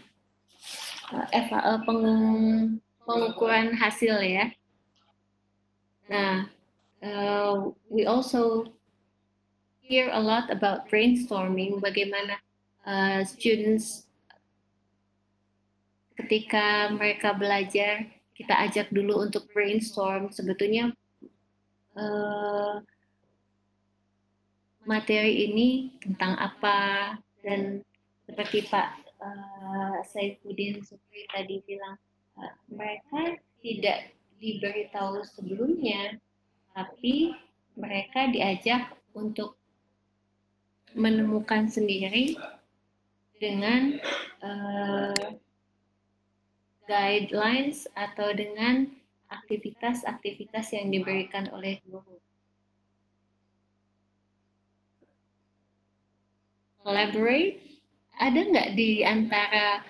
peng, 1.84 2.04
pengukuran 3.04 3.76
hasil 3.76 4.16
ya. 4.24 4.52
Nah, 6.08 6.48
uh, 7.04 7.72
we 7.92 8.08
also 8.08 8.72
hear 9.84 10.12
a 10.14 10.22
lot 10.22 10.48
about 10.54 10.88
brainstorming, 10.88 11.82
bagaimana 11.82 12.40
uh, 12.86 13.26
students 13.26 14.08
ketika 16.20 16.92
mereka 16.92 17.32
belajar 17.32 18.19
kita 18.40 18.56
ajak 18.64 18.88
dulu 18.96 19.28
untuk 19.28 19.52
brainstorm. 19.52 20.32
Sebetulnya 20.32 20.96
uh, 22.00 22.80
materi 24.88 25.52
ini 25.52 25.92
tentang 26.00 26.40
apa 26.40 27.20
dan 27.44 27.84
seperti 28.24 28.64
Pak 28.72 28.90
uh, 29.20 30.00
Saifuddin 30.08 30.80
Supri 30.88 31.28
tadi 31.36 31.60
bilang 31.68 32.00
uh, 32.40 32.56
mereka 32.72 33.36
tidak 33.60 34.16
diberitahu 34.40 35.20
sebelumnya 35.28 36.16
tapi 36.72 37.36
mereka 37.76 38.32
diajak 38.32 38.96
untuk 39.12 39.60
menemukan 40.96 41.68
sendiri 41.68 42.40
dengan 43.36 44.00
uh, 44.42 45.16
guidelines 46.90 47.86
atau 47.94 48.34
dengan 48.34 48.90
aktivitas-aktivitas 49.30 50.74
yang 50.74 50.90
diberikan 50.90 51.46
oleh 51.54 51.78
guru. 51.86 52.18
Collaborate, 56.82 57.62
ada 58.18 58.40
nggak 58.42 58.70
di 58.74 59.06
antara 59.06 59.86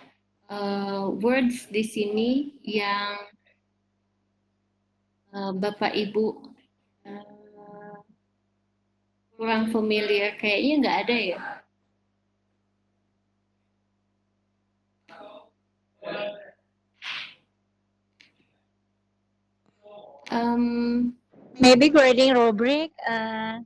uh, 0.51 1.07
words 1.23 1.71
di 1.71 1.87
sini 1.87 2.59
yang 2.67 3.15
uh, 5.31 5.55
Bapak 5.55 5.95
Ibu 5.95 6.27
uh, 7.07 7.97
kurang 9.39 9.71
familiar? 9.71 10.35
Kayaknya 10.35 10.73
nggak 10.83 10.97
ada 11.07 11.15
ya. 11.15 11.58
Um, 20.29 21.13
Maybe 21.59 21.89
grading 21.89 22.33
rubric. 22.33 22.93
Uh, 23.03 23.59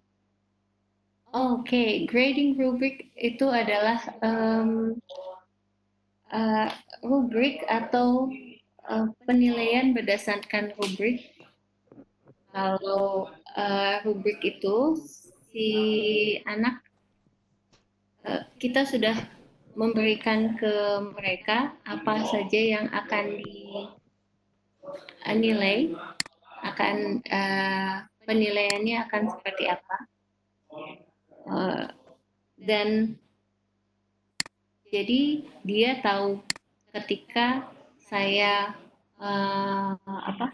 Oke, 1.33 1.65
okay. 1.65 1.89
grading 2.05 2.57
rubric 2.57 3.09
itu 3.17 3.49
adalah 3.49 3.97
um, 4.21 4.97
uh, 6.29 6.69
rubrik 7.01 7.65
atau 7.65 8.29
uh, 8.89 9.09
penilaian 9.25 9.93
berdasarkan 9.93 10.73
rubrik. 10.77 11.33
Kalau 12.53 13.33
uh, 13.57 13.95
rubrik 14.05 14.45
itu 14.45 14.97
si 15.49 15.69
anak 16.45 16.85
uh, 18.25 18.45
kita 18.61 18.85
sudah 18.85 19.17
memberikan 19.73 20.53
ke 20.53 20.73
mereka 21.17 21.73
apa 21.81 22.29
saja 22.29 22.61
yang 22.61 22.85
akan 22.93 23.41
dinilai, 25.25 25.97
akan 26.73 27.21
uh, 27.29 27.95
penilaiannya 28.25 29.05
akan 29.05 29.23
seperti 29.29 29.69
apa. 29.69 29.97
Uh, 31.45 31.85
dan 32.57 33.13
jadi 34.89 35.45
dia 35.61 36.01
tahu 36.01 36.41
ketika 36.93 37.69
saya 38.01 38.73
uh, 39.21 39.93
apa 40.01 40.53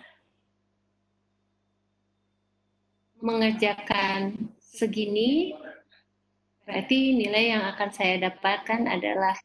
mengerjakan 3.19 4.51
segini 4.63 5.51
berarti 6.63 7.19
nilai 7.19 7.57
yang 7.57 7.63
akan 7.75 7.89
saya 7.91 8.15
dapatkan 8.29 8.87
adalah 8.87 9.35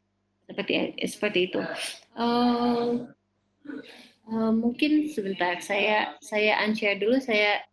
seperti 0.46 0.94
seperti 1.08 1.50
itu. 1.50 1.60
Uh, 2.14 3.08
uh, 4.28 4.52
mungkin 4.52 5.10
sebentar 5.12 5.58
saya 5.60 6.16
saya 6.20 6.60
unshare 6.64 7.00
dulu 7.00 7.20
saya 7.20 7.64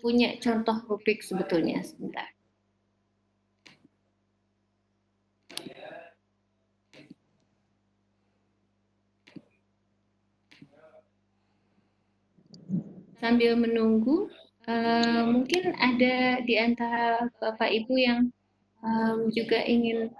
punya 0.00 0.36
contoh 0.40 0.76
rubrik 0.88 1.24
sebetulnya 1.24 1.80
sebentar. 1.80 2.34
sambil 13.24 13.56
menunggu, 13.56 14.28
uh, 14.68 15.24
mungkin 15.24 15.72
ada 15.80 16.44
di 16.44 16.60
antara 16.60 17.24
Bapak 17.40 17.72
Ibu 17.72 17.96
yang 17.96 18.28
um, 18.84 19.32
juga 19.32 19.64
ingin 19.64 20.12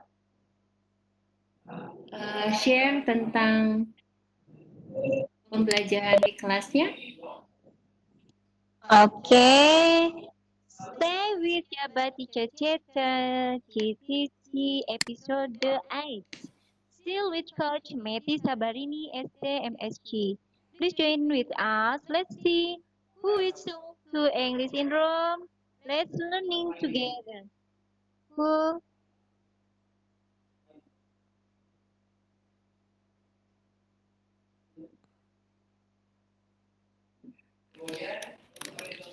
uh, 1.68 2.48
share 2.56 3.04
tentang 3.04 3.92
pembelajaran 5.54 6.18
di 6.26 6.34
kelasnya. 6.34 6.90
Oke, 8.90 9.54
stay 10.66 11.26
with 11.38 11.64
Jabat 11.70 12.18
Teacher 12.18 12.50
Chatter 12.58 13.62
episode 14.90 15.54
8. 15.62 16.26
Still 17.00 17.30
with 17.30 17.46
Coach 17.54 17.94
Meti 17.94 18.42
Sabarini 18.42 19.14
STMSG. 19.14 20.36
Please 20.74 20.94
join 20.98 21.30
with 21.30 21.48
us. 21.54 22.02
Let's 22.10 22.34
see 22.42 22.82
Who 23.24 23.38
is 23.38 23.64
to 24.12 24.20
English 24.36 24.76
in 24.76 24.90
Rome? 24.90 25.48
Let's 25.88 26.12
learning 26.12 26.74
together. 26.76 27.48
Who? 28.36 28.82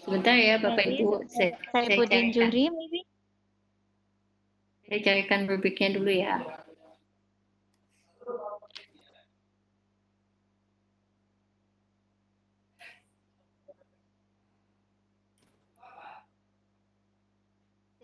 Sebentar 0.02 0.36
ya 0.36 0.58
Bapak 0.58 0.86
Ibu, 0.86 1.24
saya, 1.30 1.56
saya, 1.72 1.86
saya 1.86 1.98
carikan. 2.10 2.24
juri. 2.34 2.66
Saya 4.90 5.00
carikan 5.08 5.40
rubriknya 5.48 5.90
dulu 5.96 6.12
ya. 6.12 6.36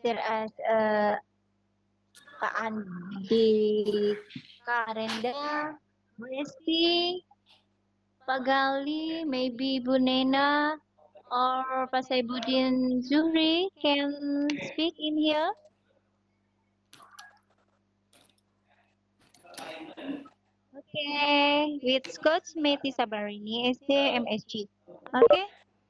there 0.08 0.24
as 0.24 0.52
uh, 0.64 1.20
Kak 2.40 2.54
Andi, 2.64 4.16
Kak 4.64 4.96
Renda, 4.96 5.76
Resti, 8.28 8.34
Pak 8.36 8.46
Gali, 8.46 9.26
maybe 9.26 9.80
Bu 9.80 10.00
Nena, 10.00 10.78
or 11.32 11.88
Pak 11.92 12.06
Saibuddin 12.06 13.02
Zuhri 13.02 13.70
can 13.82 14.48
speak 14.68 14.96
in 15.00 15.18
here. 15.18 15.52
Okay, 20.78 21.80
with 21.84 22.24
Coach 22.24 22.56
Meti 22.58 22.94
Sabarini, 22.94 23.76
SDMSG. 23.76 24.68
Okay, 25.14 25.46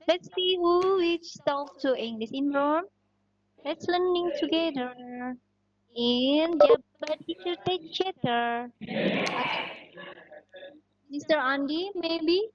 let's 0.07 0.29
see 0.35 0.57
who 0.57 0.97
which 0.97 1.37
talk 1.45 1.79
to 1.81 1.95
English 1.95 2.31
in 2.33 2.51
Rome. 2.51 2.85
Let's 3.65 3.87
learning 3.87 4.31
together 4.39 4.93
in 5.95 6.59
Jabat 6.59 7.19
Teacher 7.25 7.55
Chatter. 7.91 8.71
Mr. 11.07 11.39
Andy, 11.39 11.89
maybe? 11.95 12.49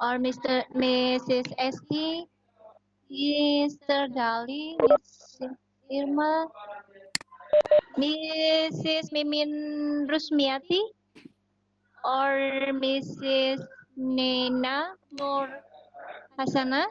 Or 0.00 0.16
Mr. 0.16 0.64
Mrs. 0.72 1.52
ST? 1.52 2.24
Mr. 3.12 4.08
Dali? 4.08 4.76
Mrs. 4.80 5.52
Irma? 5.92 6.48
Mrs. 7.98 9.12
Mimin 9.12 10.08
Rusmiati? 10.08 10.80
Or 12.04 12.72
Mrs. 12.72 13.60
Nena 13.96 14.94
Nur 15.18 15.48
Hasana? 16.38 16.86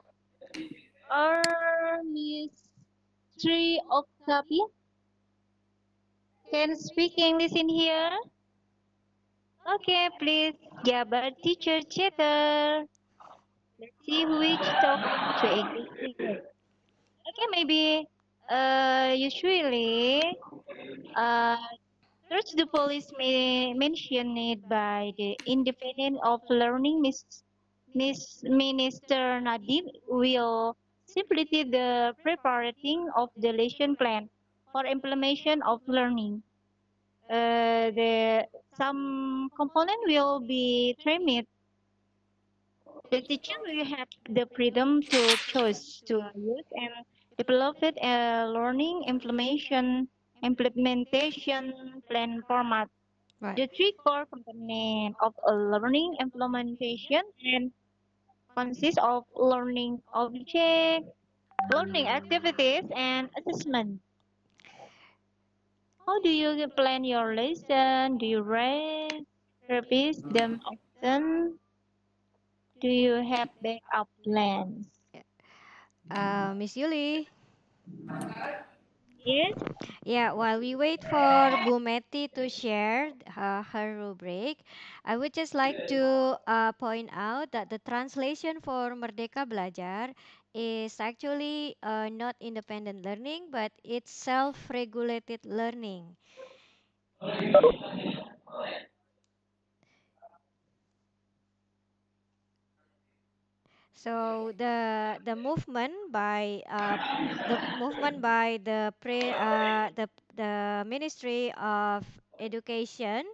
Or 1.10 1.42
Miss 2.04 2.52
Tri 3.42 3.80
Octavia 3.90 4.66
can 6.52 6.76
speak 6.76 7.18
English 7.18 7.54
in 7.54 7.70
here. 7.70 8.12
Okay, 9.68 10.08
please, 10.18 10.56
Jabar 10.88 11.36
teacher 11.44 11.84
chatter. 11.92 12.88
Let's 13.80 14.00
see 14.08 14.24
which 14.26 14.64
talk 14.80 15.04
to 15.44 15.48
English. 15.60 15.92
Okay, 17.28 17.48
maybe 17.52 18.08
uh, 18.50 19.12
usually 19.12 20.24
uh, 21.20 21.60
search 22.32 22.56
the 22.56 22.66
police 22.72 23.12
may 23.20 23.74
mention 23.76 24.38
it 24.40 24.64
by 24.72 25.12
the 25.20 25.36
independent 25.46 26.16
of 26.24 26.40
learning 26.50 27.02
Miss 27.04 27.28
Miss 27.94 28.40
Minister 28.48 29.44
Nadiem 29.44 29.84
will 30.08 30.78
simply 31.06 31.44
the 31.44 32.16
preparing 32.24 33.12
of 33.20 33.30
the 33.36 33.52
lesson 33.52 34.00
plan 34.00 34.30
for 34.72 34.88
implementation 34.88 35.60
of 35.68 35.84
learning. 35.92 36.42
Uh, 37.30 37.92
the 37.92 38.48
some 38.76 39.50
component 39.58 40.00
will 40.08 40.40
be 40.40 40.96
trimmed. 41.02 41.46
The 43.12 43.22
teacher 43.22 43.56
will 43.66 43.86
have 43.86 44.08
the 44.30 44.48
freedom 44.56 45.02
to 45.02 45.38
choose 45.48 46.02
to 46.08 46.16
use 46.36 46.70
and 46.76 46.92
develop 47.38 47.78
it 47.84 47.98
a 48.02 48.48
learning 48.48 49.04
implementation 49.08 50.08
implementation 50.44 52.02
plan 52.10 52.42
format. 52.48 52.90
Right. 53.42 53.56
The 53.56 53.68
three 53.76 53.94
core 54.04 54.26
components 54.26 55.18
of 55.22 55.34
a 55.48 55.54
learning 55.54 56.18
implementation 56.20 57.24
and 57.44 57.72
consists 58.56 59.00
of 59.02 59.26
learning 59.36 60.02
object, 60.14 61.06
learning 61.72 62.08
activities, 62.08 62.84
and 62.96 63.30
assessment. 63.38 64.02
How 66.08 66.20
do 66.22 66.30
you 66.30 66.68
plan 66.70 67.04
your 67.04 67.36
lesson? 67.36 68.18
Do 68.18 68.26
you 68.26 68.42
write, 68.42 69.28
revise 69.70 70.24
them 70.32 70.60
often? 70.66 71.60
do 72.82 72.88
you 72.90 73.14
have 73.16 73.50
backup 73.62 74.10
plans? 74.24 74.88
Uh, 76.12 76.54
Miss 76.56 76.76
Yuli. 76.78 77.28
Yes. 79.26 79.56
Yeah, 80.06 80.34
while 80.34 80.60
we 80.60 80.76
wait 80.76 81.04
for 81.04 81.58
Bumeti 81.58 82.32
to 82.34 82.50
share 82.50 83.12
uh, 83.36 83.64
her 83.64 83.98
rubric, 83.98 84.60
I 85.06 85.18
would 85.18 85.34
just 85.34 85.54
like 85.54 85.78
to 85.88 86.38
uh, 86.48 86.72
point 86.74 87.10
out 87.14 87.52
that 87.52 87.70
the 87.70 87.80
translation 87.80 88.60
for 88.62 88.96
Merdeka 88.96 89.46
Belajar 89.48 90.14
is 90.58 91.00
actually 91.00 91.78
uh, 91.84 92.10
not 92.10 92.36
independent 92.42 93.06
learning, 93.06 93.50
but 93.52 93.72
it's 93.86 94.12
self-regulated 94.12 95.46
learning. 95.46 96.18
So 103.94 104.52
the 104.56 105.18
the 105.24 105.36
movement 105.36 105.94
by 106.12 106.62
uh, 106.70 106.98
the 107.46 107.60
movement 107.74 108.22
by 108.22 108.60
the 108.64 108.94
pre 109.02 109.34
uh, 109.36 109.90
the 109.96 110.08
the 110.36 110.84
Ministry 110.88 111.52
of 111.58 112.06
Education, 112.40 113.26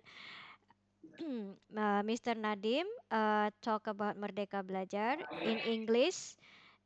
uh, 1.78 2.02
Mr. 2.04 2.34
Nadiem 2.36 2.86
uh, 3.12 3.50
talk 3.62 3.88
about 3.88 4.18
Merdeka 4.20 4.62
Belajar 4.64 5.18
in 5.42 5.60
English. 5.64 6.36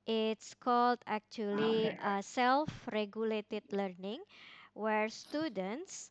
It's 0.07 0.55
called 0.55 0.99
actually 1.05 1.93
uh, 1.99 2.21
self-regulated 2.23 3.63
learning, 3.71 4.23
where 4.73 5.09
students 5.09 6.09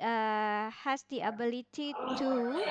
uh, 0.00 0.70
has 0.70 1.04
the 1.08 1.20
ability 1.20 1.96
to 2.16 2.64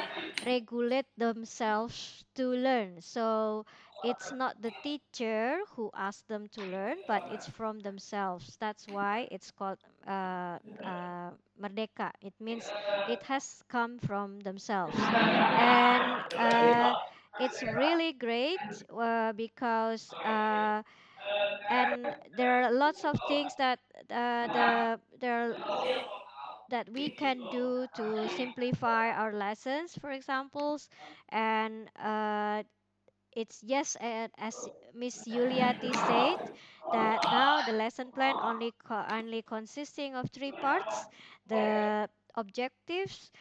regulate 0.46 1.08
themselves 1.18 2.24
to 2.36 2.50
learn. 2.50 3.02
So 3.02 3.66
it's 4.04 4.32
not 4.32 4.62
the 4.62 4.74
teacher 4.84 5.60
who 5.76 5.92
asks 5.96 6.24
them 6.28 6.48
to 6.54 6.62
learn, 6.64 6.98
but 7.08 7.24
it's 7.28 7.48
from 7.50 7.80
themselves. 7.80 8.58
That's 8.60 8.88
why 8.88 9.28
it's 9.32 9.52
called 9.52 9.80
uh, 10.08 10.60
uh, 10.84 11.32
Merdeka. 11.60 12.12
It 12.22 12.34
means 12.40 12.74
it 13.08 13.24
has 13.24 13.64
come 13.70 14.00
from 14.00 14.40
themselves. 14.42 15.12
And 15.56 16.24
uh, 16.36 16.96
it's 17.38 17.64
really 17.64 18.14
great 18.14 18.62
uh, 18.90 19.34
because 19.34 20.14
uh, 20.24 20.84
and 21.70 22.16
there 22.36 22.64
are 22.64 22.72
lots 22.72 23.04
of 23.06 23.20
things 23.22 23.56
that 23.56 23.80
uh, 24.10 24.48
the 24.50 25.00
there 25.20 25.52
are 25.52 25.58
that 26.70 26.90
we 26.90 27.10
can 27.10 27.48
do 27.48 27.88
to 27.94 28.28
simplify 28.28 29.10
our 29.12 29.34
lessons, 29.34 29.98
for 29.98 30.12
examples, 30.12 30.90
and 31.30 31.90
uh, 31.98 32.64
it's 33.36 33.64
yes, 33.64 33.96
as 34.00 34.68
Miss 34.94 35.28
Yuliati 35.28 35.96
said, 35.96 36.38
that 36.92 37.24
now 37.28 37.62
the 37.62 37.72
lesson 37.74 38.12
plan 38.12 38.40
only 38.40 38.74
co- 38.84 39.06
only 39.10 39.42
consisting 39.44 40.16
of 40.16 40.30
three 40.32 40.52
parts: 40.54 41.08
the 41.48 42.10
objectives, 42.36 43.32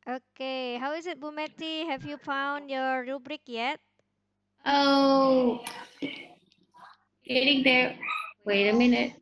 Okay, 0.07 0.77
how 0.77 0.93
is 0.93 1.05
it, 1.05 1.19
Bumeti? 1.19 1.85
Have 1.85 2.03
you 2.05 2.17
found 2.17 2.69
your 2.69 3.03
rubric 3.03 3.41
yet? 3.45 3.79
Oh, 4.65 5.63
getting 7.25 7.63
there. 7.63 7.97
Wait 8.45 8.67
a 8.67 8.73
minute. 8.73 9.18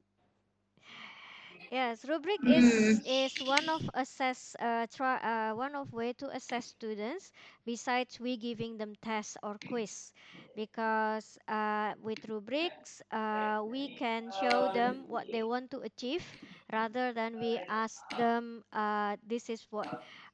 Yes, 1.72 2.06
rubric 2.08 2.42
Hmm. 2.44 2.46
is 2.46 3.00
is 3.06 3.42
one 3.42 3.70
of 3.70 3.90
assess 3.94 4.56
uh, 4.60 4.86
try 4.92 5.18
uh, 5.20 5.56
one 5.56 5.76
of 5.76 5.92
way 5.94 6.14
to 6.14 6.28
assess 6.30 6.66
students 6.68 7.32
besides 7.66 8.20
we 8.20 8.38
giving 8.38 8.78
them 8.78 8.94
tests 9.02 9.38
or 9.44 9.58
quiz 9.66 10.12
because 10.56 11.38
uh, 11.48 11.94
with 12.02 12.28
rubrics 12.30 13.02
uh, 13.12 13.64
we 13.66 13.90
can 13.90 14.32
show 14.32 14.68
them 14.68 15.06
what 15.08 15.32
they 15.32 15.44
want 15.44 15.70
to 15.72 15.80
achieve 15.82 16.36
rather 16.72 17.12
than 17.14 17.40
we 17.40 17.60
ask 17.68 18.06
them 18.12 18.64
uh, 18.72 19.16
this 19.26 19.50
is 19.50 19.68
what 19.72 19.90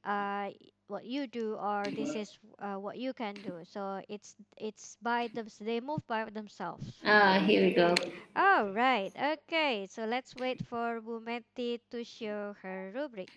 uh, 0.06 0.50
what 0.88 1.06
you 1.06 1.28
do 1.28 1.56
or 1.56 1.84
this 1.96 2.16
is 2.16 2.38
uh, 2.60 2.76
what 2.76 2.98
you 2.98 3.14
can 3.14 3.34
do 3.42 3.54
so 3.64 4.02
it's 4.10 4.36
it's 4.58 4.98
by 5.02 5.28
them 5.34 5.48
they 5.62 5.80
move 5.80 6.06
by 6.08 6.26
themselves 6.30 6.86
Ah, 7.06 7.40
here 7.40 7.62
we 7.64 7.74
go. 7.74 7.96
all 8.36 8.72
right. 8.72 9.12
Okay. 9.16 9.88
So 9.90 10.06
let's 10.06 10.36
wait 10.36 10.62
for 10.66 11.02
Bumeti 11.02 11.80
to 11.92 12.04
show 12.04 12.56
her 12.62 12.92
rubric. 12.96 13.30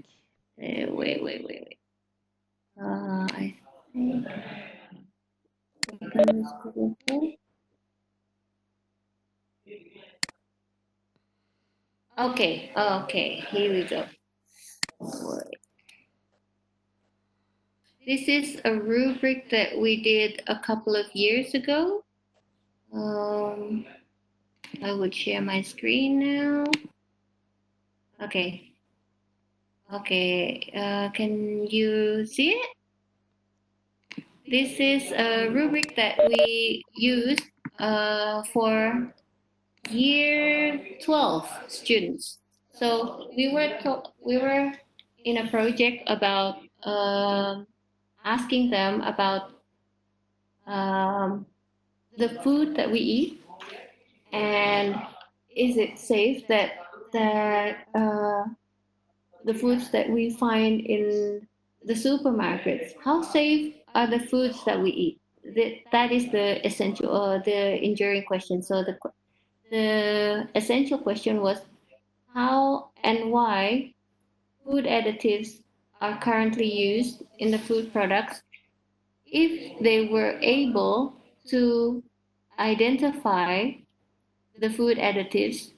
Uh, 0.60 0.86
wait, 0.92 1.22
wait, 1.22 1.44
wait, 1.44 1.44
wait. 1.44 1.78
Uh, 2.80 3.26
I 3.32 3.54
think. 3.92 4.26
Okay, 12.18 12.70
okay, 12.76 13.40
here 13.50 13.72
we 13.72 13.84
go. 13.84 14.04
Wait. 15.00 15.65
This 18.06 18.28
is 18.28 18.60
a 18.64 18.72
rubric 18.72 19.50
that 19.50 19.76
we 19.76 20.00
did 20.00 20.40
a 20.46 20.60
couple 20.60 20.94
of 20.94 21.06
years 21.12 21.54
ago. 21.54 22.04
Um, 22.94 23.84
I 24.80 24.92
would 24.92 25.12
share 25.12 25.42
my 25.42 25.60
screen 25.62 26.20
now. 26.20 26.64
Okay. 28.22 28.70
Okay, 29.92 30.70
uh, 30.72 31.10
can 31.10 31.66
you 31.66 32.24
see 32.26 32.50
it? 32.50 34.24
This 34.46 34.78
is 34.78 35.10
a 35.10 35.48
rubric 35.48 35.96
that 35.96 36.16
we 36.28 36.84
use 36.94 37.38
uh, 37.80 38.44
for 38.52 39.12
year 39.90 40.80
12 41.02 41.50
students. 41.66 42.38
So 42.70 43.30
we 43.36 43.52
were 43.52 43.78
we 44.24 44.38
were 44.38 44.70
in 45.24 45.38
a 45.38 45.50
project 45.50 46.04
about 46.06 46.62
um 46.84 47.66
asking 48.26 48.68
them 48.70 49.00
about 49.02 49.52
um, 50.66 51.46
the 52.18 52.28
food 52.42 52.76
that 52.76 52.90
we 52.90 52.98
eat 52.98 53.42
and 54.32 54.96
is 55.54 55.78
it 55.78 55.98
safe 55.98 56.46
that 56.48 56.72
that 57.12 57.86
uh, 57.94 58.44
the 59.44 59.54
foods 59.54 59.90
that 59.90 60.10
we 60.10 60.30
find 60.30 60.80
in 60.82 61.46
the 61.84 61.94
supermarkets 61.94 62.92
how 63.02 63.22
safe 63.22 63.76
are 63.96 64.06
the 64.06 64.20
foods 64.20 64.62
that 64.66 64.80
we 64.80 64.90
eat? 64.90 65.20
That, 65.56 65.72
that 65.90 66.12
is 66.12 66.30
the 66.30 66.64
essential 66.66 67.10
uh, 67.10 67.38
the 67.38 67.82
enduring 67.82 68.24
question. 68.24 68.62
So 68.62 68.84
the 68.84 68.98
the 69.70 70.48
essential 70.54 70.98
question 70.98 71.40
was 71.40 71.58
how 72.34 72.90
and 73.02 73.32
why 73.32 73.94
food 74.64 74.84
additives 74.84 75.62
are 76.00 76.18
currently 76.18 76.70
used 76.70 77.22
in 77.38 77.50
the 77.50 77.58
food 77.58 77.92
products 77.92 78.42
if 79.26 79.78
they 79.80 80.06
were 80.06 80.38
able 80.40 81.14
to 81.48 82.02
identify 82.58 83.70
the 84.58 84.70
food 84.70 84.98
additives 84.98 85.72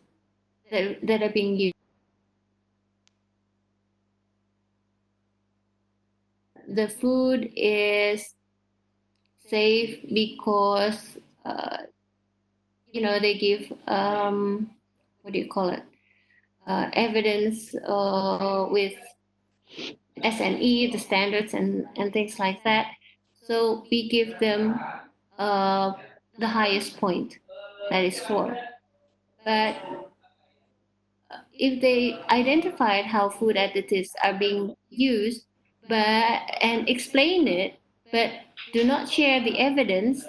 that, 0.71 1.05
that 1.07 1.23
are 1.23 1.31
being 1.31 1.57
used. 1.57 1.75
The 6.69 6.89
food 6.89 7.51
is 7.57 8.35
safe 9.47 10.01
because, 10.13 11.17
uh, 11.45 11.79
you 12.93 13.01
know, 13.01 13.19
they 13.19 13.39
give, 13.39 13.73
um, 13.87 14.71
what 15.23 15.33
do 15.33 15.39
you 15.39 15.49
call 15.49 15.71
it? 15.71 15.83
Uh, 16.67 16.91
evidence 16.93 17.75
uh, 17.87 18.67
with 18.71 18.95
SNE, 20.23 20.93
the 20.93 20.99
standards, 20.99 21.55
and, 21.55 21.87
and 21.97 22.13
things 22.13 22.39
like 22.39 22.63
that. 22.65 22.87
So 23.43 23.85
we 23.91 24.09
give 24.09 24.39
them 24.39 24.79
uh, 25.39 25.93
the 26.39 26.47
highest 26.47 26.99
point, 26.99 27.39
that 27.91 28.05
is 28.05 28.19
four. 28.19 28.57
But 29.45 29.77
if 31.55 31.81
they 31.81 32.21
identified 32.31 33.07
how 33.07 33.29
food 33.29 33.57
additives 33.57 34.11
are 34.23 34.35
being 34.35 34.77
used, 34.91 35.47
but 35.89 35.97
and 36.61 36.89
explain 36.89 37.49
it, 37.49 37.81
but 38.13 38.31
do 38.73 38.85
not 38.85 39.09
share 39.09 39.43
the 39.43 39.59
evidence, 39.59 40.25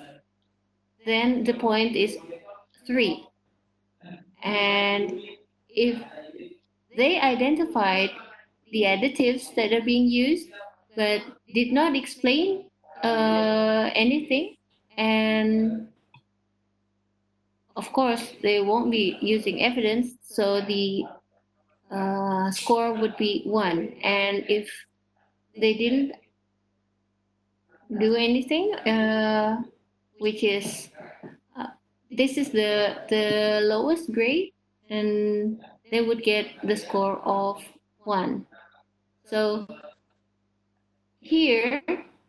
then 1.06 1.44
the 1.44 1.54
point 1.54 1.96
is 1.96 2.18
three. 2.88 3.28
And 4.44 5.22
if 5.70 6.02
they 6.96 7.20
identified 7.20 8.12
the 8.72 8.84
additives 8.84 9.54
that 9.56 9.74
are 9.74 9.82
being 9.82 10.08
used, 10.08 10.50
but 10.96 11.22
did 11.54 11.72
not 11.72 11.96
explain 11.96 12.66
uh, 13.04 13.90
anything, 13.96 14.56
and 14.98 15.88
of 17.76 17.92
course 17.94 18.34
they 18.42 18.62
won't 18.62 18.92
be 18.92 19.18
using 19.22 19.64
evidence, 19.64 20.16
so 20.22 20.62
the 20.62 21.06
uh, 21.92 22.52
score 22.52 22.94
would 22.94 23.16
be 23.18 23.44
one. 23.46 23.94
And 24.04 24.46
if 24.50 24.70
they 25.58 25.74
didn't 25.74 26.14
do 28.00 28.16
anything, 28.16 28.76
uh, 28.76 29.62
which 30.20 30.44
is 30.44 30.90
uh, 31.58 31.74
this 32.12 32.38
is 32.38 32.50
the 32.52 33.02
the 33.10 33.62
lowest 33.64 34.12
grade, 34.12 34.54
and 34.90 35.60
they 35.90 36.02
would 36.02 36.22
get 36.24 36.48
the 36.64 36.76
score 36.76 37.18
of 37.26 37.64
one. 38.04 38.46
So 39.30 39.68
here, 41.22 41.82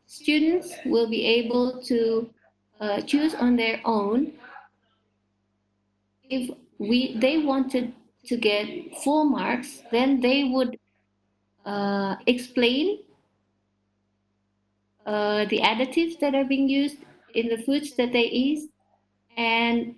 students 0.07 0.75
will 0.85 1.09
be 1.09 1.25
able 1.25 1.81
to 1.85 2.31
uh, 2.81 3.01
choose 3.03 3.35
on 3.35 3.57
their 3.57 3.81
own 3.85 4.33
if 6.29 6.51
we 6.79 7.17
they 7.17 7.39
wanted 7.39 7.93
to 8.27 8.37
get 8.37 8.97
full 9.03 9.25
marks, 9.25 9.83
then 9.91 10.21
they 10.21 10.45
would 10.45 10.79
uh, 11.65 12.17
explain 12.27 13.01
uh, 15.07 15.47
the 15.47 15.61
additives 15.61 16.19
that 16.21 16.35
are 16.35 16.45
being 16.45 16.69
used 16.69 16.99
in 17.35 17.49
the 17.49 17.59
foods 17.59 17.95
that 17.97 18.13
they 18.13 18.25
eat 18.25 18.71
and 19.37 19.95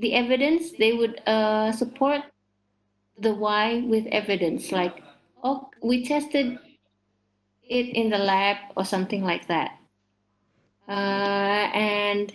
the 0.00 0.14
evidence 0.14 0.72
they 0.78 0.92
would 0.94 1.20
uh, 1.26 1.70
support 1.72 2.22
the 3.18 3.34
why 3.34 3.80
with 3.86 4.06
evidence 4.06 4.72
like 4.72 5.02
oh 5.42 5.70
we 5.82 6.04
tested 6.04 6.58
it 7.68 7.86
in 7.94 8.10
the 8.10 8.18
lab 8.18 8.56
or 8.76 8.84
something 8.84 9.22
like 9.22 9.46
that. 9.46 9.78
Uh, 10.88 11.70
and 11.72 12.32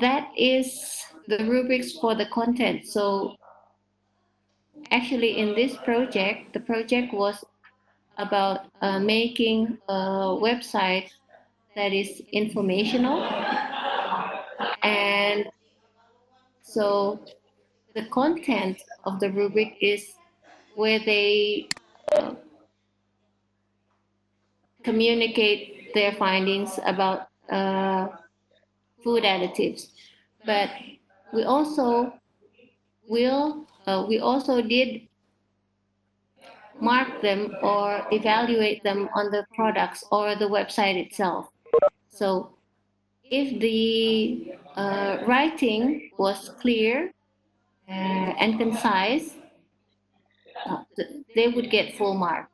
that 0.00 0.28
is 0.36 1.00
the 1.28 1.38
rubrics 1.44 1.92
for 1.92 2.14
the 2.14 2.26
content. 2.26 2.86
So 2.86 3.36
actually 4.90 5.38
in 5.38 5.54
this 5.54 5.76
project 5.78 6.52
the 6.52 6.60
project 6.60 7.14
was 7.14 7.44
about 8.18 8.66
uh, 8.82 8.98
making 8.98 9.78
a 9.88 10.36
website 10.38 11.10
that 11.76 11.92
is 11.92 12.22
informational. 12.32 13.22
And 14.82 15.46
so 16.62 17.20
the 17.94 18.06
content 18.06 18.82
of 19.04 19.20
the 19.20 19.30
rubric 19.30 19.76
is 19.80 20.14
where 20.74 20.98
they 20.98 21.68
communicate 24.84 25.94
their 25.94 26.12
findings 26.12 26.78
about 26.84 27.28
uh, 27.50 28.08
food 29.02 29.24
additives. 29.24 29.88
But 30.44 30.70
we 31.32 31.44
also 31.44 32.12
will 33.08 33.66
uh, 33.86 34.04
we 34.08 34.18
also 34.18 34.62
did 34.62 35.08
mark 36.80 37.22
them 37.22 37.54
or 37.62 38.06
evaluate 38.10 38.82
them 38.82 39.08
on 39.14 39.30
the 39.30 39.44
products 39.54 40.04
or 40.10 40.34
the 40.34 40.46
website 40.46 40.96
itself. 40.96 41.48
So 42.08 42.56
if 43.30 43.60
the 43.60 44.54
uh, 44.76 45.24
writing 45.26 46.10
was 46.18 46.50
clear 46.60 47.12
uh, 47.88 47.92
and 47.92 48.58
concise, 48.58 49.36
they 51.34 51.48
would 51.48 51.70
get 51.70 51.96
full 51.96 52.14
mark. 52.14 52.48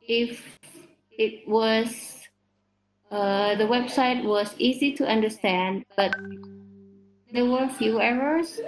If 0.00 0.58
it 1.10 1.46
was 1.48 2.20
uh, 3.10 3.56
the 3.56 3.64
website 3.64 4.24
was 4.24 4.54
easy 4.58 4.92
to 4.94 5.06
understand, 5.06 5.84
but 5.96 6.14
there 7.32 7.44
were 7.44 7.68
few 7.68 8.00
errors, 8.00 8.60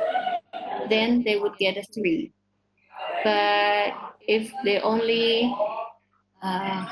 then 0.91 1.23
they 1.23 1.39
would 1.39 1.57
get 1.59 1.77
a 1.77 1.85
three. 1.95 2.33
But 3.23 3.95
if 4.27 4.51
they 4.65 4.81
only, 4.81 5.55
uh, 6.43 6.87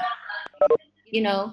you 1.06 1.22
know, 1.22 1.52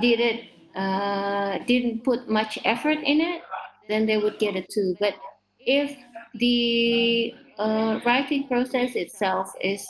did 0.00 0.20
it, 0.20 0.44
uh, 0.76 1.58
didn't 1.66 2.04
put 2.04 2.28
much 2.28 2.58
effort 2.64 2.98
in 3.02 3.20
it, 3.20 3.42
then 3.88 4.06
they 4.06 4.18
would 4.18 4.38
get 4.38 4.54
a 4.54 4.62
two. 4.62 4.94
But 5.00 5.14
if 5.58 5.96
the 6.34 7.34
uh, 7.58 8.00
writing 8.04 8.46
process 8.48 8.94
itself 8.94 9.52
is 9.60 9.86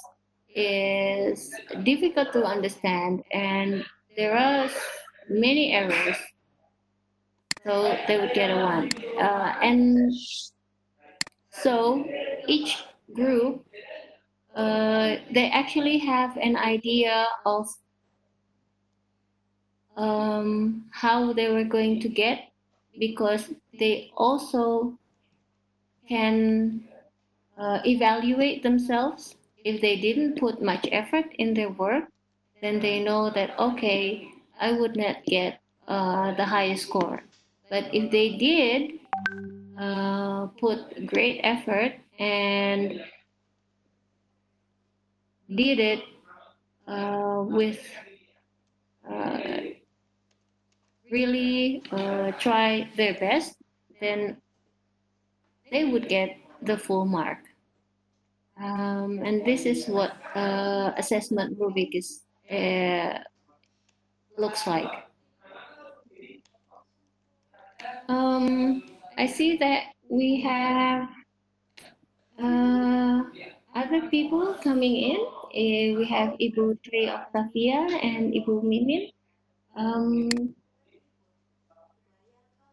is 0.54 1.50
difficult 1.82 2.32
to 2.32 2.44
understand 2.44 3.22
and 3.32 3.84
there 4.16 4.36
are 4.36 4.70
many 5.28 5.72
errors, 5.72 6.16
so 7.66 7.96
they 8.06 8.20
would 8.20 8.32
get 8.34 8.50
a 8.50 8.56
one. 8.56 8.88
Uh, 9.18 9.54
and 9.60 10.12
so 11.50 12.06
each 12.46 12.84
group 13.12 13.64
uh, 14.54 15.16
they 15.32 15.50
actually 15.50 15.98
have 15.98 16.36
an 16.36 16.56
idea 16.56 17.26
of 17.44 17.68
um, 19.96 20.84
how 20.92 21.32
they 21.32 21.50
were 21.50 21.64
going 21.64 22.00
to 22.00 22.08
get 22.08 22.50
because 22.98 23.52
they 23.78 24.10
also 24.16 24.96
can 26.08 26.86
uh, 27.58 27.80
evaluate 27.84 28.62
themselves. 28.62 29.36
If 29.64 29.80
they 29.80 29.96
didn't 29.96 30.38
put 30.38 30.62
much 30.62 30.86
effort 30.92 31.26
in 31.38 31.54
their 31.54 31.70
work 31.70 32.04
then 32.64 32.80
they 32.80 33.02
know 33.04 33.28
that 33.28 33.58
okay 33.58 34.26
i 34.58 34.72
would 34.72 34.96
not 34.96 35.16
get 35.26 35.60
uh, 35.86 36.32
the 36.34 36.44
highest 36.44 36.88
score. 36.88 37.22
But 37.68 37.92
if 37.92 38.10
they 38.10 38.36
did 38.40 39.00
uh, 39.76 40.46
put 40.58 41.06
great 41.06 41.40
effort 41.44 41.92
and 42.18 43.00
did 45.54 45.78
it 45.78 46.02
uh, 46.88 47.44
with 47.46 47.84
uh, 49.04 49.60
really 51.10 51.82
uh, 51.92 52.32
try 52.40 52.88
their 52.96 53.14
best, 53.14 53.56
then 54.00 54.38
they 55.70 55.84
would 55.84 56.08
get 56.08 56.36
the 56.66 56.76
full 56.76 57.04
mark. 57.04 57.38
Um, 58.60 59.20
and 59.24 59.44
this 59.44 59.66
is 59.66 59.86
what 59.86 60.12
uh, 60.34 60.92
assessment 60.96 61.58
rubric 61.58 61.94
is 61.94 62.22
uh, 62.50 63.18
looks 64.38 64.66
like. 64.66 64.90
Um, 68.08 68.82
I 69.18 69.26
see 69.26 69.56
that 69.56 69.94
we 70.08 70.40
have 70.42 71.08
uh, 72.38 73.22
other 73.74 74.08
people 74.08 74.54
coming 74.62 74.96
in. 74.96 75.18
Uh, 75.54 75.98
we 75.98 76.06
have 76.08 76.34
Ibu 76.38 76.78
Tri 76.82 77.08
Octavia 77.08 77.86
and 78.02 78.34
Ibu 78.34 78.62
Mimin. 78.62 79.12
Um, 79.76 80.54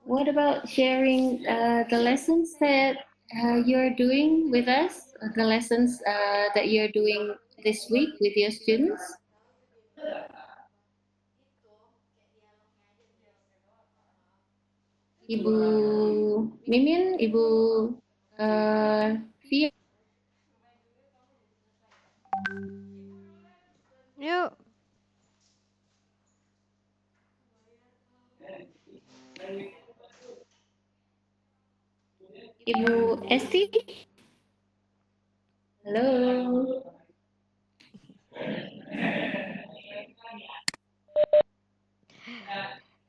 what 0.03 0.27
about 0.27 0.67
sharing 0.67 1.45
uh, 1.47 1.85
the 1.89 1.97
lessons 1.97 2.55
that 2.59 2.97
uh, 3.39 3.61
you're 3.65 3.93
doing 3.95 4.51
with 4.51 4.67
us? 4.67 5.13
uh, 5.21 5.27
The 5.35 5.43
lessons 5.43 6.01
uh, 6.07 6.49
that 6.55 6.69
you're 6.69 6.89
doing 6.91 7.35
this 7.63 7.89
week 7.89 8.09
with 8.19 8.35
your 8.35 8.51
students? 8.51 9.01
Ibu 15.33 15.53
Mimin, 16.69 17.03
Ibu 17.25 17.43
uh. 18.39 19.15
Yuk. 24.21 24.60
Ibu 32.65 32.95
Esti. 33.35 33.61
Halo. 35.83 36.83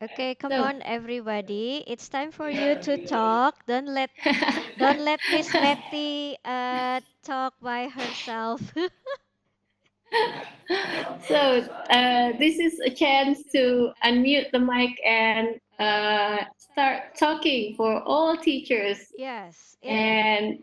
Okay, 0.02 0.34
come 0.34 0.52
So- 0.52 0.62
on 0.64 0.82
everybody. 0.82 1.84
It's 1.86 2.08
time 2.08 2.30
for 2.32 2.50
you 2.50 2.74
to 2.82 2.98
talk. 3.06 3.64
Don't 3.66 3.86
let 3.88 4.10
don't 4.78 5.00
let 5.00 5.20
Miss 5.30 5.54
Letty 5.54 6.36
uh 6.44 7.00
talk 7.22 7.54
by 7.60 7.88
herself. 7.88 8.60
So 11.28 11.36
uh, 11.90 12.32
this 12.38 12.58
is 12.58 12.80
a 12.80 12.90
chance 12.90 13.42
to 13.52 13.92
unmute 14.04 14.50
the 14.52 14.58
mic 14.58 14.90
and 15.06 15.60
uh, 15.78 16.44
start 16.56 17.14
talking 17.18 17.74
for 17.76 18.02
all 18.02 18.36
teachers. 18.36 19.12
yes. 19.16 19.76
And 19.82 20.62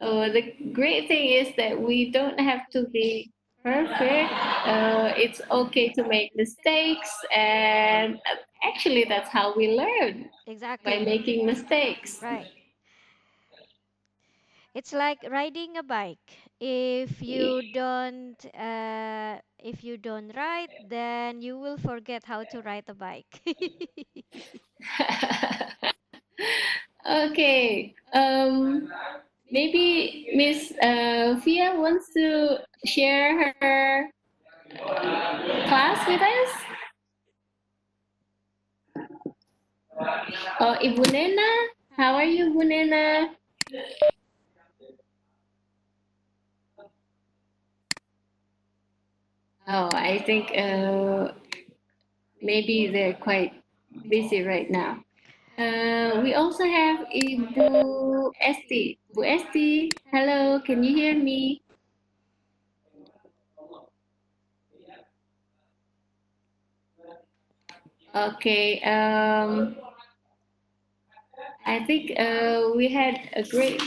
uh, 0.00 0.28
the 0.28 0.54
great 0.72 1.08
thing 1.08 1.30
is 1.30 1.54
that 1.56 1.80
we 1.80 2.10
don't 2.10 2.38
have 2.38 2.68
to 2.70 2.86
be 2.88 3.32
perfect. 3.62 4.30
Uh, 4.66 5.12
it's 5.16 5.40
okay 5.50 5.88
to 5.94 6.04
make 6.06 6.30
mistakes, 6.36 7.10
and 7.34 8.16
uh, 8.16 8.36
actually, 8.64 9.04
that's 9.08 9.30
how 9.30 9.54
we 9.56 9.76
learn 9.76 10.28
Exactly. 10.46 10.98
by 10.98 11.04
making 11.04 11.46
mistakes. 11.46 12.20
Right. 12.22 12.46
It's 14.74 14.92
like 14.92 15.22
riding 15.30 15.76
a 15.78 15.84
bike. 15.86 16.50
If 16.58 17.22
you 17.22 17.62
don't 17.72 18.34
uh, 18.58 19.38
if 19.62 19.84
you 19.84 19.96
don't 19.96 20.34
ride, 20.34 20.74
then 20.90 21.40
you 21.40 21.58
will 21.58 21.78
forget 21.78 22.24
how 22.26 22.42
to 22.50 22.60
ride 22.60 22.82
a 22.88 22.94
bike. 22.94 23.38
okay. 27.06 27.94
Um, 28.12 28.90
maybe 29.52 30.26
Miss 30.34 30.72
uh, 30.82 31.38
Fia 31.44 31.78
wants 31.78 32.12
to 32.14 32.58
share 32.84 33.54
her 33.54 34.10
class 35.70 36.02
with 36.10 36.20
us. 36.20 36.50
Oh, 40.58 40.76
Ibu 40.82 41.12
Nena, 41.12 41.50
how 41.96 42.14
are 42.14 42.26
you, 42.26 42.50
Ibu 42.50 42.66
Nena? 42.66 43.30
Oh, 49.66 49.88
I 49.94 50.18
think 50.26 50.52
uh, 50.56 51.32
maybe 52.42 52.88
they're 52.88 53.14
quite 53.14 53.52
busy 54.08 54.42
right 54.42 54.70
now. 54.70 55.00
Uh, 55.56 56.20
we 56.20 56.34
also 56.34 56.64
have 56.64 57.06
Ibu 57.08 58.32
Esti. 58.40 58.98
Ibu 59.14 59.22
Esti, 59.24 59.90
hello, 60.12 60.60
can 60.60 60.82
you 60.84 60.94
hear 60.94 61.14
me? 61.16 61.62
Okay, 68.14 68.80
um, 68.82 69.76
I 71.66 71.82
think 71.84 72.12
uh, 72.18 72.70
we 72.76 72.88
had 72.92 73.18
a 73.34 73.42
great. 73.42 73.80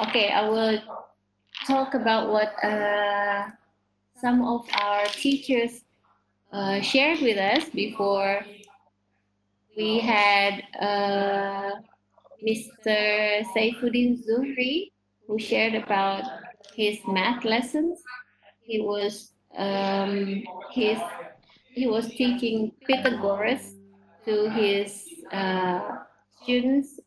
Okay, 0.00 0.28
I 0.28 0.48
will 0.48 1.01
talk 1.66 1.94
about 1.94 2.30
what 2.30 2.52
uh, 2.64 3.48
some 4.20 4.44
of 4.44 4.66
our 4.80 5.06
teachers 5.06 5.82
uh, 6.52 6.80
shared 6.80 7.20
with 7.20 7.38
us 7.38 7.68
before. 7.70 8.44
We 9.76 10.00
had 10.00 10.62
uh, 10.78 11.70
Mr. 12.46 13.44
Saifuddin 13.54 14.22
Zuhri, 14.24 14.90
who 15.26 15.38
shared 15.38 15.74
about 15.74 16.24
his 16.74 16.98
math 17.06 17.44
lessons. 17.44 18.02
He 18.62 18.80
was 18.80 19.32
um, 19.56 20.42
his 20.72 20.98
he 21.74 21.86
was 21.86 22.08
teaching 22.08 22.72
Pythagoras 22.86 23.74
to 24.26 24.50
his 24.50 25.08
uh, 25.32 25.80
students 26.42 27.00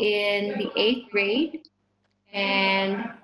in 0.00 0.56
the 0.58 0.70
eighth 0.76 1.10
grade, 1.10 1.66
and 2.32 3.17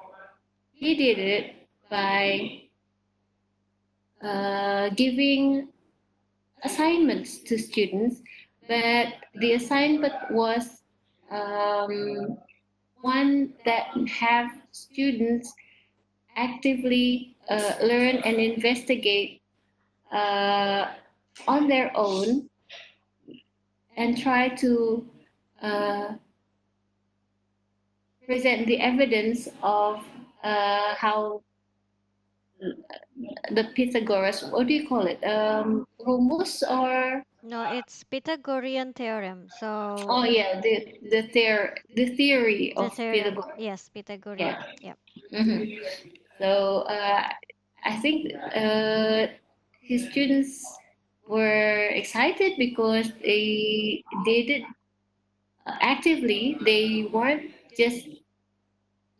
he 0.84 0.94
did 0.94 1.18
it 1.18 1.54
by 1.88 2.60
uh, 4.22 4.90
giving 4.90 5.68
assignments 6.62 7.38
to 7.38 7.56
students, 7.56 8.20
but 8.68 9.14
the 9.36 9.54
assignment 9.54 10.12
was 10.30 10.82
um, 11.30 12.36
one 13.00 13.54
that 13.64 13.96
have 14.10 14.50
students 14.72 15.54
actively 16.36 17.34
uh, 17.48 17.72
learn 17.80 18.16
and 18.16 18.36
investigate 18.36 19.40
uh, 20.12 20.88
on 21.48 21.66
their 21.66 21.90
own 21.96 22.50
and 23.96 24.18
try 24.18 24.48
to 24.48 25.06
uh, 25.62 26.12
present 28.26 28.66
the 28.66 28.78
evidence 28.80 29.48
of 29.62 30.04
uh, 30.44 30.94
how 30.96 31.42
the 33.50 33.64
Pythagoras, 33.74 34.44
what 34.44 34.66
do 34.68 34.74
you 34.74 34.88
call 34.88 35.06
it? 35.06 35.22
Um, 35.24 35.86
rumus 36.06 36.62
or? 36.68 37.24
no, 37.42 37.64
it's 37.64 38.04
Pythagorean 38.04 38.92
theorem. 38.94 39.48
So 39.50 39.68
Oh 40.08 40.24
yeah, 40.24 40.60
the 40.60 40.98
the 41.10 41.22
theor 41.32 41.74
the 41.94 42.06
theory 42.16 42.72
the 42.78 42.88
of 42.88 42.90
theorem, 42.90 43.12
Pythagoras. 43.12 43.50
yes, 43.58 43.88
Pythagorean. 43.90 44.64
Yeah. 44.80 44.94
Yep. 44.94 44.98
Mhm. 45.32 45.80
So 46.40 46.80
uh, 46.88 47.28
I 47.84 47.96
think 47.96 48.32
uh, 48.54 49.28
his 49.80 50.08
students 50.10 50.80
were 51.28 51.88
excited 51.88 52.54
because 52.58 53.12
they 53.22 54.02
did 54.24 54.50
it 54.50 54.64
actively. 55.66 56.56
They 56.64 57.08
weren't 57.12 57.50
just 57.76 58.08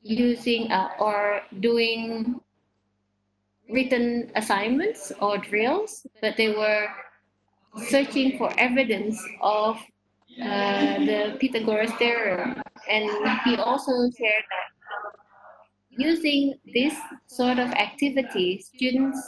using 0.05 0.71
uh, 0.71 0.91
or 1.01 1.41
doing 1.61 2.41
written 3.71 4.31
assignments 4.37 5.11
or 5.21 5.39
drills, 5.39 6.07
but 6.21 6.37
they 6.37 6.51
were 6.51 6.87
searching 7.89 8.37
for 8.39 8.53
evidence 8.59 9.19
of 9.41 9.77
uh, 10.43 10.99
the 10.99 11.37
Pythagoras 11.41 11.91
theorem. 11.93 12.63
And 12.89 13.11
he 13.45 13.57
also 13.57 13.93
shared 14.17 14.45
that 14.51 14.75
using 15.97 16.55
this 16.75 16.95
sort 17.27 17.59
of 17.59 17.71
activity, 17.73 18.61
students 18.61 19.19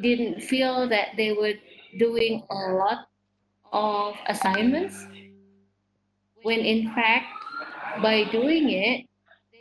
didn't 0.00 0.40
feel 0.40 0.88
that 0.88 1.08
they 1.16 1.32
were 1.32 1.54
doing 1.98 2.42
a 2.50 2.54
lot 2.54 3.08
of 3.72 4.14
assignments, 4.28 5.06
when 6.42 6.60
in 6.60 6.94
fact, 6.94 7.26
by 8.00 8.24
doing 8.30 8.70
it, 8.70 9.06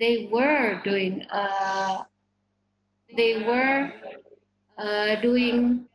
they 0.01 0.27
were 0.31 0.81
doing 0.83 1.23
uh, 1.31 2.03
they 3.17 3.43
were 3.43 3.91
uh, 4.77 5.15
doing 5.21 5.87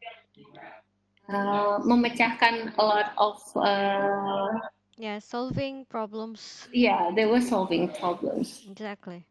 uh, 1.28 1.78
memecahkan 1.84 2.74
a 2.78 2.84
lot 2.84 3.08
of 3.18 3.36
uh, 3.56 4.50
Yeah, 4.98 5.20
solving 5.20 5.86
problems. 5.86 6.68
yeah 6.72 7.10
they 7.16 7.26
were 7.26 7.40
solving 7.40 7.88
problems 7.88 8.68
Exactly. 8.68 9.26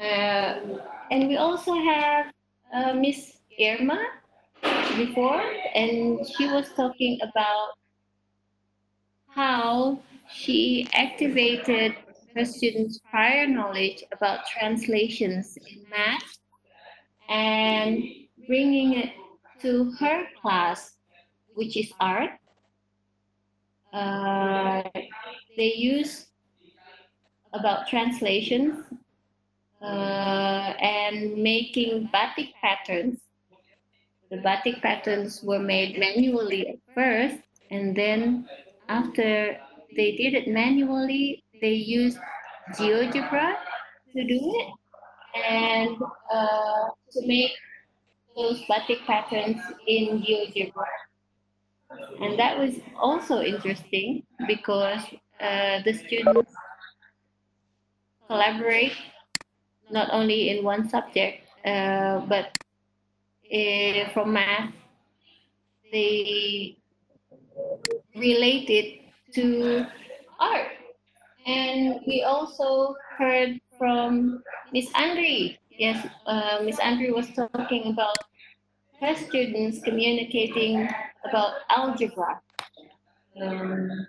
uh, 0.00 0.54
and 1.10 1.28
we 1.28 1.36
also 1.36 1.74
have 1.74 2.26
uh, 2.74 2.94
miss 2.94 3.38
irma 3.60 3.98
before 4.96 5.42
and 5.74 6.26
she 6.26 6.46
was 6.48 6.68
talking 6.76 7.18
about 7.22 7.70
how 9.34 9.98
she 10.30 10.88
activated 10.94 11.94
her 12.34 12.44
students 12.44 13.00
prior 13.10 13.46
knowledge 13.46 14.04
about 14.12 14.46
translations 14.46 15.56
in 15.56 15.84
math 15.90 16.38
and 17.28 18.04
bringing 18.46 18.94
it 18.94 19.12
to 19.60 19.90
her 19.98 20.24
class, 20.40 20.96
which 21.54 21.76
is 21.76 21.92
art. 22.00 22.30
Uh, 23.92 24.82
they 25.56 25.74
use 25.74 26.26
about 27.52 27.88
translations 27.88 28.84
uh, 29.82 30.74
and 30.80 31.36
making 31.36 32.08
batik 32.12 32.54
patterns. 32.60 33.20
The 34.30 34.38
batik 34.38 34.82
patterns 34.82 35.42
were 35.42 35.58
made 35.58 35.98
manually 35.98 36.68
at 36.68 36.76
first, 36.94 37.42
and 37.70 37.96
then 37.96 38.46
after 38.88 39.56
they 39.96 40.12
did 40.12 40.34
it 40.34 40.48
manually, 40.48 41.44
they 41.60 41.74
used 41.74 42.18
GeoGebra 42.74 43.56
to 44.14 44.24
do 44.24 44.38
it 44.40 44.68
and 45.48 45.96
uh, 46.32 46.88
to 47.12 47.26
make 47.26 47.52
those 48.36 48.62
batik 48.68 49.00
patterns 49.06 49.60
in 49.86 50.22
GeoGebra. 50.22 50.86
And 52.20 52.38
that 52.38 52.58
was 52.58 52.74
also 52.96 53.42
interesting 53.42 54.22
because 54.46 55.02
uh, 55.40 55.80
the 55.84 55.94
students 55.94 56.52
collaborate 58.26 58.92
not 59.90 60.08
only 60.12 60.50
in 60.50 60.64
one 60.64 60.88
subject, 60.88 61.48
uh, 61.64 62.20
but 62.28 62.52
uh, 63.52 64.08
from 64.12 64.34
math, 64.34 64.72
they 65.90 66.76
relate 68.14 68.68
it 68.68 69.00
to 69.34 69.86
art. 70.38 70.77
And 71.48 72.00
we 72.06 72.24
also 72.24 72.94
heard 73.16 73.58
from 73.78 74.42
Miss 74.70 74.90
Andre. 74.94 75.58
Yes, 75.70 76.06
uh, 76.26 76.58
Miss 76.62 76.78
Andre 76.78 77.10
was 77.10 77.32
talking 77.32 77.86
about 77.86 78.18
her 79.00 79.14
students 79.14 79.80
communicating 79.80 80.90
about 81.24 81.64
algebra 81.70 82.38
um, 83.40 84.06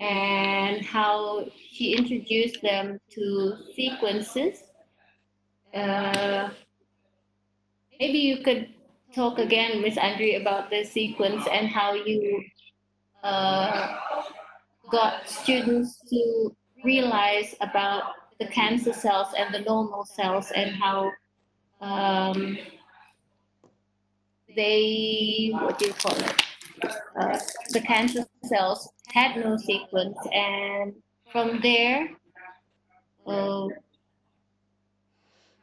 and 0.00 0.84
how 0.84 1.46
she 1.70 1.94
introduced 1.94 2.60
them 2.62 2.98
to 3.10 3.54
sequences. 3.76 4.64
Uh, 5.72 6.50
maybe 8.00 8.18
you 8.18 8.42
could 8.42 8.74
talk 9.14 9.38
again, 9.38 9.82
Miss 9.82 9.96
Andre, 9.98 10.34
about 10.34 10.68
the 10.68 10.82
sequence 10.82 11.46
and 11.46 11.68
how 11.68 11.94
you 11.94 12.42
uh, 13.22 13.98
got 14.90 15.28
students 15.28 16.00
to 16.10 16.56
realize 16.84 17.54
about 17.60 18.02
the 18.38 18.46
cancer 18.46 18.92
cells 18.92 19.28
and 19.38 19.54
the 19.54 19.60
normal 19.60 20.04
cells 20.04 20.50
and 20.54 20.74
how 20.74 21.12
um, 21.80 22.58
they 24.56 25.50
what 25.52 25.78
do 25.78 25.86
you 25.86 25.92
call 25.92 26.16
it? 26.16 26.42
Uh, 27.16 27.38
the 27.70 27.80
cancer 27.80 28.24
cells 28.44 28.88
had 29.08 29.36
no 29.36 29.56
sequence, 29.56 30.18
and 30.32 30.94
from 31.30 31.60
there, 31.60 32.10
uh, 33.26 33.68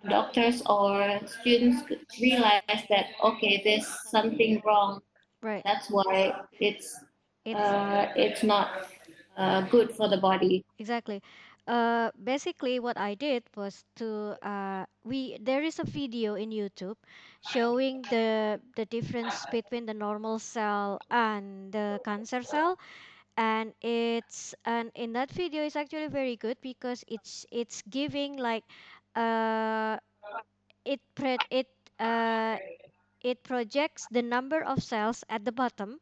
doctors 0.08 0.62
or 0.66 1.20
students 1.41 1.86
could 1.88 2.00
realize 2.22 2.84
that 2.90 3.08
okay, 3.24 3.62
there's 3.64 3.88
something 4.10 4.62
wrong. 4.66 5.02
Right. 5.41 5.62
That's 5.64 5.90
why 5.90 6.34
it's 6.60 7.00
It's 7.46 7.60
uh, 7.60 8.12
it's 8.16 8.44
not 8.44 8.70
uh, 9.40 9.61
good 9.64 9.91
for 9.95 10.10
the 10.10 10.18
body. 10.18 10.66
exactly. 10.80 11.22
Uh, 11.68 12.11
basically, 12.24 12.80
what 12.80 12.98
I 12.98 13.16
did 13.16 13.44
was 13.56 13.86
to 13.98 14.38
uh, 14.41 14.86
we 15.03 15.38
there 15.41 15.64
is 15.64 15.80
a 15.80 15.86
video 15.86 16.36
in 16.36 16.52
YouTube 16.52 16.98
showing 17.41 18.07
the 18.10 18.60
the 18.76 18.86
difference 18.86 19.45
between 19.45 19.86
the 19.86 19.94
normal 19.94 20.40
cell 20.40 20.99
and 21.10 21.72
the 21.72 21.99
cancer 22.03 22.44
cell, 22.44 22.80
and 23.38 23.74
it's 23.82 24.56
and 24.66 24.91
in 24.95 25.14
that 25.14 25.32
video 25.32 25.64
is 25.64 25.76
actually 25.76 26.07
very 26.10 26.36
good 26.38 26.57
because 26.61 27.03
it's 27.07 27.45
it's 27.52 27.82
giving 27.90 28.38
like 28.38 28.66
uh 29.16 29.98
it 30.86 31.02
pre 31.16 31.40
it 31.49 31.68
uh 31.99 32.57
it 33.22 33.44
projects 33.44 34.07
the 34.07 34.22
number 34.24 34.61
of 34.64 34.82
cells 34.84 35.24
at 35.30 35.45
the 35.45 35.52
bottom 35.52 35.99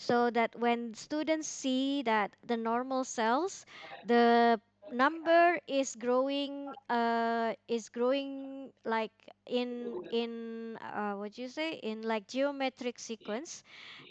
so 0.00 0.30
that 0.32 0.56
when 0.56 0.94
students 0.96 1.46
see 1.48 2.02
that 2.02 2.32
the 2.44 2.56
normal 2.56 3.04
cells 3.04 3.66
the 4.02 4.58
number 4.90 5.60
is 5.68 5.94
growing 5.96 6.74
uh 6.88 7.52
is 7.68 7.88
growing 7.90 8.72
like 8.84 9.12
in 9.46 9.94
in 10.10 10.76
uh 10.82 11.14
what 11.14 11.38
you 11.38 11.48
say? 11.48 11.74
In 11.82 12.02
like 12.02 12.26
geometric 12.26 12.98
sequence. 12.98 13.62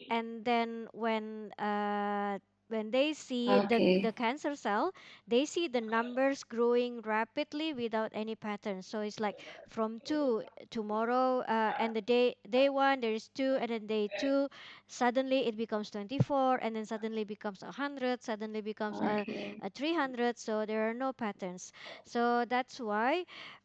And 0.09 0.45
then 0.45 0.87
when 0.93 1.51
uh 1.59 2.39
when 2.69 2.91
they 2.91 3.13
see 3.13 3.61
the 3.67 3.81
Okay. 3.81 3.99
the 3.99 4.13
cancer 4.13 4.55
cell 4.55 4.91
they 5.27 5.45
see 5.45 5.67
the 5.67 5.81
numbers 5.81 6.43
growing 6.43 7.01
rapidly 7.01 7.73
without 7.73 8.11
any 8.13 8.35
pattern 8.35 8.81
so 8.81 9.01
it's 9.01 9.19
like 9.19 9.37
from 9.67 9.99
2 10.05 10.43
tomorrow 10.71 11.39
uh, 11.41 11.73
and 11.77 11.95
the 11.95 12.01
day 12.01 12.35
day 12.49 12.69
1 12.69 13.01
there 13.01 13.13
is 13.13 13.29
2 13.29 13.57
and 13.61 13.69
then 13.71 13.87
day 13.87 14.09
2 14.17 14.47
suddenly 14.87 15.47
it 15.47 15.57
becomes 15.57 15.89
24 15.91 16.57
and 16.61 16.75
then 16.75 16.85
suddenly 16.85 17.23
becomes 17.23 17.61
100 17.61 18.21
suddenly 18.23 18.61
becomes 18.61 19.01
a, 19.01 19.25
Okay. 19.27 19.61
a 19.61 19.69
300 19.69 20.37
so 20.37 20.65
there 20.65 20.89
are 20.89 20.93
no 20.93 21.11
patterns 21.13 21.71
so 22.05 22.45
that's 22.47 22.79
why 22.79 23.23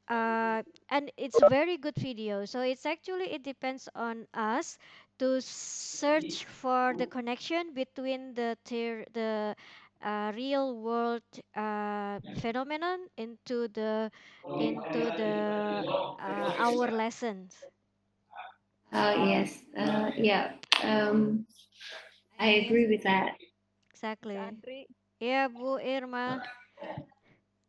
uh, 0.08 0.62
and 0.90 1.10
it's 1.16 1.40
very 1.40 1.76
good 1.76 1.96
video 1.96 2.44
so 2.44 2.60
it's 2.60 2.86
actually 2.86 3.32
it 3.32 3.42
depends 3.42 3.88
on 3.94 4.26
us 4.34 4.78
to 5.18 5.40
search 5.40 6.44
for 6.44 6.94
the 6.94 7.06
connection 7.06 7.72
between 7.74 8.34
the 8.34 8.56
theor- 8.64 9.06
the 9.12 9.54
uh, 10.02 10.32
real 10.34 10.76
world 10.80 11.22
uh, 11.54 12.20
phenomenon 12.34 13.08
into 13.16 13.68
the 13.68 14.10
into 14.58 15.10
the 15.12 15.84
uh, 16.18 16.52
our 16.56 16.88
lessons 16.88 17.68
Uh, 18.92 19.14
yes. 19.26 19.64
Uh, 19.76 20.10
yeah. 20.16 20.52
Um, 20.82 21.46
I 22.38 22.48
agree 22.64 22.86
with 22.88 23.02
that. 23.04 23.36
exactly 23.90 24.36
Andri, 24.36 24.86
yeah 25.20 25.48
Bu 25.48 25.78
Irma 25.80 26.42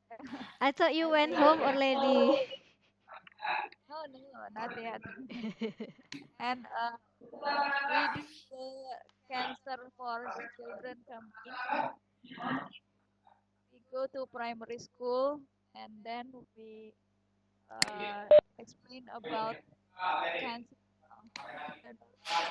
I 0.62 0.72
thought 0.72 0.96
you 0.96 1.10
went 1.10 1.36
home 1.36 1.62
already 1.62 2.40
no, 3.90 3.96
no, 4.12 4.48
not 4.54 4.72
yet. 4.76 5.02
And 6.40 6.66
uh, 6.66 6.98
we 7.32 8.22
do 8.22 8.28
the 8.52 8.98
cancer 9.30 9.80
for 9.98 10.30
children 10.58 10.98
campaign. 11.08 11.90
We 13.74 13.80
go 13.92 14.06
to 14.14 14.26
primary 14.32 14.78
school 14.78 15.40
and 15.76 15.92
then 16.04 16.32
we 16.58 16.94
uh, 17.72 18.26
explain 18.60 19.04
about 19.14 19.56
cancer, 20.40 20.76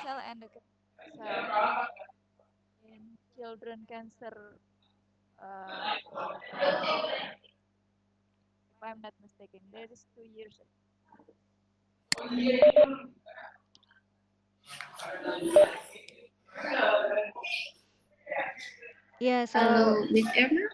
cell 0.03 0.19
and 0.29 0.41
the 0.41 0.49
cancer 0.49 1.87
in 2.85 3.01
children 3.35 3.85
cancer. 3.87 4.59
Uh, 5.41 5.95
if 8.75 8.79
I'm 8.81 9.01
not 9.01 9.13
mistaken, 9.21 9.61
there 9.71 9.87
is 9.91 10.05
two 10.15 10.23
years. 10.35 10.59
Yeah 19.19 19.45
so 19.45 19.59
Hello, 19.59 20.05
Miss 20.09 20.27
Irma. 20.35 20.67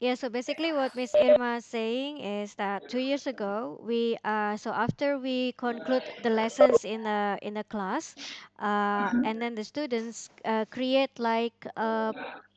Yeah, 0.00 0.14
so 0.14 0.28
basically 0.28 0.72
what 0.72 0.94
Miss 0.94 1.14
Irma 1.14 1.56
is 1.56 1.64
saying 1.66 2.18
is 2.18 2.54
that 2.56 2.86
two 2.88 2.98
years 3.00 3.26
ago 3.26 3.80
we 3.82 4.16
uh 4.24 4.56
so 4.56 4.70
after 4.72 5.18
we 5.18 5.52
conclude 5.54 6.04
the 6.20 6.30
lessons 6.30 6.84
in 6.84 7.02
the 7.04 7.38
in 7.42 7.54
the 7.54 7.64
class, 7.64 8.14
uh 8.58 9.12
and 9.22 9.40
then 9.40 9.54
the 9.54 9.64
students 9.64 10.30
uh, 10.44 10.64
create 10.70 11.18
like 11.18 11.66
uh 11.76 12.12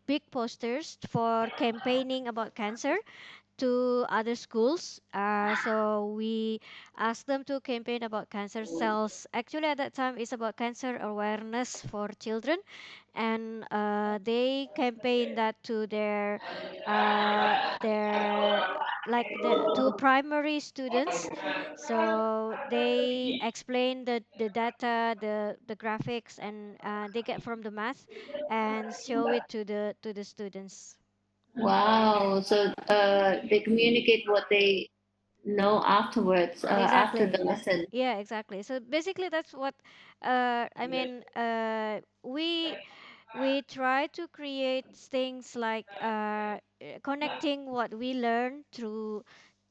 big 0.07 0.23
posters 0.31 0.98
for 1.07 1.49
campaigning 1.56 2.27
about 2.27 2.56
cancer 2.56 2.98
to 3.57 4.05
other 4.09 4.35
schools. 4.35 4.99
Uh, 5.13 5.55
so 5.55 6.13
we 6.15 6.59
asked 6.97 7.27
them 7.27 7.43
to 7.45 7.59
campaign 7.61 8.03
about 8.03 8.29
cancer 8.29 8.65
cells. 8.65 9.25
Actually, 9.34 9.67
at 9.67 9.77
that 9.77 9.93
time, 9.93 10.17
it's 10.17 10.31
about 10.34 10.57
cancer 10.57 10.97
awareness 10.97 11.81
for 11.81 12.09
children, 12.19 12.57
and 13.15 13.65
uh, 13.71 14.19
they 14.23 14.69
campaign 14.75 15.35
that 15.35 15.61
to 15.63 15.88
their 15.88 16.39
uh, 16.85 17.55
their 17.81 18.65
like 19.05 19.27
the 19.41 19.57
to 19.73 19.91
primary 19.93 20.59
students. 20.59 21.29
So 21.75 22.57
they 22.67 23.35
explain 23.41 24.05
the 24.05 24.23
the 24.35 24.49
data, 24.49 25.15
the 25.19 25.57
the 25.67 25.75
graphics, 25.75 26.38
and 26.39 26.77
uh, 26.84 27.07
they 27.11 27.23
get 27.23 27.41
from 27.41 27.61
the 27.61 27.71
math, 27.71 28.05
and 28.49 28.93
show 28.95 29.31
it 29.31 29.47
to 29.49 29.63
the 29.65 29.95
to 30.01 30.13
the 30.13 30.23
students. 30.23 30.97
Wow. 31.57 32.41
So 32.41 32.73
uh, 32.89 33.38
they 33.49 33.59
communicate 33.59 34.23
what 34.27 34.45
they 34.49 34.89
know 35.45 35.84
afterwards, 35.85 36.63
uh, 36.65 36.67
after 36.91 37.25
Exactly. 37.25 37.27
the 37.27 37.43
lesson. 37.43 37.85
Yeah, 37.91 38.17
exactly. 38.17 38.61
So 38.63 38.79
basically, 38.79 39.29
that's 39.29 39.53
what 39.53 39.75
uh, 40.21 40.67
I 40.75 40.88
mean. 40.88 41.23
Uh, 41.35 42.01
we 42.23 42.77
we 43.34 43.61
try 43.63 44.07
to 44.07 44.27
create 44.27 44.85
things 44.93 45.55
like 45.55 45.85
uh, 46.01 46.05
uh, 46.81 46.99
connecting 47.03 47.65
what 47.65 47.93
we 47.93 48.13
learn 48.13 48.63
through 48.71 49.23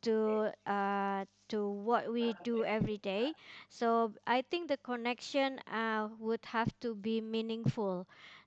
to 0.03 0.51
uh, 0.67 1.25
to 1.49 1.69
what 1.69 2.13
we 2.13 2.35
do 2.43 2.65
every 2.65 2.99
day. 2.99 3.35
So 3.69 4.13
I 4.27 4.43
think 4.43 4.69
the 4.69 4.79
connection 4.79 5.59
uh, 5.71 6.09
would 6.19 6.45
have 6.47 6.73
to 6.81 6.95
be 6.95 7.21
meaningful. 7.21 8.07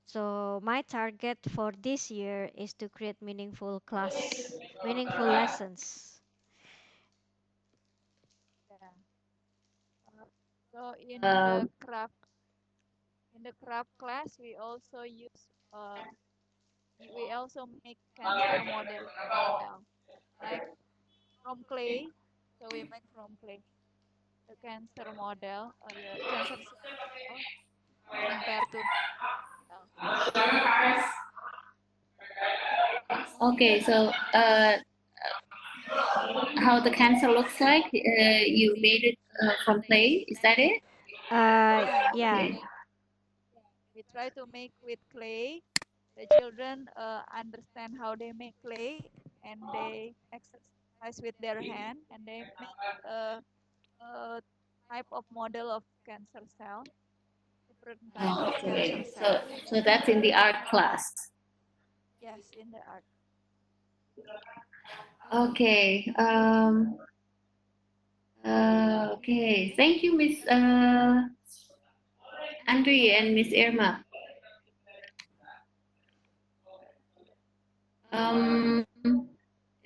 So 0.09 0.59
my 0.63 0.81
target 0.81 1.37
for 1.49 1.71
this 1.71 2.09
year 2.11 2.49
is 2.55 2.73
to 2.81 2.89
create 2.89 3.21
meaningful 3.21 3.79
class, 3.81 4.59
meaningful 4.83 5.27
lessons. 5.29 6.21
Yeah. 8.69 8.91
Uh, 10.07 10.25
so 10.71 10.93
in 10.99 11.23
Um, 11.23 11.43
the 11.43 11.69
craft 11.79 12.13
in 13.35 13.43
the 13.43 13.53
craft 13.63 13.89
class, 13.97 14.37
we 14.39 14.55
also 14.55 15.01
use 15.03 15.49
uh, 15.73 16.05
we 16.99 17.09
we 17.11 17.31
also 17.31 17.65
make 17.83 17.97
cancer 18.15 18.59
model 18.59 19.09
model 19.33 19.85
like 20.41 20.63
from 21.43 21.63
clay. 21.65 22.09
So 22.59 22.69
we 22.71 22.83
make 22.83 23.05
from 23.13 23.37
clay 23.41 23.63
the 24.47 24.55
cancer 24.61 25.11
model, 25.13 25.73
uh, 25.81 25.93
the 26.01 26.19
cancer 26.29 26.57
cell 26.83 26.97
compared 28.27 28.71
to 28.71 28.83
cell. 28.83 29.48
Okay. 33.41 33.81
So 33.81 34.11
uh, 34.33 34.77
how 36.57 36.79
the 36.79 36.91
cancer 36.91 37.29
looks 37.29 37.59
like? 37.59 37.85
Uh, 37.85 38.43
you 38.45 38.75
made 38.79 39.03
it 39.03 39.17
uh, 39.43 39.53
from 39.65 39.81
clay. 39.81 40.25
Is 40.27 40.39
that 40.41 40.59
it? 40.59 40.81
Uh, 41.31 41.85
Yeah. 42.13 42.49
We 43.95 44.03
try 44.11 44.29
to 44.29 44.45
make 44.53 44.71
with 44.83 44.99
clay. 45.11 45.61
The 46.15 46.27
children 46.39 46.89
uh, 46.95 47.21
understand 47.35 47.95
how 47.99 48.15
they 48.15 48.31
make 48.31 48.55
clay 48.63 48.99
and 49.43 49.59
they 49.73 50.15
exercise 50.31 51.21
with 51.23 51.35
their 51.39 51.61
hand 51.61 51.99
and 52.11 52.25
they 52.25 52.43
make 52.59 52.75
a, 53.07 53.39
a 54.03 54.41
type 54.91 55.07
of 55.11 55.23
model 55.31 55.71
of 55.71 55.83
cancer 56.05 56.43
cell, 56.57 56.83
different 57.85 57.99
Okay. 58.55 59.07
So 59.17 59.41
so 59.65 59.81
that's 59.81 60.07
in 60.09 60.21
the 60.21 60.33
art 60.33 60.55
class. 60.69 61.13
Yes, 62.21 62.39
in 62.59 62.67
the 62.71 62.79
art. 62.89 63.03
Okay. 65.49 66.11
Um, 66.17 66.97
uh, 68.43 69.09
okay. 69.13 69.73
Thank 69.77 70.03
you, 70.03 70.17
Miss 70.17 70.45
uh, 70.47 71.21
Andre 72.67 73.09
and 73.19 73.35
Miss 73.35 73.53
Irma. 73.55 74.03
Um, 78.11 78.85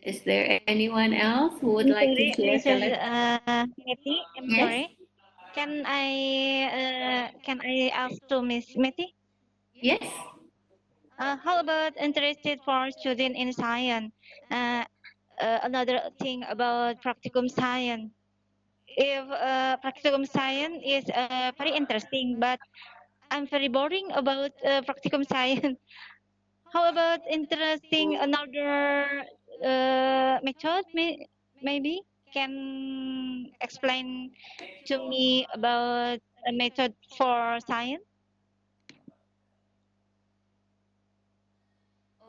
is 0.01 0.21
there 0.23 0.61
anyone 0.67 1.13
else 1.13 1.59
who 1.59 1.73
would 1.73 1.89
like 1.89 2.15
to 2.17 2.33
share? 2.33 2.55
Mrs. 2.57 2.63
Select- 2.63 3.03
Uh, 3.03 3.65
Meti, 3.83 4.15
I'm 4.39 4.47
Yes. 4.49 4.59
sorry. 4.59 4.97
Can 5.53 5.85
I 5.85 6.09
uh, 6.65 7.25
can 7.45 7.61
I 7.61 7.93
ask 7.93 8.17
to 8.29 8.41
Miss 8.41 8.73
Meti? 8.73 9.13
Yes. 9.77 10.01
Uh, 11.19 11.37
how 11.37 11.59
about 11.61 11.93
interested 12.01 12.57
for 12.65 12.89
student 12.89 13.37
in 13.37 13.53
science? 13.53 14.11
Uh, 14.49 14.83
uh, 15.39 15.59
another 15.61 16.09
thing 16.19 16.43
about 16.49 16.97
practicum 17.05 17.49
science. 17.49 18.09
If 18.97 19.25
uh, 19.29 19.77
practicum 19.77 20.25
science 20.25 20.81
is 20.81 21.05
uh, 21.13 21.51
very 21.57 21.77
interesting, 21.77 22.37
but 22.39 22.59
I'm 23.29 23.45
very 23.45 23.67
boring 23.67 24.09
about 24.13 24.51
uh, 24.65 24.81
practicum 24.81 25.21
science. 25.25 25.77
How 26.73 26.89
about 26.89 27.21
interesting 27.29 28.17
another 28.17 29.21
uh, 29.61 30.41
method? 30.41 30.85
May, 30.93 31.29
maybe 31.61 32.01
can 32.33 33.53
explain 33.61 34.33
to 34.87 34.97
me 35.09 35.45
about 35.53 36.19
a 36.47 36.51
method 36.53 36.95
for 37.17 37.59
science. 37.61 38.03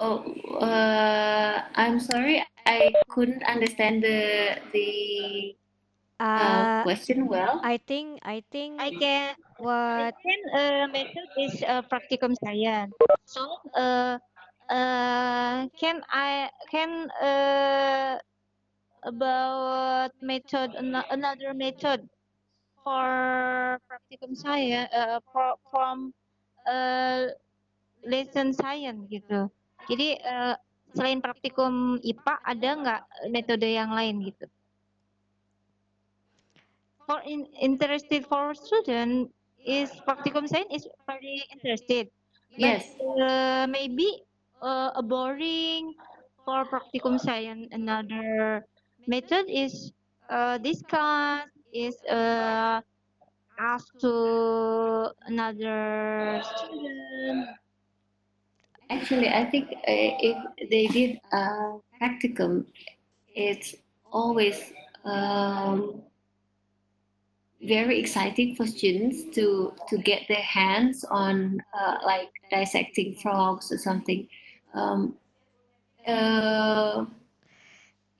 Oh, 0.00 0.22
uh, 0.60 1.68
I'm 1.74 2.00
sorry, 2.00 2.44
I 2.66 2.94
couldn't 3.08 3.42
understand 3.44 4.02
the 4.02 4.60
the 4.72 5.56
uh, 6.36 6.66
Uh, 6.66 6.82
question 6.82 7.26
well. 7.28 7.62
I 7.62 7.78
think 7.78 8.20
I 8.22 8.42
think 8.50 8.80
I 8.80 8.90
can 8.92 9.36
I 9.96 10.04
what 10.06 10.14
can 10.22 10.40
uh, 10.54 10.86
method 10.88 11.28
is 11.36 11.62
uh, 11.66 11.82
practicum 11.82 12.34
science. 12.42 12.94
So 13.26 13.42
uh, 13.74 14.18
uh, 14.70 15.68
can 15.80 16.02
I 16.10 16.50
can 16.70 17.10
uh, 17.20 18.18
about 19.04 20.10
method 20.20 20.74
ano- 20.76 21.06
another 21.10 21.54
method 21.54 22.08
for 22.84 23.78
practicum 23.88 24.36
science 24.36 24.88
uh, 24.92 25.20
for, 25.32 25.56
from 25.70 26.12
uh, 26.68 27.28
lesson 28.04 28.52
science 28.52 29.00
gitu. 29.08 29.48
Jadi 29.88 30.20
uh, 30.24 30.56
selain 30.96 31.20
praktikum 31.20 32.00
IPA 32.04 32.34
ada 32.44 32.70
nggak 32.80 33.02
metode 33.32 33.68
yang 33.68 33.92
lain 33.92 34.20
gitu? 34.24 34.46
For 37.06 37.20
in, 37.24 37.46
interested 37.60 38.24
for 38.26 38.54
student 38.56 39.28
is 39.64 39.92
practicum 40.08 40.48
science 40.48 40.72
is 40.72 40.84
very 41.06 41.44
interested. 41.52 42.08
But 42.56 42.80
Yes. 42.80 42.96
uh, 43.20 43.66
maybe 43.68 44.24
uh, 44.62 44.92
a 44.96 45.02
boring 45.02 45.94
for 46.44 46.64
practicum 46.68 47.20
science 47.20 47.68
another 47.72 48.64
method 49.06 49.46
is 49.48 49.92
uh, 50.30 50.58
discuss 50.58 51.44
is 51.72 51.96
uh, 52.10 52.80
ask 53.58 53.86
to 54.00 55.10
another 55.26 56.42
student 56.42 57.48
Actually, 58.90 59.28
I 59.28 59.44
think 59.50 59.72
uh, 59.72 60.12
if 60.20 60.36
they 60.70 60.86
did 60.86 61.18
a 61.32 61.78
practicum, 62.00 62.66
it's 63.34 63.74
always 64.12 64.72
um, 65.04 66.02
very 67.62 67.98
exciting 67.98 68.54
for 68.56 68.66
students 68.66 69.34
to 69.34 69.72
to 69.88 69.96
get 69.98 70.22
their 70.28 70.42
hands 70.42 71.04
on 71.04 71.62
uh, 71.72 71.96
like 72.04 72.28
dissecting 72.50 73.14
frogs 73.14 73.72
or 73.72 73.78
something. 73.78 74.28
Um, 74.74 75.14
uh, 76.06 77.06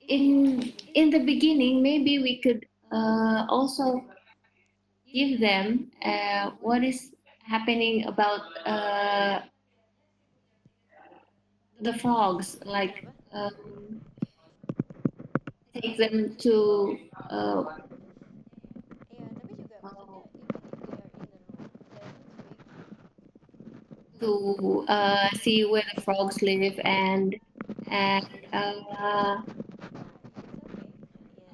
in 0.07 0.73
in 0.93 1.09
the 1.09 1.19
beginning, 1.19 1.81
maybe 1.81 2.19
we 2.19 2.37
could 2.37 2.65
uh, 2.91 3.45
also 3.49 4.03
give 5.11 5.39
them 5.39 5.91
uh, 6.03 6.51
what 6.61 6.83
is 6.83 7.11
happening 7.47 8.05
about 8.05 8.41
uh, 8.65 9.39
the 11.81 11.93
frogs, 11.99 12.57
like 12.65 13.07
um, 13.33 14.01
take 15.73 15.97
them 15.97 16.35
to 16.37 16.97
uh, 17.29 17.63
to 24.19 24.85
uh, 24.87 25.29
see 25.31 25.65
where 25.65 25.83
the 25.95 26.01
frogs 26.01 26.41
live 26.41 26.79
and 26.83 27.35
and 27.87 28.27
uh, 28.53 29.41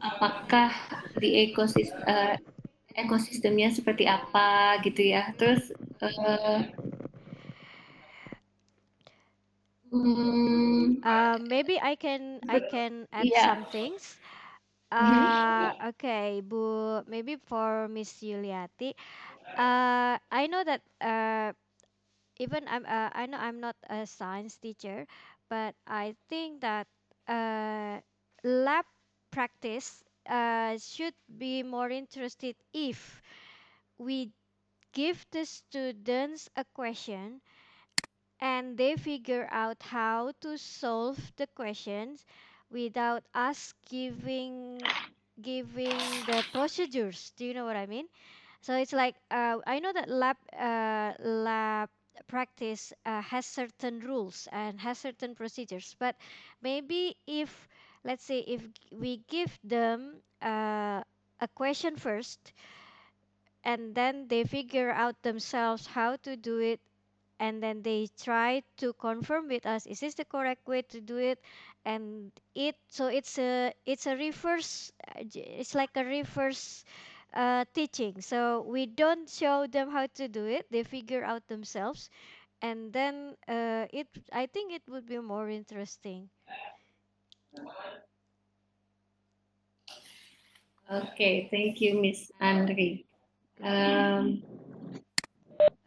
apakah 0.10 0.70
di 1.22 1.30
ekosistem 1.50 2.02
uh, 2.14 2.36
ekosistemnya 3.02 3.70
seperti 3.78 4.06
apa 4.10 4.78
gitu 4.86 5.02
ya. 5.14 5.32
Terus 5.40 5.62
uh, 6.04 6.60
hmm, 9.92 11.04
uh, 11.04 11.38
maybe 11.40 11.80
I 11.80 11.96
can 11.96 12.42
I 12.48 12.62
can 12.62 13.08
add 13.12 13.34
Yeah. 13.34 13.36
some 13.36 13.66
things. 13.66 14.18
Mhm. 15.00 15.28
Uh, 15.32 15.74
okay, 15.94 16.42
Bu, 16.46 17.02
maybe 17.08 17.36
for 17.36 17.88
Miss 17.90 18.22
Yuliati. 18.24 18.94
Uh, 19.58 20.18
I 20.32 20.48
know 20.48 20.64
that 20.64 20.82
uh, 21.02 21.52
even 22.38 22.68
I'm 22.68 22.86
uh, 22.86 23.10
I 23.14 23.26
know 23.28 23.38
I'm 23.38 23.60
not 23.60 23.76
a 23.90 24.06
science 24.08 24.58
teacher, 24.58 25.06
but 25.50 25.76
I 25.88 26.16
think 26.30 26.62
that 26.62 26.88
uh, 27.28 28.00
lab 28.44 28.86
practice 29.32 30.04
uh, 30.30 30.78
should 30.78 31.16
be 31.38 31.64
more 31.64 31.90
interested 31.90 32.56
if 32.74 33.22
we 33.98 34.32
give 34.94 35.26
the 35.32 35.46
students 35.46 36.50
a 36.56 36.66
question 36.74 37.42
and 38.42 38.78
they 38.78 38.96
figure 38.96 39.48
out 39.52 39.82
how 39.84 40.32
to 40.42 40.58
solve 40.58 41.18
the 41.38 41.48
questions 41.48 42.26
without 42.70 43.24
us 43.34 43.74
giving 43.90 44.92
giving 45.42 46.26
the 46.26 46.44
procedures. 46.52 47.32
Do 47.38 47.46
you 47.46 47.54
know 47.54 47.66
what 47.66 47.78
I 47.78 47.86
mean? 47.88 48.08
So 48.62 48.76
it's 48.76 48.94
like 48.94 49.16
uh, 49.32 49.60
I 49.68 49.80
know 49.80 49.94
that 49.94 50.10
lab 50.10 50.38
uh, 50.58 51.14
lab 51.20 51.90
practice 52.28 52.94
uh, 53.06 53.22
has 53.22 53.46
certain 53.46 54.00
rules 54.02 54.48
and 54.52 54.80
has 54.82 55.00
certain 55.00 55.36
procedures, 55.36 55.96
but 56.00 56.16
maybe 56.62 57.16
if 57.28 57.68
let's 58.04 58.24
say 58.26 58.40
if 58.40 58.62
we 58.92 59.22
give 59.28 59.58
them 59.64 60.22
uh, 60.42 61.02
a 61.40 61.48
question 61.56 61.96
first 61.98 62.54
and 63.64 63.96
then 63.96 64.28
they 64.28 64.44
figure 64.44 64.92
out 64.92 65.22
themselves 65.24 65.88
how 65.88 66.16
to 66.18 66.36
do 66.38 66.60
it 66.60 66.80
and 67.40 67.62
then 67.64 67.82
they 67.84 68.08
try 68.22 68.62
to 68.78 68.94
confirm 68.94 69.48
with 69.48 69.66
us 69.66 69.86
is 69.88 70.00
this 70.00 70.16
the 70.16 70.26
correct 70.26 70.68
way 70.68 70.82
to 70.84 71.02
do 71.02 71.18
it? 71.18 71.40
And 71.86 72.32
it 72.56 72.76
so 72.88 73.08
it's 73.08 73.38
a 73.40 73.74
it's 73.86 74.06
a 74.08 74.16
reverse 74.16 74.92
uh, 75.08 75.24
it's 75.36 75.76
like 75.76 75.92
a 75.96 76.04
reverse 76.06 76.84
uh, 77.34 77.66
teaching. 77.74 78.22
So 78.22 78.62
we 78.68 78.86
don't 78.88 79.30
show 79.30 79.68
them 79.68 79.92
how 79.92 80.08
to 80.16 80.28
do 80.28 80.46
it 80.46 80.66
they 80.72 80.84
figure 80.84 81.24
out 81.24 81.48
themselves 81.48 82.10
and 82.62 82.94
then 82.94 83.36
uh, 83.48 83.86
it 83.92 84.08
i 84.34 84.46
think 84.48 84.74
it 84.74 84.84
would 84.88 85.06
be 85.08 85.20
more 85.20 85.50
interesting 85.50 86.30
Okay, 90.92 91.48
thank 91.50 91.80
you, 91.80 92.02
Miss 92.02 92.32
Andre. 92.42 93.04
Um, 93.64 94.44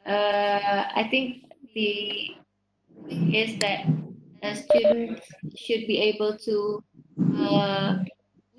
uh, 0.06 0.84
I 0.94 1.08
think 1.10 1.44
the 1.74 2.30
thing 3.08 3.34
is 3.34 3.58
that 3.58 3.84
a 4.42 4.56
student 4.56 5.20
should 5.56 5.86
be 5.86 5.98
able 6.00 6.38
to 6.38 6.82
uh, 7.36 7.98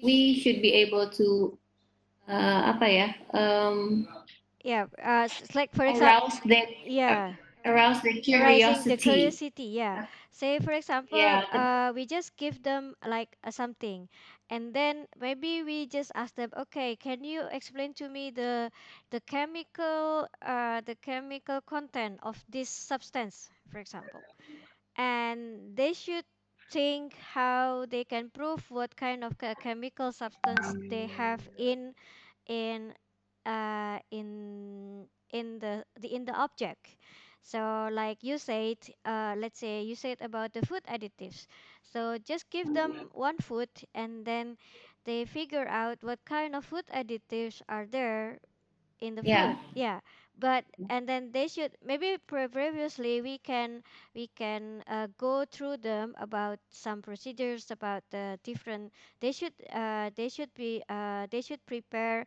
we 0.03 0.39
should 0.39 0.61
be 0.61 0.73
able 0.73 1.09
to 1.09 1.57
uh, 2.27 2.73
apa 2.73 2.85
ya 2.89 3.07
um, 3.33 4.07
yeah 4.61 4.85
uh, 5.01 5.29
like 5.53 5.73
for 5.73 5.85
example 5.85 6.29
arouse 6.29 6.41
yeah 6.85 7.33
arouse 7.65 8.01
their 8.01 8.13
arising 8.33 8.85
the 8.87 8.95
curiosity. 8.95 8.97
curiosity 8.97 9.63
yeah 9.65 10.01
say 10.31 10.59
for 10.59 10.71
example 10.71 11.43
Yeah. 11.43 11.45
uh 11.51 11.91
we 11.95 12.05
just 12.05 12.35
give 12.37 12.61
them 12.63 12.93
like 13.05 13.37
uh, 13.43 13.51
something 13.51 14.07
and 14.49 14.73
then 14.73 15.05
maybe 15.19 15.63
we 15.63 15.85
just 15.87 16.11
ask 16.15 16.35
them 16.35 16.49
okay 16.57 16.95
can 16.95 17.23
you 17.23 17.43
explain 17.51 17.93
to 17.93 18.07
me 18.09 18.29
the 18.31 18.71
the 19.11 19.19
chemical 19.21 20.27
uh 20.41 20.81
the 20.85 20.95
chemical 21.01 21.61
content 21.61 22.19
of 22.23 22.43
this 22.49 22.69
substance 22.69 23.49
for 23.69 23.79
example 23.79 24.25
and 24.97 25.75
they 25.75 25.93
should 25.93 26.25
think 26.69 27.15
how 27.17 27.85
they 27.89 28.03
can 28.03 28.29
prove 28.29 28.69
what 28.69 28.95
kind 28.95 29.23
of 29.23 29.37
che- 29.37 29.55
chemical 29.59 30.11
substance 30.11 30.75
they 30.89 31.07
have 31.07 31.47
in 31.57 31.93
in 32.47 32.93
uh, 33.45 33.99
in 34.11 35.07
in 35.31 35.59
the, 35.59 35.83
the 35.99 36.13
in 36.13 36.25
the 36.25 36.33
object 36.33 36.97
so 37.45 37.89
like 37.93 38.23
you 38.25 38.37
said 38.39 38.77
uh, 39.05 39.35
let's 39.37 39.59
say 39.61 39.83
you 39.83 39.95
said 39.95 40.17
about 40.21 40.53
the 40.53 40.65
food 40.65 40.83
additives. 40.89 41.47
So 41.83 42.17
just 42.17 42.49
give 42.49 42.73
them 42.73 43.09
one 43.13 43.37
food 43.39 43.69
and 43.93 44.25
then 44.25 44.57
they 45.05 45.25
figure 45.25 45.67
out 45.67 46.03
what 46.03 46.25
kind 46.25 46.55
of 46.55 46.65
food 46.65 46.85
additives 46.93 47.61
are 47.69 47.85
there 47.85 48.39
in 48.99 49.15
the 49.15 49.23
Yeah. 49.23 49.25
food 49.25 49.51
yeah. 49.73 50.01
But 50.37 50.65
and 50.89 51.07
then 51.07 51.31
they 51.33 51.47
should 51.47 51.77
maybe 51.83 52.17
pre- 52.27 52.47
previously 52.47 53.21
we 53.21 53.37
can 53.39 53.83
we 54.15 54.27
can 54.35 54.83
uh, 54.87 55.07
go 55.17 55.45
through 55.45 55.77
them 55.77 56.15
about 56.19 56.59
some 56.69 57.01
procedures 57.01 57.71
about 57.71 58.03
the 58.11 58.39
different 58.43 58.91
they 59.19 59.31
should 59.31 59.53
uh, 59.71 60.09
they 60.15 60.29
should 60.29 60.53
be 60.55 60.83
uh, 60.89 61.27
they 61.31 61.41
should 61.41 61.65
prepare 61.65 62.25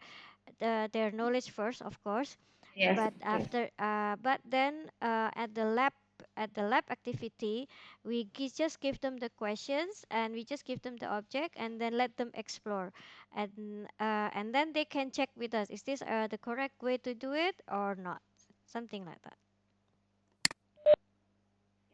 the, 0.58 0.88
their 0.92 1.10
knowledge 1.12 1.50
first 1.50 1.82
of 1.82 2.02
course 2.02 2.36
Yes. 2.78 2.96
but 2.96 3.12
yes. 3.30 3.46
after 3.46 3.68
uh, 3.78 4.16
but 4.22 4.40
then 4.44 4.90
uh, 5.02 5.30
at 5.34 5.54
the 5.54 5.64
lab 5.64 5.92
at 6.36 6.54
the 6.54 6.62
lab 6.62 6.84
activity 6.90 7.68
we 8.04 8.24
gi- 8.34 8.50
just 8.50 8.80
give 8.80 9.00
them 9.00 9.16
the 9.18 9.30
questions 9.30 10.04
and 10.10 10.32
we 10.34 10.44
just 10.44 10.64
give 10.64 10.80
them 10.82 10.96
the 10.96 11.06
object 11.06 11.54
and 11.56 11.80
then 11.80 11.96
let 11.96 12.16
them 12.16 12.30
explore 12.34 12.92
and 13.34 13.86
uh, 14.00 14.28
and 14.34 14.54
then 14.54 14.72
they 14.72 14.84
can 14.84 15.10
check 15.10 15.30
with 15.36 15.54
us 15.54 15.68
is 15.70 15.82
this 15.82 16.02
uh, 16.02 16.26
the 16.28 16.38
correct 16.38 16.82
way 16.82 16.96
to 16.98 17.14
do 17.14 17.32
it 17.32 17.56
or 17.70 17.94
not 17.96 18.20
something 18.66 19.04
like 19.04 19.22
that 19.22 19.36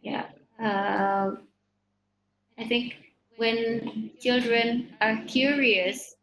Yeah. 0.03 0.27
Uh, 0.61 1.37
I 2.59 2.65
think 2.65 2.95
when 3.37 4.11
children 4.21 4.97
are 5.01 5.17
curious, 5.27 6.17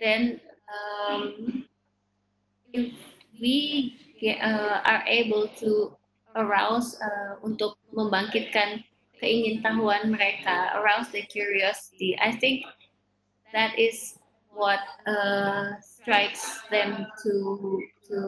then 0.00 0.40
um, 0.68 1.66
if 2.72 2.92
we 3.40 3.96
get, 4.20 4.38
uh, 4.44 4.84
are 4.84 5.02
able 5.08 5.48
to 5.64 5.96
arouse 6.36 6.94
uh, 7.00 7.40
untuk 7.42 7.74
membangkitkan 7.90 8.84
keingintahuan 9.20 10.12
mereka, 10.12 10.80
arouse 10.80 11.08
their 11.12 11.26
curiosity, 11.28 12.16
I 12.20 12.32
think 12.36 12.64
that 13.52 13.76
is 13.76 14.20
what 14.52 14.80
uh, 15.06 15.76
strikes 15.80 16.64
them 16.72 17.06
to 17.22 17.34
to 18.10 18.18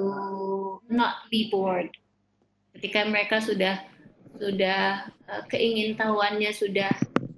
not 0.89 1.27
be 1.33 1.49
bored. 1.51 1.91
Ketika 2.77 3.09
mereka 3.09 3.41
sudah 3.43 3.83
sudah 4.37 5.13
uh, 5.29 5.43
keingintahuannya 5.51 6.53
sudah 6.55 6.93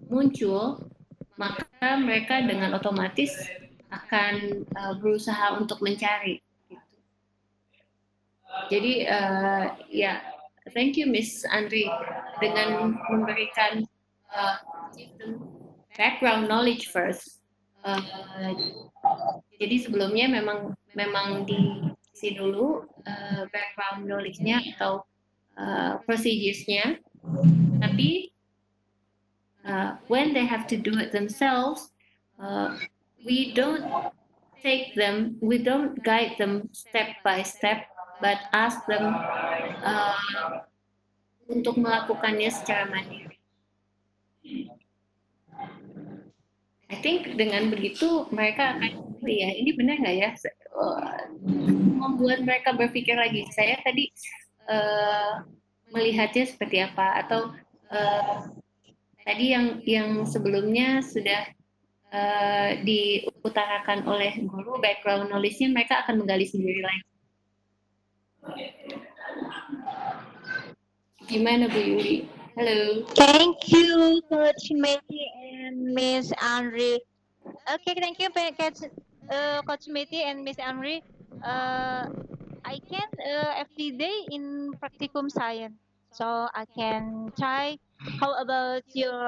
muncul, 0.07 0.79
maka 1.35 1.99
mereka 1.99 2.45
dengan 2.45 2.77
otomatis 2.77 3.35
akan 3.91 4.67
uh, 4.75 4.95
berusaha 4.99 5.59
untuk 5.59 5.83
mencari. 5.83 6.44
Jadi 8.73 9.05
uh, 9.07 9.75
ya, 9.93 10.21
thank 10.73 10.97
you 10.97 11.07
Miss 11.07 11.45
Andri 11.49 11.85
dengan 12.41 12.97
memberikan 13.13 13.85
uh, 14.33 14.57
background 15.95 16.49
knowledge 16.49 16.91
first. 16.91 17.45
Uh, 17.85 18.01
jadi 19.61 19.77
sebelumnya 19.85 20.27
memang 20.33 20.73
memang 20.97 21.45
diisi 21.45 22.33
dulu 22.33 22.89
uh, 23.05 23.43
background 23.53 24.09
knowledge-nya 24.09 24.65
atau 24.75 25.05
uh, 25.61 26.01
procedures-nya, 26.09 26.97
tapi 27.85 28.33
uh, 29.69 30.01
when 30.09 30.33
they 30.33 30.49
have 30.49 30.65
to 30.65 30.81
do 30.81 30.97
it 30.97 31.13
themselves, 31.13 31.93
uh, 32.41 32.73
we 33.23 33.53
don't 33.53 33.85
take 34.65 34.97
them, 34.97 35.37
we 35.45 35.61
don't 35.61 36.01
guide 36.01 36.33
them 36.41 36.73
step 36.73 37.21
by 37.21 37.45
step, 37.45 37.85
but 38.23 38.39
ask 38.55 38.83
them 38.87 39.15
uh, 39.83 40.63
untuk 41.51 41.77
melakukannya 41.77 42.51
secara 42.51 42.89
mandiri. 42.89 43.37
I 46.93 46.97
think 47.01 47.35
dengan 47.35 47.73
begitu 47.73 48.29
mereka 48.31 48.77
akan, 48.77 49.19
oh 49.19 49.31
ya 49.31 49.51
ini 49.57 49.75
benar 49.75 49.99
nggak 49.99 50.17
ya? 50.17 50.31
Uh, 50.75 51.33
membuat 52.05 52.45
mereka 52.45 52.77
berpikir 52.77 53.17
lagi. 53.17 53.49
Saya 53.51 53.81
tadi 53.83 54.13
uh, 54.69 55.43
melihatnya 55.91 56.45
seperti 56.45 56.85
apa 56.85 57.25
atau 57.25 57.55
uh, 57.91 58.47
tadi 59.25 59.57
yang 59.57 59.81
yang 59.89 60.29
sebelumnya 60.29 61.01
sudah 61.01 61.49
uh, 62.13 62.71
diutarakan 62.85 64.05
oleh 64.05 64.45
guru 64.45 64.79
background 64.79 65.33
knowledge-nya 65.33 65.73
mereka 65.73 66.05
akan 66.05 66.23
menggali 66.23 66.45
sendiri 66.45 66.85
lagi. 66.85 67.14
Halo. 72.55 73.03
Thank 73.19 73.67
you, 73.73 74.23
Coach 74.31 74.71
Meti 74.71 75.23
and 75.43 75.91
Miss 75.91 76.31
Andri. 76.39 77.03
Okay, 77.67 77.95
thank 77.99 78.23
you, 78.23 78.31
Coach, 78.31 78.87
uh, 79.33 79.59
Coach 79.67 79.91
Meti 79.91 80.23
and 80.23 80.45
Miss 80.45 80.57
Andri. 80.63 81.03
Uh, 81.43 82.07
I 82.65 82.79
can 82.87 83.09
uh, 83.19 83.65
every 83.65 83.99
day 83.99 84.29
in 84.31 84.71
practicum 84.79 85.27
science, 85.31 85.75
so 86.13 86.47
I 86.55 86.65
can 86.77 87.33
try. 87.37 87.77
How 88.21 88.39
about 88.39 88.85
your 88.95 89.19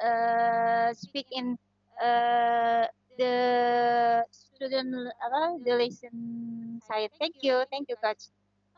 uh, 0.00 0.94
speak 0.94 1.26
in 1.30 1.58
uh, 2.00 2.86
the 3.18 4.24
student 4.30 4.94
uh, 4.96 5.60
the 5.60 5.74
lesson 5.76 6.80
side? 6.88 7.10
Thank 7.20 7.42
you, 7.42 7.64
thank 7.70 7.90
you, 7.90 7.96
Coach. 8.00 8.32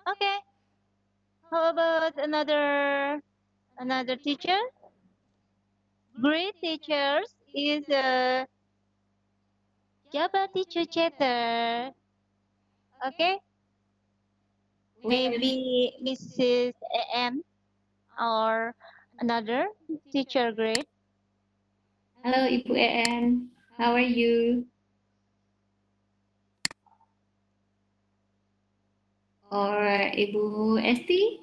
Okay. 0.09 0.39
How 1.51 1.69
about 1.71 2.17
another 2.17 3.21
another 3.79 4.17
teacher? 4.17 4.57
Great 6.21 6.57
teachers 6.61 7.35
is 7.55 7.85
uh, 7.91 8.47
Jabar 10.13 10.49
teacher 10.55 10.85
chatter. 10.89 11.93
Okay. 13.07 13.39
Maybe 15.05 15.93
Mrs. 16.03 16.73
AM 17.13 17.43
or 18.19 18.75
another 19.21 19.69
teacher 20.11 20.53
grade. 20.53 20.89
Hello, 22.25 22.49
Ibu 22.49 22.75
EN, 22.77 23.51
how 23.77 23.93
are 23.93 24.01
you? 24.01 24.67
Or 29.51 29.81
Ibu 30.12 30.77
Esti? 30.85 31.41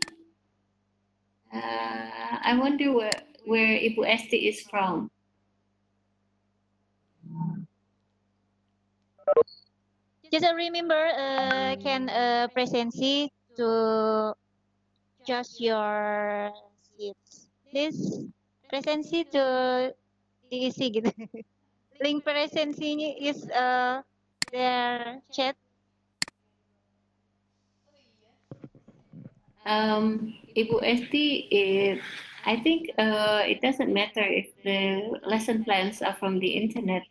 Uh, 1.53 2.37
I 2.43 2.57
wonder 2.57 2.93
where, 2.93 3.23
where 3.45 3.79
Ibu 3.79 4.05
Esti 4.05 4.47
is 4.47 4.61
from. 4.69 5.09
Just 10.31 10.45
remember, 10.55 10.99
uh, 11.15 11.75
can 11.81 12.09
uh, 12.09 12.47
presency 12.53 13.31
to 13.55 14.33
just 15.25 15.61
your 15.61 16.51
seats. 16.97 17.47
Please 17.71 18.27
presency 18.69 19.23
to 19.31 19.43
diisi 20.51 20.91
gitu. 20.95 21.11
Link 22.03 22.27
presensinya 22.27 23.15
is 23.15 23.47
uh, 23.49 24.03
their 24.51 25.23
chat. 25.31 25.55
Um, 29.65 30.35
Ibu 30.55 30.79
Esti, 30.83 31.47
is, 31.51 32.01
I 32.45 32.57
think 32.57 32.91
uh, 32.97 33.41
it 33.45 33.61
doesn't 33.61 33.93
matter 33.93 34.21
if 34.21 34.47
the 34.63 35.19
lesson 35.25 35.63
plans 35.63 36.01
are 36.01 36.13
from 36.13 36.39
the 36.39 36.47
internet. 36.47 37.03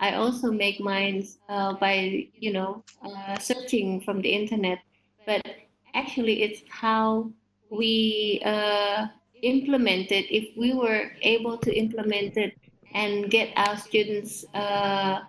I 0.00 0.14
also 0.14 0.50
make 0.50 0.80
mine 0.80 1.26
uh, 1.48 1.74
by, 1.74 2.28
you 2.34 2.52
know, 2.52 2.84
uh, 3.04 3.38
searching 3.38 4.00
from 4.00 4.20
the 4.20 4.30
internet. 4.30 4.80
But 5.26 5.46
actually, 5.94 6.42
it's 6.42 6.62
how 6.68 7.30
we 7.70 8.42
uh, 8.44 9.06
implement 9.42 10.12
it. 10.12 10.26
If 10.28 10.56
we 10.56 10.74
were 10.74 11.12
able 11.22 11.56
to 11.58 11.72
implement 11.72 12.36
it 12.36 12.58
and 12.94 13.30
get 13.30 13.50
our 13.56 13.76
students 13.76 14.44
uh, 14.54 15.20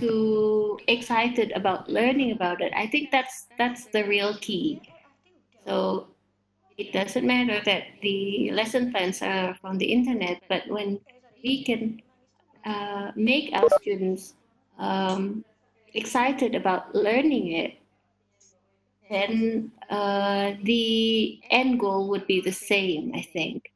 to 0.00 0.78
excited 0.88 1.52
about 1.52 1.88
learning 1.88 2.32
about 2.32 2.60
it, 2.60 2.72
I 2.76 2.86
think 2.88 3.10
that's 3.10 3.46
that's 3.56 3.86
the 3.86 4.04
real 4.04 4.36
key. 4.40 4.82
So 5.66 6.08
it 6.76 6.92
doesn't 6.92 7.26
matter 7.26 7.60
that 7.64 7.84
the 8.02 8.50
lesson 8.52 8.90
plans 8.90 9.22
are 9.22 9.54
from 9.60 9.78
the 9.78 9.86
internet, 9.86 10.42
but 10.48 10.62
when 10.68 11.00
we 11.42 11.64
can 11.64 12.00
uh, 12.64 13.12
make 13.16 13.52
our 13.52 13.68
students 13.80 14.34
um, 14.78 15.44
excited 15.94 16.54
about 16.54 16.94
learning 16.94 17.52
it, 17.52 17.78
then 19.10 19.70
uh, 19.90 20.54
the 20.62 21.40
end 21.50 21.78
goal 21.78 22.08
would 22.08 22.26
be 22.26 22.40
the 22.40 22.52
same, 22.52 23.12
I 23.14 23.22
think. 23.22 23.70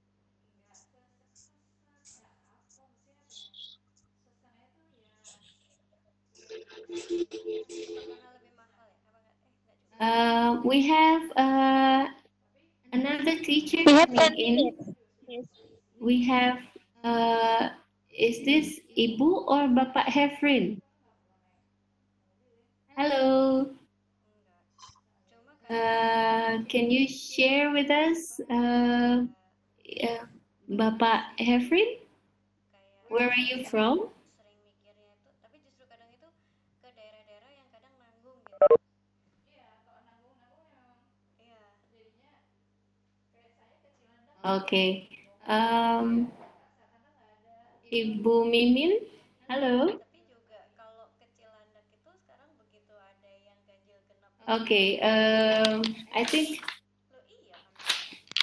Uh, 10.00 10.60
we 10.64 10.86
have 10.86 11.22
uh, 11.36 12.06
another 12.92 13.36
teacher 13.42 13.82
We 13.84 13.92
have 13.92 14.14
coming 14.14 14.38
in. 14.38 14.94
Yes. 15.26 15.44
We 16.00 16.22
have, 16.24 16.58
uh, 17.02 17.70
is 18.16 18.44
this 18.44 18.78
Ibu 18.96 19.50
or 19.50 19.66
Bapak 19.66 20.06
Hefrin? 20.06 20.80
Hello. 22.96 23.70
Uh, 25.68 26.62
can 26.70 26.90
you 26.90 27.06
share 27.08 27.72
with 27.72 27.90
us, 27.90 28.40
uh, 28.50 29.26
uh, 29.26 30.24
Bapak 30.70 31.34
Hefrin? 31.40 32.06
Where 33.08 33.28
are 33.28 33.44
you 33.50 33.64
from? 33.64 34.10
Okay. 44.44 45.08
Um, 45.48 46.30
Ibu 47.90 48.46
Mimin, 48.46 49.02
halo. 49.50 49.98
tapi 49.98 50.20
juga 50.30 50.60
kalau 50.78 51.10
ke 51.18 51.26
Cilandak 51.34 51.88
itu 51.90 52.10
sekarang 52.22 52.52
begitu 52.60 52.94
ada 52.94 53.32
yang 53.42 53.58
ganjil 53.66 53.98
genap 54.06 54.30
Okay. 54.46 55.00
Um, 55.02 55.82
I 56.14 56.22
think 56.22 56.62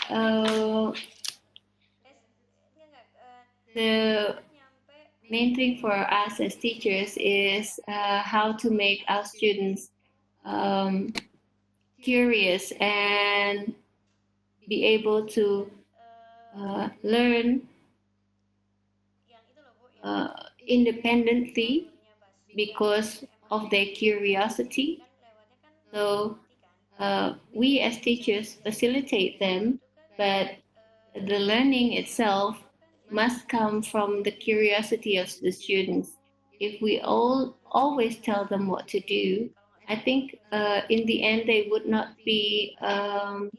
uh, 0.09 0.91
the 3.71 4.35
main 5.29 5.55
thing 5.55 5.77
for 5.77 5.93
us 5.93 6.41
as 6.41 6.55
teachers 6.59 7.15
is 7.21 7.79
uh, 7.87 8.19
how 8.19 8.51
to 8.59 8.67
make 8.67 9.05
our 9.07 9.23
students 9.23 9.95
um, 10.43 11.13
curious 12.01 12.73
and 12.81 13.73
be 14.67 14.83
able 14.83 15.25
to 15.25 15.69
uh, 16.57 16.89
learn 17.03 17.67
uh, 20.03 20.29
independently 20.67 21.89
because 22.55 23.25
of 23.51 23.69
their 23.69 23.87
curiosity. 23.87 25.03
So 25.93 26.37
uh, 26.99 27.33
we 27.53 27.79
as 27.81 27.99
teachers 27.99 28.57
facilitate 28.63 29.39
them, 29.39 29.79
but 30.17 30.55
the 31.13 31.39
learning 31.39 31.93
itself 31.93 32.57
must 33.09 33.47
come 33.49 33.81
from 33.81 34.23
the 34.23 34.31
curiosity 34.31 35.17
of 35.17 35.31
the 35.41 35.51
students. 35.51 36.11
If 36.59 36.81
we 36.81 37.01
all 37.01 37.57
always 37.71 38.17
tell 38.19 38.45
them 38.45 38.67
what 38.67 38.87
to 38.89 38.99
do, 39.01 39.49
I 39.87 39.95
think 39.95 40.37
uh, 40.51 40.81
in 40.89 41.05
the 41.05 41.23
end 41.23 41.47
they 41.47 41.67
would 41.69 41.85
not 41.85 42.15
be 42.25 42.75
um, 42.81 43.51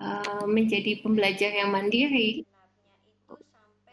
uh, 0.00 0.44
menjadi 0.48 1.04
pembelajar 1.04 1.52
yang 1.52 1.70
mandiri. 1.70 2.42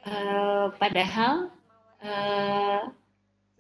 Uh, 0.08 0.72
padahal 0.80 1.52
uh, 2.00 2.88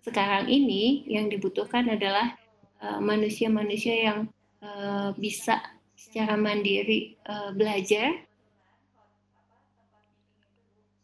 sekarang 0.08 0.48
ini 0.48 1.04
yang 1.12 1.28
dibutuhkan 1.28 1.92
adalah 1.92 2.40
uh, 2.80 3.04
manusia-manusia 3.04 4.08
yang 4.08 4.20
uh, 4.64 5.12
bisa 5.20 5.60
secara 6.00 6.40
mandiri 6.40 7.20
uh, 7.28 7.52
belajar. 7.52 8.24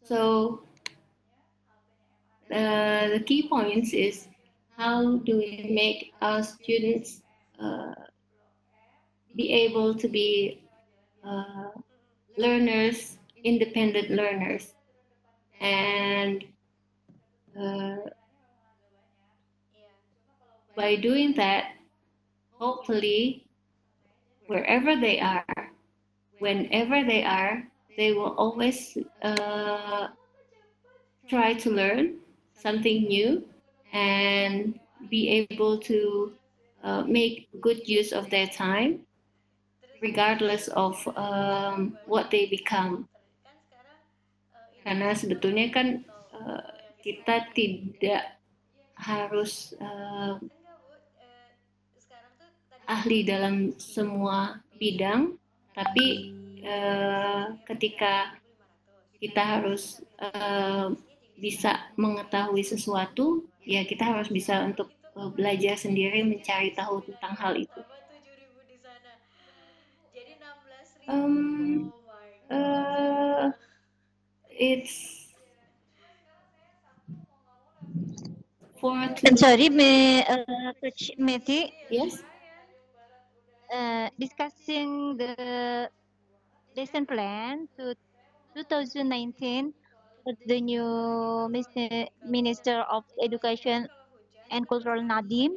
So 0.04 0.60
uh, 2.48 3.04
the 3.12 3.20
key 3.20 3.48
points 3.48 3.92
is 3.92 4.28
how 4.76 5.20
do 5.24 5.38
we 5.38 5.68
make 5.68 6.16
our 6.24 6.40
students 6.40 7.20
uh, 7.60 7.94
be 9.36 9.52
able 9.52 9.94
to 9.94 10.08
be 10.08 10.63
uh, 11.26 11.70
learners, 12.36 13.18
independent 13.44 14.10
learners, 14.10 14.74
and 15.60 16.44
uh, 17.58 17.96
by 20.76 20.96
doing 20.96 21.34
that, 21.34 21.72
hopefully, 22.58 23.46
wherever 24.46 24.96
they 24.96 25.20
are, 25.20 25.44
whenever 26.38 27.04
they 27.04 27.24
are, 27.24 27.64
they 27.96 28.12
will 28.12 28.34
always 28.36 28.98
uh, 29.22 30.08
try 31.28 31.54
to 31.54 31.70
learn 31.70 32.18
something 32.54 33.04
new 33.04 33.44
and 33.92 34.78
be 35.10 35.46
able 35.50 35.78
to 35.78 36.32
uh, 36.82 37.02
make 37.02 37.48
good 37.60 37.86
use 37.88 38.12
of 38.12 38.28
their 38.30 38.46
time, 38.46 39.00
regardless 40.02 40.68
of 40.72 40.96
um, 41.14 41.98
what 42.06 42.30
they 42.30 42.46
become. 42.48 43.06
Karena 44.84 45.16
sebetulnya 45.16 45.72
kan 45.72 46.04
uh, 46.36 46.68
kita 47.00 47.48
tidak 47.56 48.36
harus 48.94 49.72
uh, 49.80 50.36
ahli 52.84 53.24
dalam 53.24 53.72
semua 53.80 54.60
bidang, 54.76 55.40
tapi 55.72 56.36
uh, 56.64 57.56
ketika 57.64 58.36
kita 59.18 59.40
harus 59.40 60.04
uh, 60.20 60.92
bisa 61.40 61.80
mengetahui 61.96 62.60
sesuatu, 62.60 63.48
ya 63.64 63.88
kita 63.88 64.04
harus 64.04 64.28
bisa 64.28 64.60
untuk 64.68 64.92
uh, 65.16 65.32
belajar 65.32 65.80
sendiri 65.80 66.20
mencari 66.22 66.76
tahu 66.76 67.00
tentang 67.08 67.34
hal 67.40 67.56
itu. 67.56 67.80
Um, 71.08 71.92
uh, 72.50 73.50
it's 74.50 75.28
I'm 79.26 79.36
sorry, 79.36 79.68
me, 79.70 80.22
uh, 80.22 80.72
Meti, 81.18 81.70
yes. 81.90 82.22
uh, 83.72 84.08
discussing 84.18 85.16
the 85.16 85.90
lesson 86.76 87.06
plan 87.06 87.68
to 87.78 87.94
2019 88.56 89.72
with 90.26 90.36
the 90.46 90.60
new 90.60 91.48
Minister 92.24 92.82
of 92.90 93.04
Education 93.22 93.88
and 94.50 94.68
Cultural 94.68 95.02
Nadiem. 95.02 95.50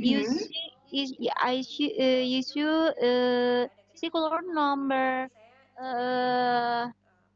You 0.00 0.24
Mhm. 0.24 0.38
see, 0.38 0.66
is 0.92 1.14
I 1.38 1.62
see, 1.62 1.90
uh, 1.98 2.24
issue 2.40 2.68
uh, 3.00 3.68
circular 4.02 4.40
number 4.42 5.28
uh, 5.82 6.88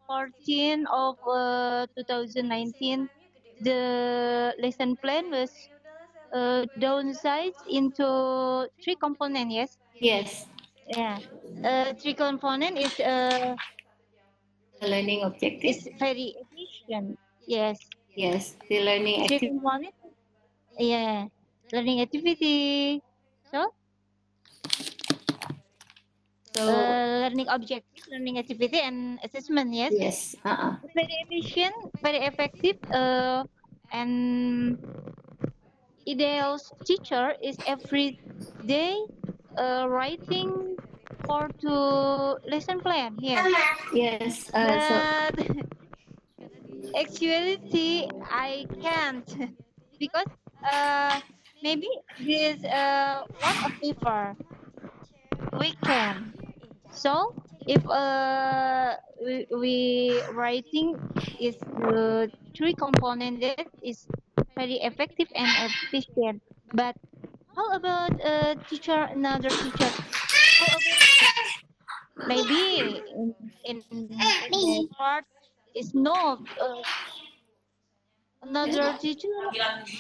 14 0.07 0.87
of 0.89 1.17
uh, 1.27 1.87
2019. 1.97 3.09
The 3.61 4.55
lesson 4.59 4.97
plan 4.99 5.31
was 5.31 5.53
uh, 6.33 6.67
downsized 6.79 7.63
into 7.67 8.69
three 8.83 8.97
components. 8.97 9.55
Yes. 9.55 9.79
Yes, 10.01 10.47
Yeah. 10.87 11.21
Uh, 11.65 11.95
three 12.01 12.15
component 12.15 12.79
is 12.79 12.99
uh 13.01 13.57
the 14.81 14.89
learning 14.89 15.23
objective. 15.23 15.65
is 15.65 15.89
very 15.99 16.35
efficient. 16.41 17.19
Yes. 17.47 17.79
Yes, 18.17 18.57
the 18.69 18.81
learning 18.83 19.23
activity. 19.23 19.53
Yeah. 20.79 21.29
Learning 21.73 22.01
activity. 22.01 23.03
So 23.45 23.73
So 26.57 26.73
uh, 26.73 27.29
learning 27.29 27.47
objective, 27.49 28.05
learning 28.11 28.39
activity, 28.39 28.81
and 28.81 29.19
assessment. 29.23 29.73
Yes. 29.75 29.93
yes, 29.93 30.37
uh-uh. 30.45 30.77
Very 30.95 31.17
efficient, 31.29 31.75
very 32.03 32.19
effective. 32.27 32.77
Uh, 32.91 33.45
and 33.93 34.79
ideal 36.09 36.59
teacher 36.85 37.35
is 37.43 37.57
every 37.67 38.19
day 38.65 38.97
uh, 39.59 39.87
writing 39.89 40.77
for 41.27 41.49
to 41.61 42.39
lesson 42.49 42.81
plan 42.81 43.17
here. 43.19 43.43
yes. 43.95 44.51
Uh, 44.55 44.81
so 44.81 44.95
But 45.35 45.47
actually, 46.97 48.09
I 48.31 48.67
can't 48.81 49.29
because 49.99 50.31
uh, 50.73 51.21
maybe 51.63 51.89
this 52.19 52.63
uh, 52.65 53.23
one 53.41 53.57
of 53.65 53.73
paper 53.83 54.37
we 55.59 55.73
can. 55.85 56.36
So 56.97 57.35
if 57.69 57.85
uh, 57.87 58.97
we, 59.23 59.47
we 59.53 59.77
writing 60.33 60.97
is 61.39 61.57
the 61.61 62.33
three 62.57 62.73
component 62.73 63.41
that 63.43 63.69
is 63.85 64.09
very 64.57 64.81
effective 64.81 65.29
and 65.35 65.49
efficient. 65.69 66.41
But 66.73 66.97
how 67.55 67.77
about 67.77 68.17
uh, 68.25 68.55
teacher 68.69 69.09
another 69.13 69.51
teacher? 69.51 69.93
Maybe 72.27 73.03
in, 73.13 73.35
in, 73.65 73.83
in 74.53 74.89
part 74.97 75.25
is 75.77 75.93
not 75.95 76.41
uh, 76.59 76.81
another 78.43 78.97
teacher 78.99 79.29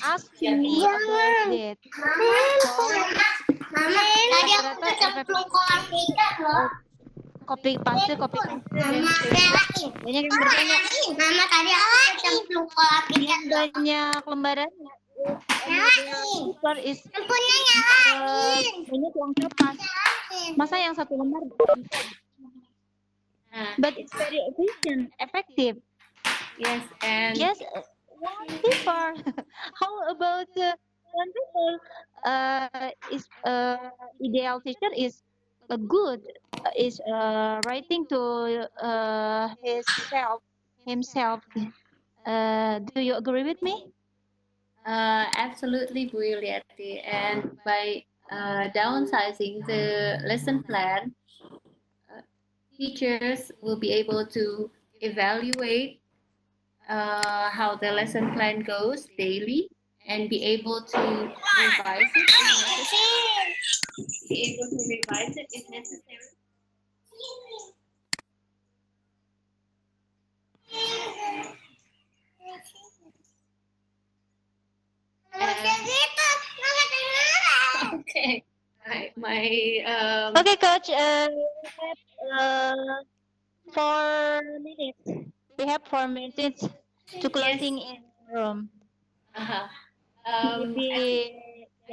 asked 0.02 0.40
me 0.40 0.80
about 0.80 1.52
ikan 5.92 6.40
loh. 6.40 6.85
Copy 7.46 7.78
paste, 7.78 8.12
copy 8.18 8.38
paste. 8.42 8.58
Mama, 8.74 9.12
banyak 10.02 10.22
yang 10.26 10.34
bertanya, 10.34 10.76
Mama, 11.14 11.44
tadi 11.46 11.72
aku 11.72 12.28
loh. 12.50 12.66
banyak 13.48 14.20
lembaran. 14.26 14.70
Nyalain. 15.66 16.42
Is 16.82 17.00
Lampunya 17.08 17.56
uh, 17.56 17.64
nyalain. 17.64 18.74
banyak 18.84 19.12
yang. 19.14 19.30
Nyalain. 19.32 20.52
Masa 20.54 20.74
yang 20.76 20.92
satu 20.92 21.14
lembar? 21.14 21.42
Ah, 23.48 23.72
But 23.78 23.96
it's 23.96 24.12
very 24.12 24.36
efficient, 24.52 25.14
effective. 25.16 25.80
yes, 26.60 26.82
and 27.00 27.32
Yes, 27.38 27.56
uh, 27.72 27.80
one 28.20 28.52
paper. 28.60 29.16
How 29.80 29.92
about 30.12 30.50
uh, 30.60 30.76
one 31.14 31.30
paper? 31.32 31.70
Uh, 32.20 32.90
is 33.08 33.24
uh, 33.46 33.78
ideal 34.20 34.60
teacher 34.60 34.90
is 34.92 35.22
uh, 35.70 35.76
good. 35.76 36.22
Uh, 36.64 36.70
is 36.76 37.00
uh, 37.00 37.60
writing 37.64 38.06
to 38.08 38.18
uh, 38.82 39.54
himself. 39.62 40.42
Himself. 40.86 41.44
Uh, 42.26 42.80
do 42.80 43.00
you 43.00 43.14
agree 43.16 43.44
with 43.44 43.62
me? 43.62 43.92
Uh, 44.84 45.26
absolutely 45.34 46.06
brilliant. 46.06 46.64
And 47.04 47.58
by 47.64 48.04
uh, 48.30 48.70
downsizing 48.70 49.66
the 49.66 50.20
lesson 50.24 50.62
plan, 50.62 51.14
uh, 52.08 52.22
teachers 52.72 53.52
will 53.62 53.78
be 53.78 53.92
able 53.92 54.26
to 54.28 54.70
evaluate 55.00 56.02
uh, 56.88 57.50
how 57.50 57.76
the 57.76 57.92
lesson 57.92 58.32
plan 58.34 58.60
goes 58.60 59.08
daily 59.18 59.70
and 60.08 60.28
be 60.30 60.42
able 60.44 60.82
to 60.82 60.98
revise 60.98 62.10
it 62.14 62.28
if 62.30 62.56
necessary. 62.62 63.54
Be 64.28 64.36
able 64.54 64.68
to 64.70 64.80
revise 64.88 65.36
it 65.36 65.48
if 65.52 65.64
necessary. 65.70 66.30
Kayak 75.36 75.78
gitu, 75.84 76.28
nggak 76.56 76.74
kedengeran. 76.80 77.84
Okay. 78.00 78.32
My, 78.86 79.00
my 79.18 79.42
um, 79.84 80.30
Okay, 80.38 80.56
coach. 80.56 80.88
Uh, 80.88 81.26
we 81.28 81.68
have 81.76 82.00
uh, 82.38 82.96
four 83.74 84.06
minutes. 84.62 85.04
We 85.58 85.64
have 85.66 85.82
four 85.90 86.06
minutes 86.06 86.62
to 87.20 87.26
closing 87.28 87.82
in 87.82 88.00
the 88.06 88.24
room. 88.32 88.70
uh-huh. 89.34 89.66
Um, 90.26 90.74
Maybe 90.74 91.42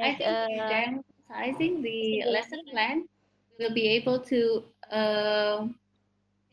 I 0.02 0.16
think 0.16 0.20
by 0.20 0.26
uh, 0.26 0.48
downsizing 0.70 1.82
the 1.82 2.24
lesson 2.28 2.62
plan, 2.72 3.08
we'll 3.60 3.74
be 3.74 3.88
able 3.88 4.20
to 4.20 4.64
uh, 4.92 5.68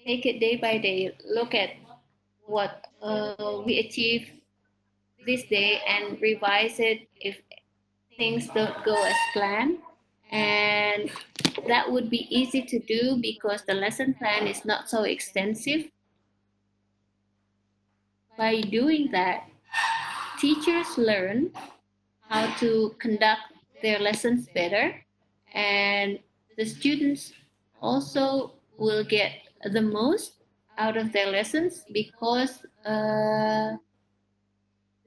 take 0.05 0.27
it 0.27 0.41
day 0.41 0.57
by 0.57 0.79
day, 0.79 1.17
look 1.25 1.55
at 1.55 1.71
what 2.47 2.87
uh, 3.03 3.63
we 3.65 3.79
achieve 3.79 4.31
this 5.27 5.45
day 5.45 5.81
and 5.87 6.21
revise 6.21 6.81
it 6.81 7.09
if 7.21 7.41
things 8.17 8.49
don't 8.49 8.85
go 8.85 8.97
as 9.05 9.17
planned. 9.33 9.79
And 10.31 11.11
that 11.67 11.91
would 11.91 12.11
be 12.11 12.27
easy 12.31 12.63
to 12.63 12.79
do 12.79 13.19
because 13.21 13.63
the 13.67 13.75
lesson 13.75 14.15
plan 14.15 14.47
is 14.47 14.65
not 14.65 14.89
so 14.89 15.03
extensive. 15.03 15.91
By 18.39 18.61
doing 18.63 19.11
that, 19.13 19.50
teachers 20.41 20.97
learn 20.97 21.53
how 22.29 22.53
to 22.59 22.95
conduct 22.99 23.43
their 23.83 23.99
lessons 23.99 24.49
better 24.55 24.95
and 25.55 26.19
the 26.57 26.65
students 26.65 27.33
also 27.81 28.53
will 28.79 29.05
get 29.05 29.33
the 29.73 29.83
most 29.83 30.43
out 30.79 30.97
of 30.97 31.13
their 31.13 31.31
lessons 31.31 31.85
because 31.93 32.65
uh, 32.87 33.77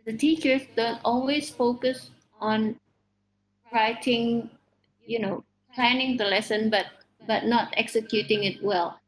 the 0.06 0.14
teachers 0.18 0.62
don't 0.76 1.00
always 1.04 1.50
focus 1.50 2.12
on 2.40 2.80
writing 3.74 4.50
you 5.06 5.20
know 5.20 5.44
planning 5.74 6.18
the 6.18 6.26
lesson 6.26 6.70
but 6.70 6.86
but 7.28 7.46
not 7.46 7.74
executing 7.78 8.44
it 8.44 8.62
well. 8.62 9.00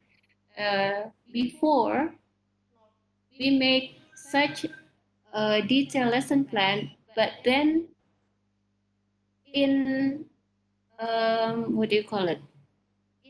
Uh, 0.58 1.10
before 1.34 2.14
we 3.38 3.58
make 3.58 4.00
such 4.16 4.66
a 5.36 5.62
detailed 5.62 6.12
lesson 6.12 6.46
plan 6.46 6.90
but 7.16 7.32
then 7.44 7.88
in 9.54 10.26
um, 11.00 11.76
what 11.76 11.90
do 11.90 11.96
you 11.98 12.04
call 12.04 12.28
it? 12.28 12.40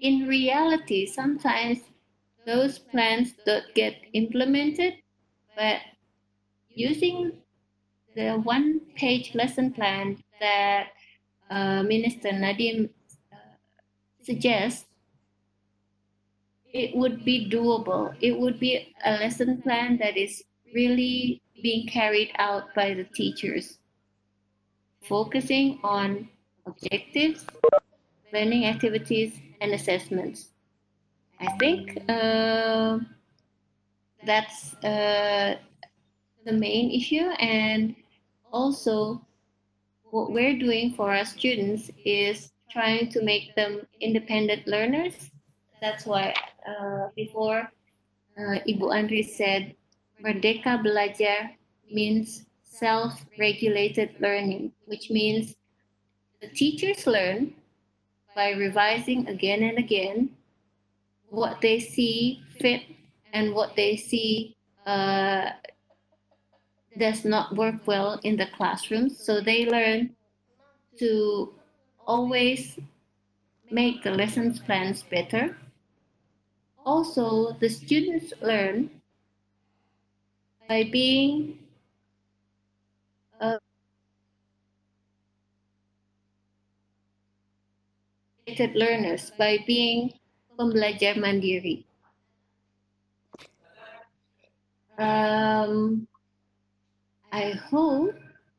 In 0.02 0.28
reality 0.28 1.06
sometimes 1.06 1.80
those 2.46 2.78
plans 2.80 3.34
don't 3.46 3.74
get 3.74 3.96
implemented 4.14 4.94
but 5.56 5.82
using 6.70 7.32
the 8.16 8.34
one 8.44 8.82
page 8.96 9.34
lesson 9.34 9.72
plan 9.74 10.18
that 10.40 10.88
uh, 11.50 11.82
minister 11.84 12.30
Nadiem 12.30 12.90
uh, 13.34 13.38
suggests 14.22 14.86
it 16.74 16.96
would 16.96 17.24
be 17.24 17.50
doable. 17.50 18.14
It 18.20 18.38
would 18.38 18.60
be 18.60 18.94
a 19.06 19.12
lesson 19.12 19.62
plan 19.62 19.98
that 20.00 20.18
is 20.18 20.44
really 20.74 21.42
being 21.62 21.88
carried 21.88 22.32
out 22.38 22.74
by 22.76 22.94
the 22.94 23.06
teachers 23.16 23.80
focusing 25.08 25.80
on 25.84 26.28
objectives, 26.66 27.46
learning 28.34 28.66
activities, 28.66 29.40
and 29.62 29.72
assessments. 29.74 30.50
I 31.40 31.52
think 31.58 31.98
uh, 32.10 33.00
that's 34.26 34.74
uh, 34.84 35.58
the 36.46 36.54
main 36.54 36.92
issue, 36.92 37.30
and 37.40 37.96
also 38.52 39.22
what 40.12 40.32
we're 40.32 40.58
doing 40.58 40.94
for 40.94 41.16
our 41.16 41.26
students 41.26 41.92
is 42.06 42.52
trying 42.72 43.10
to 43.10 43.22
make 43.22 43.56
them 43.56 43.82
independent 44.02 44.68
learners. 44.68 45.14
That's 45.82 46.06
why 46.06 46.34
uh, 46.68 47.10
before 47.16 47.70
uh, 48.38 48.58
Ibu 48.68 48.90
Andri 48.92 49.28
said, 49.28 49.76
Merdeka 50.24 50.82
Belajar 50.84 51.52
means 51.92 52.46
self-regulated 52.64 54.16
learning, 54.20 54.72
which 54.86 55.10
means 55.10 55.56
the 56.42 56.48
teachers 56.50 57.08
learn 57.08 57.54
by 58.36 58.52
revising 58.52 59.28
again 59.28 59.64
and 59.64 59.78
again 59.78 60.30
what 61.30 61.62
they 61.62 61.80
see 61.80 62.44
fit 62.60 62.84
and 63.34 63.54
what 63.54 63.76
they 63.76 63.96
see 63.96 64.56
uh, 64.86 65.50
does 66.98 67.26
not 67.26 67.56
work 67.56 67.76
well 67.86 68.20
in 68.24 68.38
the 68.38 68.48
classrooms. 68.58 69.20
So 69.20 69.42
they 69.42 69.66
learn 69.66 70.16
to 71.00 71.54
always 72.06 72.80
make 73.72 74.04
the 74.04 74.12
lessons 74.12 74.60
plans 74.60 75.04
better. 75.04 75.58
Also, 76.86 77.54
the 77.60 77.70
students 77.70 78.32
learn 78.42 78.90
by 80.68 80.84
being 80.84 81.60
uh, 83.40 83.58
learners 88.74 89.32
by 89.38 89.58
being 89.68 90.14
pembelajar 90.58 91.16
mandiri. 91.20 91.84
Um, 94.98 96.08
I 97.32 97.52
hope 97.52 98.16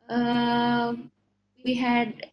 um, 0.08 1.10
we 1.64 1.74
had. 1.74 2.30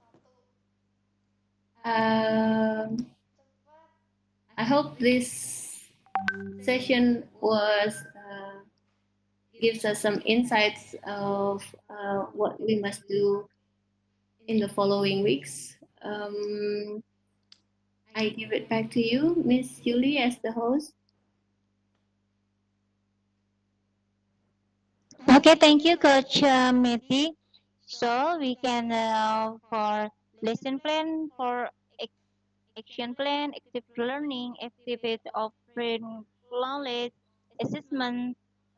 Um, 1.86 3.08
I 4.58 4.64
hope 4.64 5.00
this 5.00 5.90
session 6.62 7.28
was 7.42 7.96
uh, 8.13 8.13
gives 9.64 9.86
us 9.88 10.04
some 10.04 10.20
insights 10.26 10.94
of 11.08 11.64
uh, 11.88 12.28
what 12.36 12.60
we 12.60 12.76
must 12.84 13.08
do 13.08 13.48
in 14.52 14.60
the 14.60 14.68
following 14.68 15.24
weeks. 15.24 15.80
Um, 16.04 17.02
I 18.14 18.28
give 18.36 18.52
it 18.52 18.68
back 18.68 18.92
to 18.92 19.00
you, 19.00 19.42
Miss 19.46 19.80
Julie, 19.80 20.20
as 20.20 20.36
the 20.44 20.52
host. 20.52 20.92
Okay, 25.32 25.56
thank 25.56 25.86
you, 25.88 25.96
Coach 25.96 26.44
uh. 26.44 27.32
So 27.88 28.36
we 28.40 28.60
can 28.60 28.92
uh, 28.92 29.56
for 29.72 30.12
lesson 30.44 30.80
plan, 30.84 31.32
for 31.40 31.72
action 32.78 33.16
plan, 33.16 33.54
active 33.56 33.88
learning, 33.96 34.60
activity 34.60 35.24
of 35.34 35.56
knowledge, 36.52 37.14
assessment. 37.64 38.36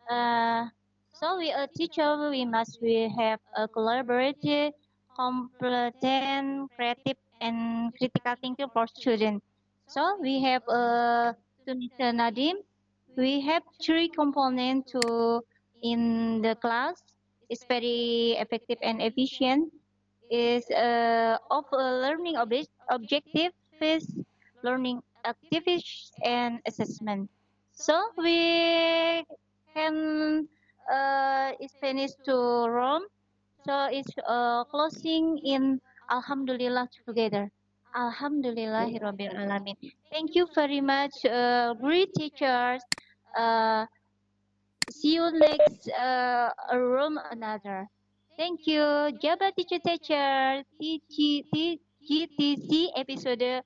Uh, 0.09 0.69
So 1.15 1.37
we 1.39 1.47
a 1.51 1.65
teacher, 1.71 2.27
we 2.29 2.43
must 2.43 2.81
we 2.83 3.07
have 3.07 3.39
a 3.55 3.67
collaborative, 3.71 4.75
competent, 5.15 6.67
creative, 6.75 7.15
and 7.39 7.89
critical 7.95 8.35
thinking 8.41 8.67
for 8.73 8.83
students. 8.87 9.39
So 9.87 10.19
we 10.19 10.43
have 10.43 10.61
uh, 10.67 11.31
to 11.65 11.71
Mr. 11.71 12.11
Nadiem, 12.11 12.59
we 13.15 13.39
have 13.47 13.63
three 13.79 14.09
components 14.11 14.91
to 14.91 15.39
in 15.81 16.41
the 16.43 16.55
class. 16.59 16.99
It's 17.47 17.63
very 17.63 18.35
effective 18.35 18.77
and 18.83 19.01
efficient. 19.01 19.71
Is 20.29 20.67
uh, 20.69 21.37
of 21.49 21.63
a 21.71 22.01
learning 22.03 22.35
object, 22.35 22.69
objective, 22.89 23.53
learning 24.63 25.01
activities, 25.25 26.11
and 26.23 26.59
assessment. 26.65 27.29
So 27.71 27.95
we 28.17 29.23
can 29.75 30.47
uh, 30.89 31.51
finished 31.79 32.23
to 32.25 32.35
Rome. 32.71 33.03
So 33.67 33.89
it's 33.91 34.13
uh, 34.25 34.63
closing 34.65 35.37
in 35.43 35.81
Alhamdulillah 36.09 36.87
together. 37.05 37.51
Alhamdulillahirabbil 37.95 39.35
alamin. 39.35 39.75
Thank 40.11 40.35
you 40.35 40.47
very 40.55 40.81
much, 40.81 41.25
uh, 41.25 41.73
great 41.79 42.13
teachers. 42.13 42.83
Uh, 43.35 43.85
see 44.89 45.15
you 45.15 45.31
next 45.31 45.89
uh, 45.91 46.51
room 46.75 47.19
another. 47.31 47.87
Thank 48.37 48.67
you. 48.67 48.83
Jabar 49.23 49.55
teacher 49.55 49.79
teacher 49.79 50.63
GTC 52.03 52.91
episode 52.95 53.63